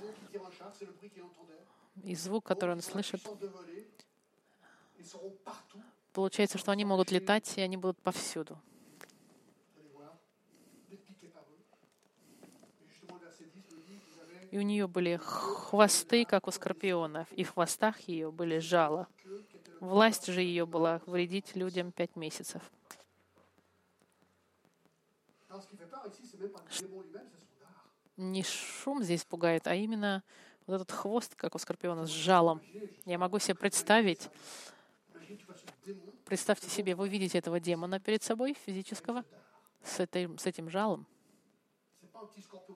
И 2.02 2.14
звук, 2.14 2.44
который 2.44 2.72
он 2.72 2.82
слышит, 2.82 3.20
получается, 6.12 6.58
что 6.58 6.72
они 6.72 6.84
могут 6.84 7.10
летать, 7.10 7.56
и 7.56 7.60
они 7.60 7.76
будут 7.76 7.98
повсюду. 7.98 8.58
Vous 9.76 9.80
allez 9.80 9.90
voir. 9.92 10.16
D'être 10.88 11.04
piqués 11.04 11.28
par 11.28 11.44
eux. 11.50 11.58
Et 12.80 12.88
justement, 12.88 13.18
le 13.18 13.26
verset 13.26 13.44
10 13.44 13.64
nous 13.70 13.82
dit 13.82 13.98
qu'ils 13.98 14.20
avaient 14.20 14.48
И 14.50 14.58
у 14.58 14.62
нее 14.62 14.86
были 14.86 15.16
хвосты, 15.16 16.24
как 16.24 16.46
у 16.48 16.50
скорпионов, 16.50 17.30
и 17.32 17.44
в 17.44 17.52
хвостах 17.52 18.00
ее 18.08 18.30
были 18.30 18.58
жало. 18.58 19.08
Власть 19.80 20.26
же 20.26 20.40
ее 20.40 20.64
была 20.64 21.00
вредить 21.06 21.54
людям 21.54 21.92
пять 21.92 22.16
месяцев. 22.16 22.62
Не 28.16 28.42
шум 28.42 29.02
здесь 29.02 29.24
пугает, 29.24 29.66
а 29.66 29.74
именно 29.74 30.22
вот 30.66 30.74
этот 30.74 30.90
хвост, 30.90 31.34
как 31.36 31.54
у 31.54 31.58
скорпиона, 31.58 32.06
с 32.06 32.10
жалом. 32.10 32.60
Я 33.04 33.18
могу 33.18 33.38
себе 33.38 33.54
представить, 33.54 34.28
представьте 36.24 36.68
себе, 36.68 36.94
вы 36.94 37.08
видите 37.08 37.38
этого 37.38 37.60
демона 37.60 38.00
перед 38.00 38.22
собой, 38.22 38.54
физического, 38.54 39.24
с, 39.82 40.00
этой, 40.00 40.28
с 40.38 40.46
этим 40.46 40.68
жалом. 40.68 41.06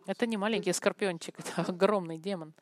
Это 0.07 0.27
не 0.27 0.37
маленький 0.37 0.73
скорпиончик, 0.73 1.39
это 1.39 1.63
огромный 1.63 2.19
демон. 2.19 2.55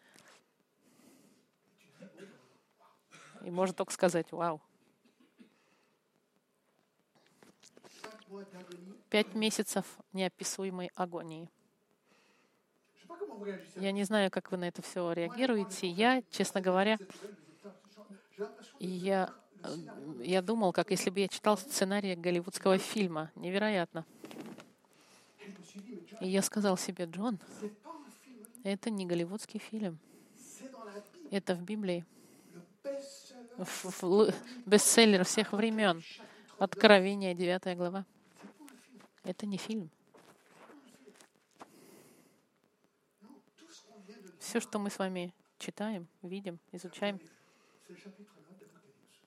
И 3.44 3.50
можно 3.50 3.74
только 3.74 3.92
сказать, 3.92 4.30
вау. 4.32 4.60
Пять 9.08 9.34
месяцев 9.34 9.86
неописуемой 10.12 10.90
агонии. 10.94 11.48
Я 13.76 13.92
не 13.92 14.04
знаю, 14.04 14.30
как 14.30 14.50
вы 14.50 14.56
на 14.58 14.68
это 14.68 14.82
все 14.82 15.12
реагируете. 15.12 15.88
Я, 15.88 16.22
честно 16.30 16.60
говоря, 16.60 16.98
я, 18.80 19.30
э, 19.62 19.76
я 20.22 20.42
думал, 20.42 20.72
как 20.72 20.90
если 20.90 21.10
бы 21.10 21.20
я 21.20 21.28
читал 21.28 21.56
сценарий 21.56 22.14
голливудского 22.16 22.78
фильма. 22.78 23.30
Невероятно. 23.36 24.04
И 26.20 26.28
я 26.28 26.42
сказал 26.42 26.76
себе, 26.76 27.04
Джон, 27.04 27.38
это 28.64 28.90
не 28.90 29.06
голливудский 29.06 29.60
фильм. 29.60 29.98
Это 31.30 31.54
в 31.54 31.62
Библии. 31.62 32.04
Ф- 33.58 34.02
л- 34.02 34.32
Бестселлер 34.66 35.24
всех 35.24 35.52
времен. 35.52 36.02
Откровение, 36.58 37.34
9 37.34 37.76
глава. 37.76 38.04
Это 39.24 39.46
не 39.46 39.56
фильм. 39.58 39.90
Все, 44.48 44.60
что 44.60 44.78
мы 44.78 44.88
с 44.88 44.98
вами 44.98 45.34
читаем, 45.58 46.08
видим, 46.22 46.58
изучаем, 46.72 47.20
c'est 47.86 47.92
le 47.92 47.96
chapitre 47.96 48.32
9 48.48 48.58
d'Apocalypse. 48.58 49.20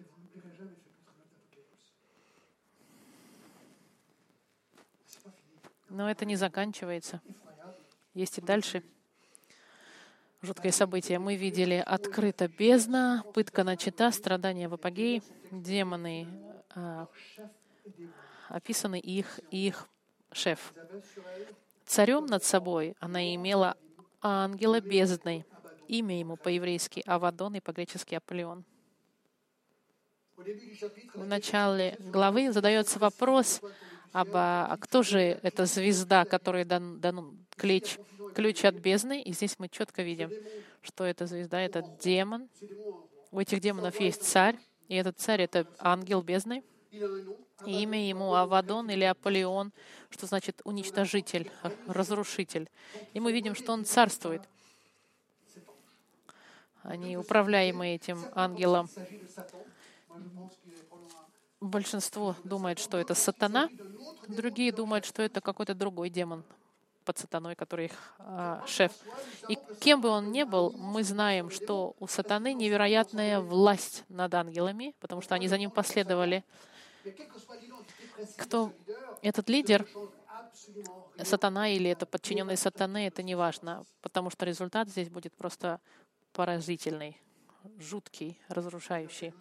Et 0.00 0.02
vous 0.02 0.18
n'oublierez 0.20 0.52
jamais 0.56 0.72
le 0.72 0.78
chapitre 0.82 1.12
9 1.14 1.28
d'Apocalypse. 1.30 1.92
C'est 5.06 5.22
pas 5.22 5.30
fini. 5.30 5.60
но 5.90 6.10
это 6.10 6.24
не 6.24 6.34
заканчивается. 6.34 7.22
Есть 8.14 8.38
и 8.38 8.40
дальше 8.40 8.82
жуткое 10.42 10.72
событие. 10.72 11.20
Мы 11.20 11.36
видели 11.36 11.80
открыто 11.86 12.48
бездна, 12.48 13.22
пытка 13.32 13.62
начата, 13.62 14.10
страдания 14.10 14.68
в 14.68 14.74
апогее, 14.74 15.22
демоны 15.52 16.26
а, 16.74 17.06
описаны 18.48 18.98
их 18.98 19.38
их 19.52 19.88
шеф. 20.32 20.74
Царем 21.88 22.26
над 22.26 22.44
собой 22.44 22.94
она 23.00 23.34
имела 23.34 23.74
ангела 24.20 24.78
бездны. 24.78 25.46
Имя 25.88 26.18
ему 26.18 26.36
по-еврейски 26.36 27.02
Авадон 27.06 27.54
и 27.54 27.60
по-гречески 27.60 28.14
Аполеон. 28.14 28.62
В 30.36 31.24
начале 31.24 31.96
главы 31.98 32.52
задается 32.52 32.98
вопрос 32.98 33.62
об 34.12 34.28
а 34.34 34.76
кто 34.78 35.02
же 35.02 35.18
эта 35.18 35.64
звезда, 35.64 36.26
которой 36.26 36.66
дан, 36.66 37.00
дан 37.00 37.38
ключ, 37.56 37.96
ключ 38.34 38.66
от 38.66 38.74
бездны. 38.74 39.22
И 39.22 39.32
здесь 39.32 39.58
мы 39.58 39.70
четко 39.70 40.02
видим, 40.02 40.30
что 40.82 41.04
эта 41.04 41.24
звезда— 41.26 41.58
это 41.62 41.82
демон. 42.02 42.50
У 43.30 43.40
этих 43.40 43.60
демонов 43.60 43.98
есть 43.98 44.24
царь, 44.24 44.58
и 44.88 44.94
этот 44.94 45.18
царь— 45.18 45.40
это 45.42 45.66
ангел 45.78 46.20
бездны. 46.20 46.62
Имя 47.66 48.08
ему 48.08 48.34
Авадон 48.34 48.90
или 48.90 49.04
Аполеон, 49.04 49.72
что 50.10 50.26
значит 50.26 50.60
уничтожитель, 50.64 51.50
разрушитель. 51.86 52.70
И 53.12 53.20
мы 53.20 53.32
видим, 53.32 53.54
что 53.54 53.72
он 53.72 53.84
царствует. 53.84 54.42
Они 56.82 57.16
управляемые 57.16 57.96
этим 57.96 58.24
ангелом. 58.34 58.88
Большинство 61.60 62.36
думает, 62.44 62.78
что 62.78 62.98
это 62.98 63.14
сатана, 63.14 63.68
другие 64.28 64.72
думают, 64.72 65.04
что 65.04 65.22
это 65.22 65.40
какой-то 65.40 65.74
другой 65.74 66.08
демон 66.08 66.44
под 67.04 67.18
сатаной, 67.18 67.56
который 67.56 67.86
их 67.86 68.14
а, 68.18 68.62
шеф. 68.66 68.92
И 69.48 69.58
кем 69.80 70.02
бы 70.02 70.10
он 70.10 70.30
ни 70.30 70.42
был, 70.42 70.72
мы 70.72 71.02
знаем, 71.02 71.50
что 71.50 71.96
у 71.98 72.06
сатаны 72.06 72.52
невероятная 72.52 73.40
власть 73.40 74.04
над 74.10 74.34
ангелами, 74.34 74.94
потому 75.00 75.22
что 75.22 75.34
они 75.34 75.48
за 75.48 75.56
ним 75.56 75.70
последовали. 75.70 76.44
Кто 78.36 78.72
этот 79.22 79.48
лидер, 79.48 79.86
сатана 81.22 81.68
или 81.68 81.90
это 81.90 82.06
подчиненный 82.06 82.56
сатаны, 82.56 83.06
это 83.06 83.22
не 83.22 83.34
важно, 83.34 83.84
потому 84.00 84.30
что 84.30 84.44
результат 84.44 84.88
здесь 84.88 85.08
будет 85.08 85.34
просто 85.34 85.80
поразительный, 86.32 87.20
жуткий, 87.78 88.40
разрушающий. 88.48 89.34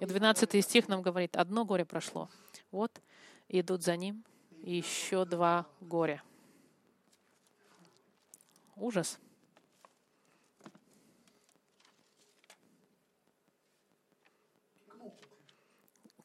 И 0.00 0.06
12 0.06 0.64
стих 0.64 0.88
нам 0.88 1.02
говорит, 1.02 1.36
одно 1.36 1.64
горе 1.64 1.84
прошло. 1.84 2.30
Вот 2.70 3.00
идут 3.48 3.82
за 3.82 3.96
ним 3.96 4.24
еще 4.62 5.24
два 5.24 5.66
горя. 5.80 6.22
Ужас. 8.76 9.18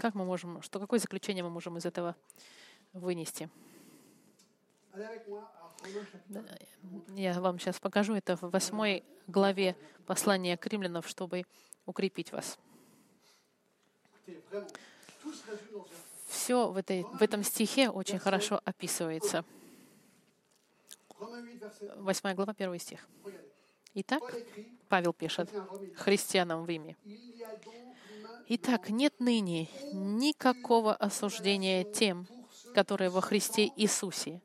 Как 0.02 0.16
мы 0.16 0.26
можем, 0.26 0.64
что 0.64 0.80
какое 0.80 0.98
заключение 0.98 1.44
мы 1.44 1.52
можем 1.52 1.78
из 1.78 1.86
этого 1.86 2.16
вынести? 2.92 3.52
Я 7.10 7.40
вам 7.40 7.60
сейчас 7.60 7.80
покажу 7.80 8.16
это 8.16 8.36
в 8.36 8.50
восьмой 8.50 9.04
главе 9.28 9.78
послания 10.08 10.58
к 10.58 10.66
римлянам, 10.66 11.04
чтобы 11.04 11.44
укрепить 11.86 12.32
вас. 12.32 12.58
Все 16.28 16.72
в, 16.72 16.78
этой, 16.78 17.04
в 17.04 17.22
этом 17.22 17.44
стихе 17.44 17.92
очень 17.92 18.18
хорошо 18.18 18.60
описывается. 18.66 19.46
Romains 21.20 21.60
8, 21.60 21.60
verset 21.60 21.92
1. 21.92 22.04
Восьмая 22.04 22.34
глава, 22.34 22.56
первый 22.56 22.80
стих. 22.80 23.08
Итак, 23.94 24.24
Павел 24.90 25.14
пишет 25.14 25.48
христианам 25.96 26.64
в 26.64 26.68
Риме. 26.68 26.98
Итак, 28.54 28.90
нет 28.90 29.18
ныне 29.22 29.70
никакого 29.94 30.94
осуждения 30.94 31.86
тем, 31.86 32.28
которые 32.76 33.10
во 33.10 33.22
Христе 33.22 33.72
Иисусе 33.78 34.42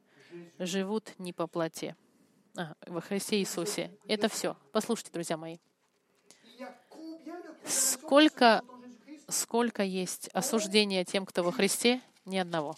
живут 0.61 1.13
не 1.19 1.33
по 1.33 1.49
плоти. 1.49 1.97
А, 2.57 2.77
во 2.87 3.01
Христе 3.01 3.41
Иисусе. 3.41 3.91
Это 4.07 4.29
все. 4.29 4.57
Послушайте, 4.71 5.11
друзья 5.11 5.37
мои. 5.37 5.59
Сколько, 7.65 8.63
сколько 9.27 9.83
есть 9.83 10.29
осуждения 10.29 11.05
тем, 11.05 11.27
кто 11.27 11.43
во 11.43 11.51
Христе? 11.51 12.01
Ни 12.27 12.37
одного. 12.37 12.77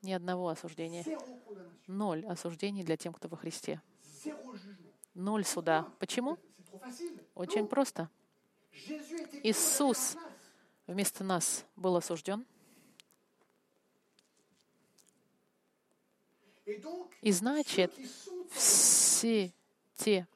Ни 0.00 0.12
одного 0.12 0.48
осуждения. 0.48 1.04
Ноль 1.86 2.24
осуждений 2.24 2.82
для 2.82 2.96
тем, 2.96 3.12
кто 3.12 3.28
во 3.28 3.36
Христе. 3.36 3.82
Ноль 5.12 5.44
суда. 5.44 5.86
Почему? 5.98 6.38
Очень 7.34 7.66
просто. 7.66 8.08
Иисус 9.42 10.16
вместо 10.86 11.24
нас 11.24 11.64
был 11.76 11.96
осужден. 11.96 12.46
И 17.20 17.32
значит, 17.32 17.92
все 18.50 19.52
те, 19.96 20.26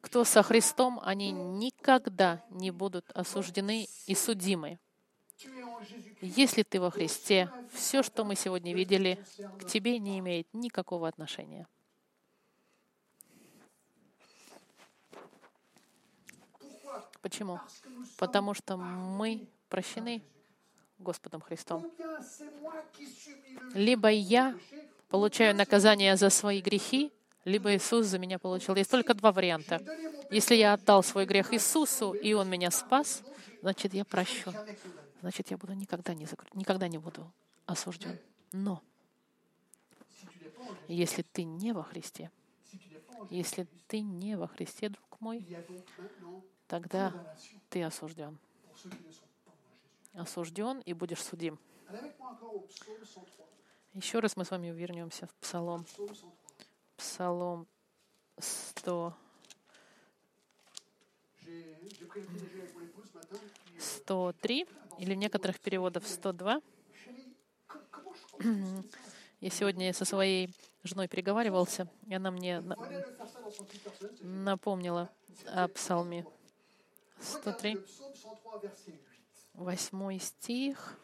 кто 0.00 0.24
со 0.24 0.42
Христом, 0.42 1.00
они 1.02 1.30
никогда 1.32 2.44
не 2.50 2.70
будут 2.70 3.10
осуждены 3.10 3.88
и 4.06 4.14
судимы. 4.14 4.78
Если 6.20 6.62
ты 6.62 6.80
во 6.80 6.90
Христе, 6.90 7.50
все, 7.72 8.02
что 8.02 8.24
мы 8.24 8.36
сегодня 8.36 8.74
видели, 8.74 9.22
к 9.60 9.66
тебе 9.66 9.98
не 9.98 10.18
имеет 10.18 10.48
никакого 10.54 11.08
отношения. 11.08 11.68
Почему? 17.20 17.60
Потому 18.16 18.54
что 18.54 18.76
мы 18.76 19.48
прощены 19.68 20.22
Господом 20.98 21.40
Христом. 21.40 21.90
Либо 23.74 24.08
я 24.08 24.56
получаю 25.08 25.54
наказание 25.54 26.16
за 26.16 26.30
свои 26.30 26.60
грехи, 26.60 27.12
либо 27.44 27.74
Иисус 27.74 28.06
за 28.06 28.18
меня 28.18 28.38
получил. 28.38 28.74
Есть 28.74 28.90
только 28.90 29.14
два 29.14 29.32
варианта. 29.32 29.80
Если 30.30 30.54
я 30.56 30.72
отдал 30.74 31.02
свой 31.02 31.26
грех 31.26 31.52
Иисусу, 31.54 32.12
и 32.12 32.32
Он 32.32 32.48
меня 32.48 32.70
спас, 32.70 33.22
значит, 33.62 33.94
я 33.94 34.02
condamné. 34.02 34.52
Значит, 35.20 35.50
я 35.50 35.56
буду 35.56 35.72
никогда 35.72 36.14
не, 36.14 36.24
закр- 36.24 36.48
никогда 36.54 36.88
не 36.88 36.98
буду 36.98 37.32
осужден. 37.66 38.18
Но 38.52 38.82
если 40.88 41.22
ты 41.22 41.44
не 41.44 41.72
во 41.72 41.82
Христе, 41.82 42.30
если 43.30 43.66
ты 43.86 44.00
не 44.00 44.36
во 44.36 44.46
Христе, 44.46 44.88
друг 44.88 45.20
мой, 45.20 45.44
тогда 46.66 47.12
ты 47.70 47.82
осужден. 47.82 48.38
Осужден 50.14 50.80
и 50.80 50.92
будешь 50.94 51.22
судим. 51.22 51.58
Allez 51.88 51.98
avec 52.00 52.18
moi 52.18 52.30
encore 52.32 52.54
au 52.56 52.60
psaume 52.66 53.04
103. 53.04 53.46
Еще 53.94 54.18
раз 54.18 54.36
мы 54.36 54.44
с 54.44 54.50
вами 54.50 54.68
вернемся 54.68 55.26
в 55.26 55.34
Псалом. 55.36 55.84
Psaume 55.84 56.14
103. 56.14 56.30
Псалом 56.96 57.66
100, 58.38 59.14
J'ai 61.44 61.76
j'ai 61.98 62.06
pris 62.06 62.20
le 62.20 62.26
petit 62.26 62.38
déjeuner 62.44 62.62
avec 62.62 62.74
mon 62.74 62.82
épouse 62.82 63.04
ce 63.12 63.18
matin. 63.18 63.36
Puis, 63.66 63.76
euh, 63.76 63.80
103, 63.80 64.64
или 64.98 65.14
в 65.14 65.18
некоторых 65.18 65.60
переводах 65.60 66.04
102. 66.06 66.60
chérie, 67.04 67.34
com- 67.68 67.80
comment 67.90 68.12
je 68.14 68.26
comprends 68.32 68.82
ça 68.82 68.98
Я 69.40 69.50
сегодня 69.50 69.92
со 69.92 70.04
своей 70.04 70.50
женой 70.82 71.08
переговаривался, 71.08 71.86
и 72.08 72.14
она 72.14 72.30
мне 72.30 72.62
напомнила. 74.22 75.10
о 75.46 75.68
Псалме 75.68 76.26
103, 77.20 77.74
Le 77.74 77.80
psaume 77.82 78.14
103, 78.14 78.60
verset 78.62 78.92
8. 79.54 79.64
восьмой 79.64 80.18
стих. 80.18 80.98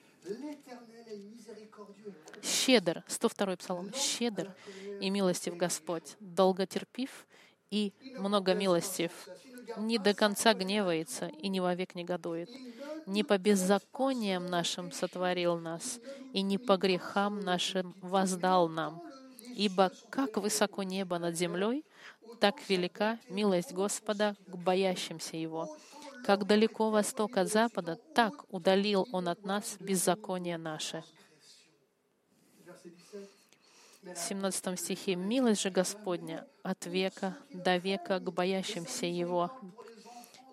Щедр, 2.43 3.03
102 3.09 3.57
Псалом, 3.57 3.93
щедр 3.93 4.55
и 5.01 5.11
милостив 5.11 5.57
Господь, 5.57 6.17
долготерпив 6.21 7.27
и 7.71 7.93
много 8.19 8.55
милостив, 8.55 9.11
не 9.79 9.99
до 9.99 10.15
конца 10.15 10.55
гневается 10.55 11.27
и 11.27 11.49
не 11.49 11.61
вовек 11.61 11.95
негодует. 11.95 12.51
Не 13.07 13.25
по 13.25 13.39
беззакониям 13.39 14.47
нашим 14.47 14.93
сотворил 14.93 15.59
нас, 15.59 15.99
и 16.33 16.43
не 16.43 16.59
по 16.59 16.77
грехам 16.77 17.41
нашим 17.41 17.95
воздал 18.01 18.69
нам. 18.69 19.03
Ибо 19.57 19.91
как 20.11 20.37
высоко 20.37 20.83
небо 20.83 21.19
над 21.19 21.37
землей, 21.37 21.85
так 22.41 22.57
велика 22.69 23.19
милость 23.29 23.73
Господа 23.73 24.37
к 24.47 24.57
боящимся 24.57 25.37
Его. 25.37 25.77
Как 26.25 26.47
далеко 26.47 26.91
восток 26.91 27.37
от 27.37 27.49
запада, 27.49 27.97
так 28.15 28.45
удалил 28.49 29.09
Он 29.13 29.29
от 29.29 29.45
нас 29.45 29.77
беззаконие 29.81 30.57
наше. 30.57 31.03
Verset 32.65 32.95
17. 34.03 34.17
В 34.17 34.29
17 34.29 34.79
стихе 34.79 35.17
«Милость 35.17 35.63
же 35.63 35.71
Господня 35.71 36.47
от 36.63 36.87
века 36.87 37.37
до 37.53 37.77
века 37.77 38.19
к 38.19 38.33
боящимся 38.33 39.07
Его, 39.07 39.51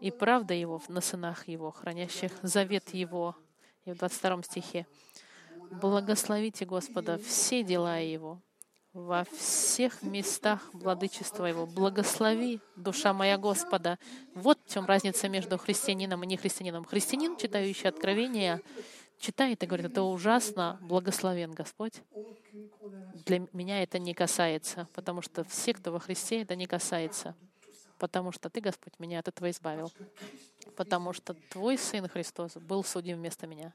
и 0.01 0.11
правда 0.11 0.53
Его 0.53 0.81
на 0.87 1.01
сынах 1.01 1.47
Его, 1.47 1.71
хранящих 1.71 2.31
завет 2.41 2.93
Его». 2.93 3.35
И 3.85 3.91
в 3.91 3.97
22 3.97 4.43
стихе 4.43 4.87
«Благословите 5.71 6.65
Господа 6.65 7.17
все 7.17 7.63
дела 7.63 7.97
Его, 7.97 8.39
во 8.93 9.23
всех 9.25 10.01
местах 10.01 10.69
владычества 10.73 11.45
Его. 11.45 11.65
Благослови, 11.65 12.59
душа 12.75 13.13
моя 13.13 13.37
Господа». 13.37 13.99
Вот 14.33 14.59
в 14.65 14.73
чем 14.73 14.85
разница 14.85 15.29
между 15.29 15.57
христианином 15.57 16.23
и 16.23 16.27
нехристианином. 16.27 16.85
Христианин, 16.85 17.37
читающий 17.37 17.89
Откровение, 17.89 18.61
читает 19.19 19.63
и 19.63 19.67
говорит, 19.67 19.87
это 19.87 20.03
ужасно, 20.03 20.77
благословен 20.81 21.51
Господь. 21.51 22.01
Для 23.25 23.45
меня 23.53 23.83
это 23.83 23.99
не 23.99 24.13
касается, 24.13 24.87
потому 24.93 25.21
что 25.21 25.43
все, 25.43 25.73
кто 25.73 25.91
во 25.91 25.99
Христе, 25.99 26.41
это 26.41 26.55
не 26.55 26.65
касается. 26.65 27.35
Потому 27.97 28.31
что 28.31 28.49
Ты, 28.49 28.61
Господь, 28.61 28.93
меня 28.97 29.19
от 29.19 29.27
этого 29.27 29.49
избавил. 29.49 29.91
Потому 30.77 31.11
что 31.13 31.35
Твой 31.49 31.77
Сын 31.77 32.07
Христос 32.07 32.53
был 32.55 32.83
судим 32.83 33.17
вместо 33.17 33.45
меня. 33.45 33.73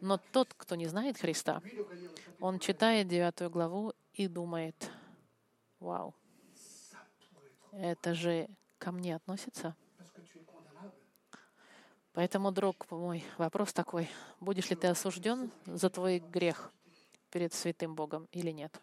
Но 0.00 0.18
тот, 0.18 0.54
кто 0.54 0.74
не 0.74 0.86
знает 0.86 1.18
Христа, 1.18 1.62
он 2.40 2.58
читает 2.58 3.08
девятую 3.08 3.50
главу 3.50 3.94
и 4.12 4.28
думает, 4.28 4.90
вау, 5.80 6.14
это 7.72 8.14
же 8.14 8.48
ко 8.78 8.92
мне 8.92 9.16
относится. 9.16 9.74
Поэтому, 12.12 12.50
друг 12.50 12.90
мой, 12.90 13.22
вопрос 13.36 13.74
такой, 13.74 14.08
будешь 14.40 14.70
ли 14.70 14.76
ты 14.76 14.86
осужден 14.86 15.50
за 15.66 15.90
твой 15.90 16.18
грех 16.18 16.72
перед 17.30 17.52
святым 17.52 17.94
Богом 17.94 18.26
или 18.32 18.50
нет? 18.50 18.80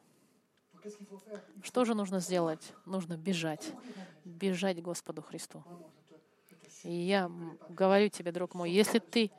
Что 1.63 1.85
же 1.85 1.95
нужно 1.95 2.19
сделать? 2.19 2.73
Нужно 2.85 3.17
бежать. 3.17 3.71
Бежать 4.23 4.81
Господу 4.81 5.21
Христу. 5.21 5.63
И 6.83 6.93
я 6.93 7.31
говорю 7.69 8.09
тебе, 8.09 8.31
друг 8.31 8.53
мой, 8.53 8.69
если 8.69 8.99
ты 8.99 9.31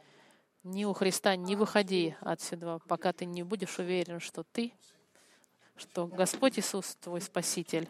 не 0.65 0.87
у 0.87 0.93
Христа, 0.95 1.37
не 1.37 1.57
выходи 1.57 2.17
отсюда, 2.21 2.81
пока 2.89 3.12
ты 3.12 3.27
не 3.27 3.43
будешь 3.43 3.79
уверен, 3.79 4.19
что 4.19 4.43
ты, 4.43 4.73
что 5.77 6.07
Господь 6.07 6.59
Иисус 6.59 6.97
твой 6.97 7.21
Спаситель, 7.21 7.89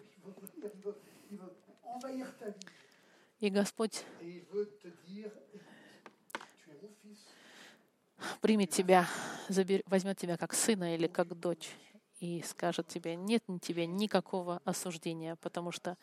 и 3.38 3.48
Господь 3.48 4.04
примет 8.40 8.70
тебя, 8.70 9.06
возьмет 9.86 10.18
тебя 10.18 10.36
как 10.36 10.52
сына 10.52 10.94
или 10.94 11.06
как 11.06 11.38
дочь 11.38 11.70
и 12.20 12.42
скажет 12.42 12.88
тебе, 12.88 13.16
нет 13.16 13.42
на 13.48 13.60
тебе 13.60 13.86
никакого 13.86 14.60
осуждения, 14.64 15.36
потому 15.36 15.70
что 15.72 15.96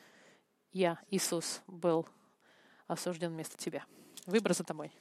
я, 0.71 0.99
Иисус, 1.09 1.61
был 1.67 2.07
осужден 2.87 3.31
вместо 3.31 3.57
тебя. 3.57 3.85
Выбор 4.25 4.53
за 4.53 4.63
тобой. 4.63 4.91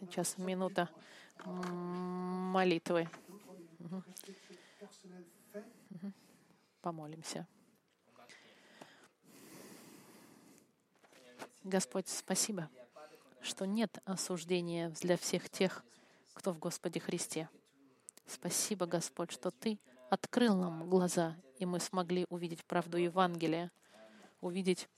Сейчас 0.00 0.38
минута 0.38 0.88
молитвы. 1.44 3.08
Помолимся. 6.80 7.46
Господь, 11.62 12.08
спасибо, 12.08 12.68
что 13.40 13.64
нет 13.66 13.98
осуждения 14.04 14.90
для 15.00 15.16
всех 15.16 15.48
тех, 15.48 15.82
кто 16.34 16.52
в 16.52 16.58
Господе 16.58 17.00
Христе. 17.00 17.48
Спасибо, 18.26 18.84
Господь, 18.84 19.30
что 19.30 19.50
Ты 19.50 19.78
открыл 20.10 20.56
нам 20.56 20.88
глаза, 20.90 21.36
и 21.58 21.64
мы 21.64 21.80
смогли 21.80 22.26
увидеть 22.28 22.64
правду 22.66 22.98
Евангелия, 22.98 23.72
увидеть 24.42 24.88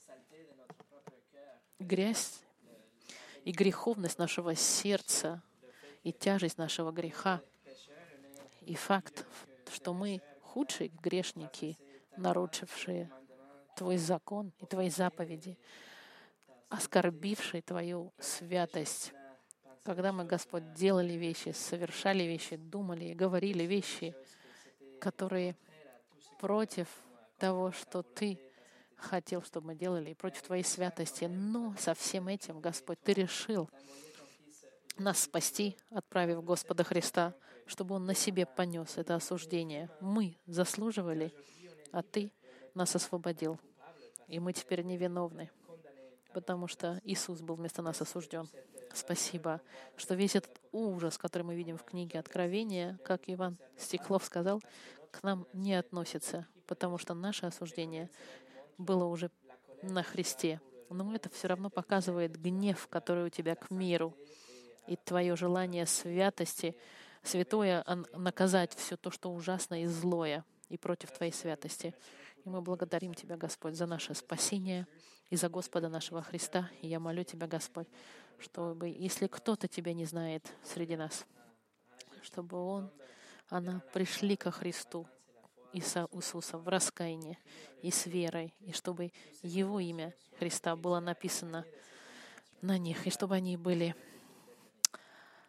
грязь 1.78 2.40
и 3.44 3.52
греховность 3.52 4.18
нашего 4.18 4.54
сердца, 4.54 5.42
и 6.02 6.12
тяжесть 6.12 6.58
нашего 6.58 6.92
греха, 6.92 7.40
и 8.62 8.74
факт, 8.74 9.26
что 9.72 9.92
мы 9.92 10.20
худшие 10.40 10.88
грешники, 10.88 11.78
нарушившие 12.16 13.10
Твой 13.76 13.96
закон 13.98 14.52
и 14.58 14.66
Твои 14.66 14.88
заповеди, 14.88 15.58
оскорбившие 16.68 17.62
Твою 17.62 18.12
святость. 18.18 19.12
Когда 19.84 20.12
мы, 20.12 20.24
Господь, 20.24 20.72
делали 20.74 21.12
вещи, 21.12 21.50
совершали 21.50 22.24
вещи, 22.24 22.56
думали 22.56 23.06
и 23.06 23.14
говорили 23.14 23.64
вещи, 23.64 24.14
которые 25.00 25.56
против 26.40 26.88
того, 27.38 27.70
что 27.70 28.02
Ты 28.02 28.40
хотел, 28.96 29.42
чтобы 29.42 29.68
мы 29.68 29.74
делали, 29.74 30.10
и 30.10 30.14
против 30.14 30.42
Твоей 30.42 30.64
святости. 30.64 31.24
Но 31.24 31.74
со 31.78 31.94
всем 31.94 32.28
этим, 32.28 32.60
Господь, 32.60 32.98
Ты 33.02 33.14
решил 33.14 33.70
нас 34.98 35.20
спасти, 35.20 35.76
отправив 35.90 36.42
Господа 36.44 36.84
Христа, 36.84 37.34
чтобы 37.66 37.94
Он 37.94 38.06
на 38.06 38.14
себе 38.14 38.46
понес 38.46 38.96
это 38.96 39.14
осуждение. 39.14 39.90
Мы 40.00 40.36
заслуживали, 40.46 41.32
а 41.92 42.02
Ты 42.02 42.32
нас 42.74 42.94
освободил. 42.94 43.58
И 44.28 44.38
мы 44.38 44.52
теперь 44.52 44.82
невиновны, 44.82 45.50
потому 46.32 46.66
что 46.66 47.00
Иисус 47.04 47.40
был 47.40 47.54
вместо 47.56 47.82
нас 47.82 48.00
осужден. 48.00 48.48
Спасибо, 48.92 49.60
что 49.96 50.14
весь 50.14 50.36
этот 50.36 50.58
ужас, 50.72 51.18
который 51.18 51.42
мы 51.42 51.54
видим 51.54 51.76
в 51.76 51.84
книге 51.84 52.18
Откровения, 52.18 52.98
как 53.04 53.22
Иван 53.26 53.58
Стеклов 53.76 54.24
сказал, 54.24 54.62
к 55.10 55.22
нам 55.22 55.46
не 55.52 55.74
относится, 55.74 56.46
потому 56.66 56.98
что 56.98 57.14
наше 57.14 57.46
осуждение 57.46 58.10
было 58.78 59.04
уже 59.04 59.30
на 59.82 60.02
Христе. 60.02 60.60
Но 60.88 61.14
это 61.14 61.28
все 61.28 61.48
равно 61.48 61.70
показывает 61.70 62.40
гнев, 62.40 62.86
который 62.88 63.26
у 63.26 63.28
тебя 63.28 63.54
к 63.54 63.70
миру, 63.70 64.14
и 64.86 64.96
твое 64.96 65.34
желание 65.34 65.84
святости, 65.84 66.76
святое 67.22 67.82
а, 67.84 67.96
наказать 68.16 68.72
все 68.74 68.96
то, 68.96 69.10
что 69.10 69.32
ужасно 69.32 69.82
и 69.82 69.86
злое, 69.86 70.44
и 70.68 70.78
против 70.78 71.10
Твоей 71.10 71.32
святости. 71.32 71.94
И 72.44 72.48
мы 72.48 72.62
благодарим 72.62 73.14
Тебя, 73.14 73.36
Господь, 73.36 73.74
за 73.74 73.86
наше 73.86 74.14
спасение 74.14 74.86
и 75.28 75.36
за 75.36 75.48
Господа 75.48 75.88
нашего 75.88 76.22
Христа. 76.22 76.70
И 76.82 76.88
я 76.88 77.00
молю 77.00 77.24
Тебя, 77.24 77.48
Господь, 77.48 77.88
чтобы, 78.38 78.88
если 78.88 79.26
кто-то 79.26 79.66
Тебя 79.66 79.92
не 79.92 80.04
знает 80.04 80.46
среди 80.62 80.96
нас, 80.96 81.26
чтобы 82.22 82.58
он, 82.58 82.90
она 83.48 83.82
пришли 83.92 84.36
ко 84.36 84.52
Христу 84.52 85.08
Иса- 85.76 86.08
Иисуса 86.12 86.58
в 86.58 86.66
раскаянии 86.68 87.38
и 87.82 87.90
с 87.90 88.06
верой, 88.06 88.54
и 88.60 88.72
чтобы 88.72 89.12
Его 89.42 89.80
имя 89.80 90.14
Христа 90.38 90.74
было 90.76 91.00
написано 91.00 91.64
на 92.62 92.78
них, 92.78 93.06
и 93.06 93.10
чтобы 93.10 93.34
они 93.34 93.56
были 93.56 93.94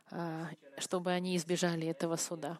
а, 0.09 0.49
чтобы 0.78 1.11
они 1.11 1.36
избежали 1.36 1.88
этого 1.88 2.15
суда. 2.15 2.59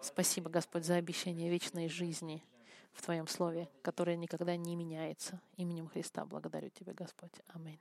Спасибо, 0.00 0.50
Господь, 0.50 0.84
за 0.84 0.96
обещание 0.96 1.50
вечной 1.50 1.88
жизни 1.88 2.42
в 2.92 3.02
Твоем 3.02 3.26
Слове, 3.26 3.68
которое 3.82 4.16
никогда 4.16 4.56
не 4.56 4.76
меняется. 4.76 5.40
Именем 5.56 5.88
Христа 5.88 6.24
благодарю 6.24 6.70
Тебя, 6.70 6.92
Господь. 6.94 7.32
Аминь. 7.48 7.80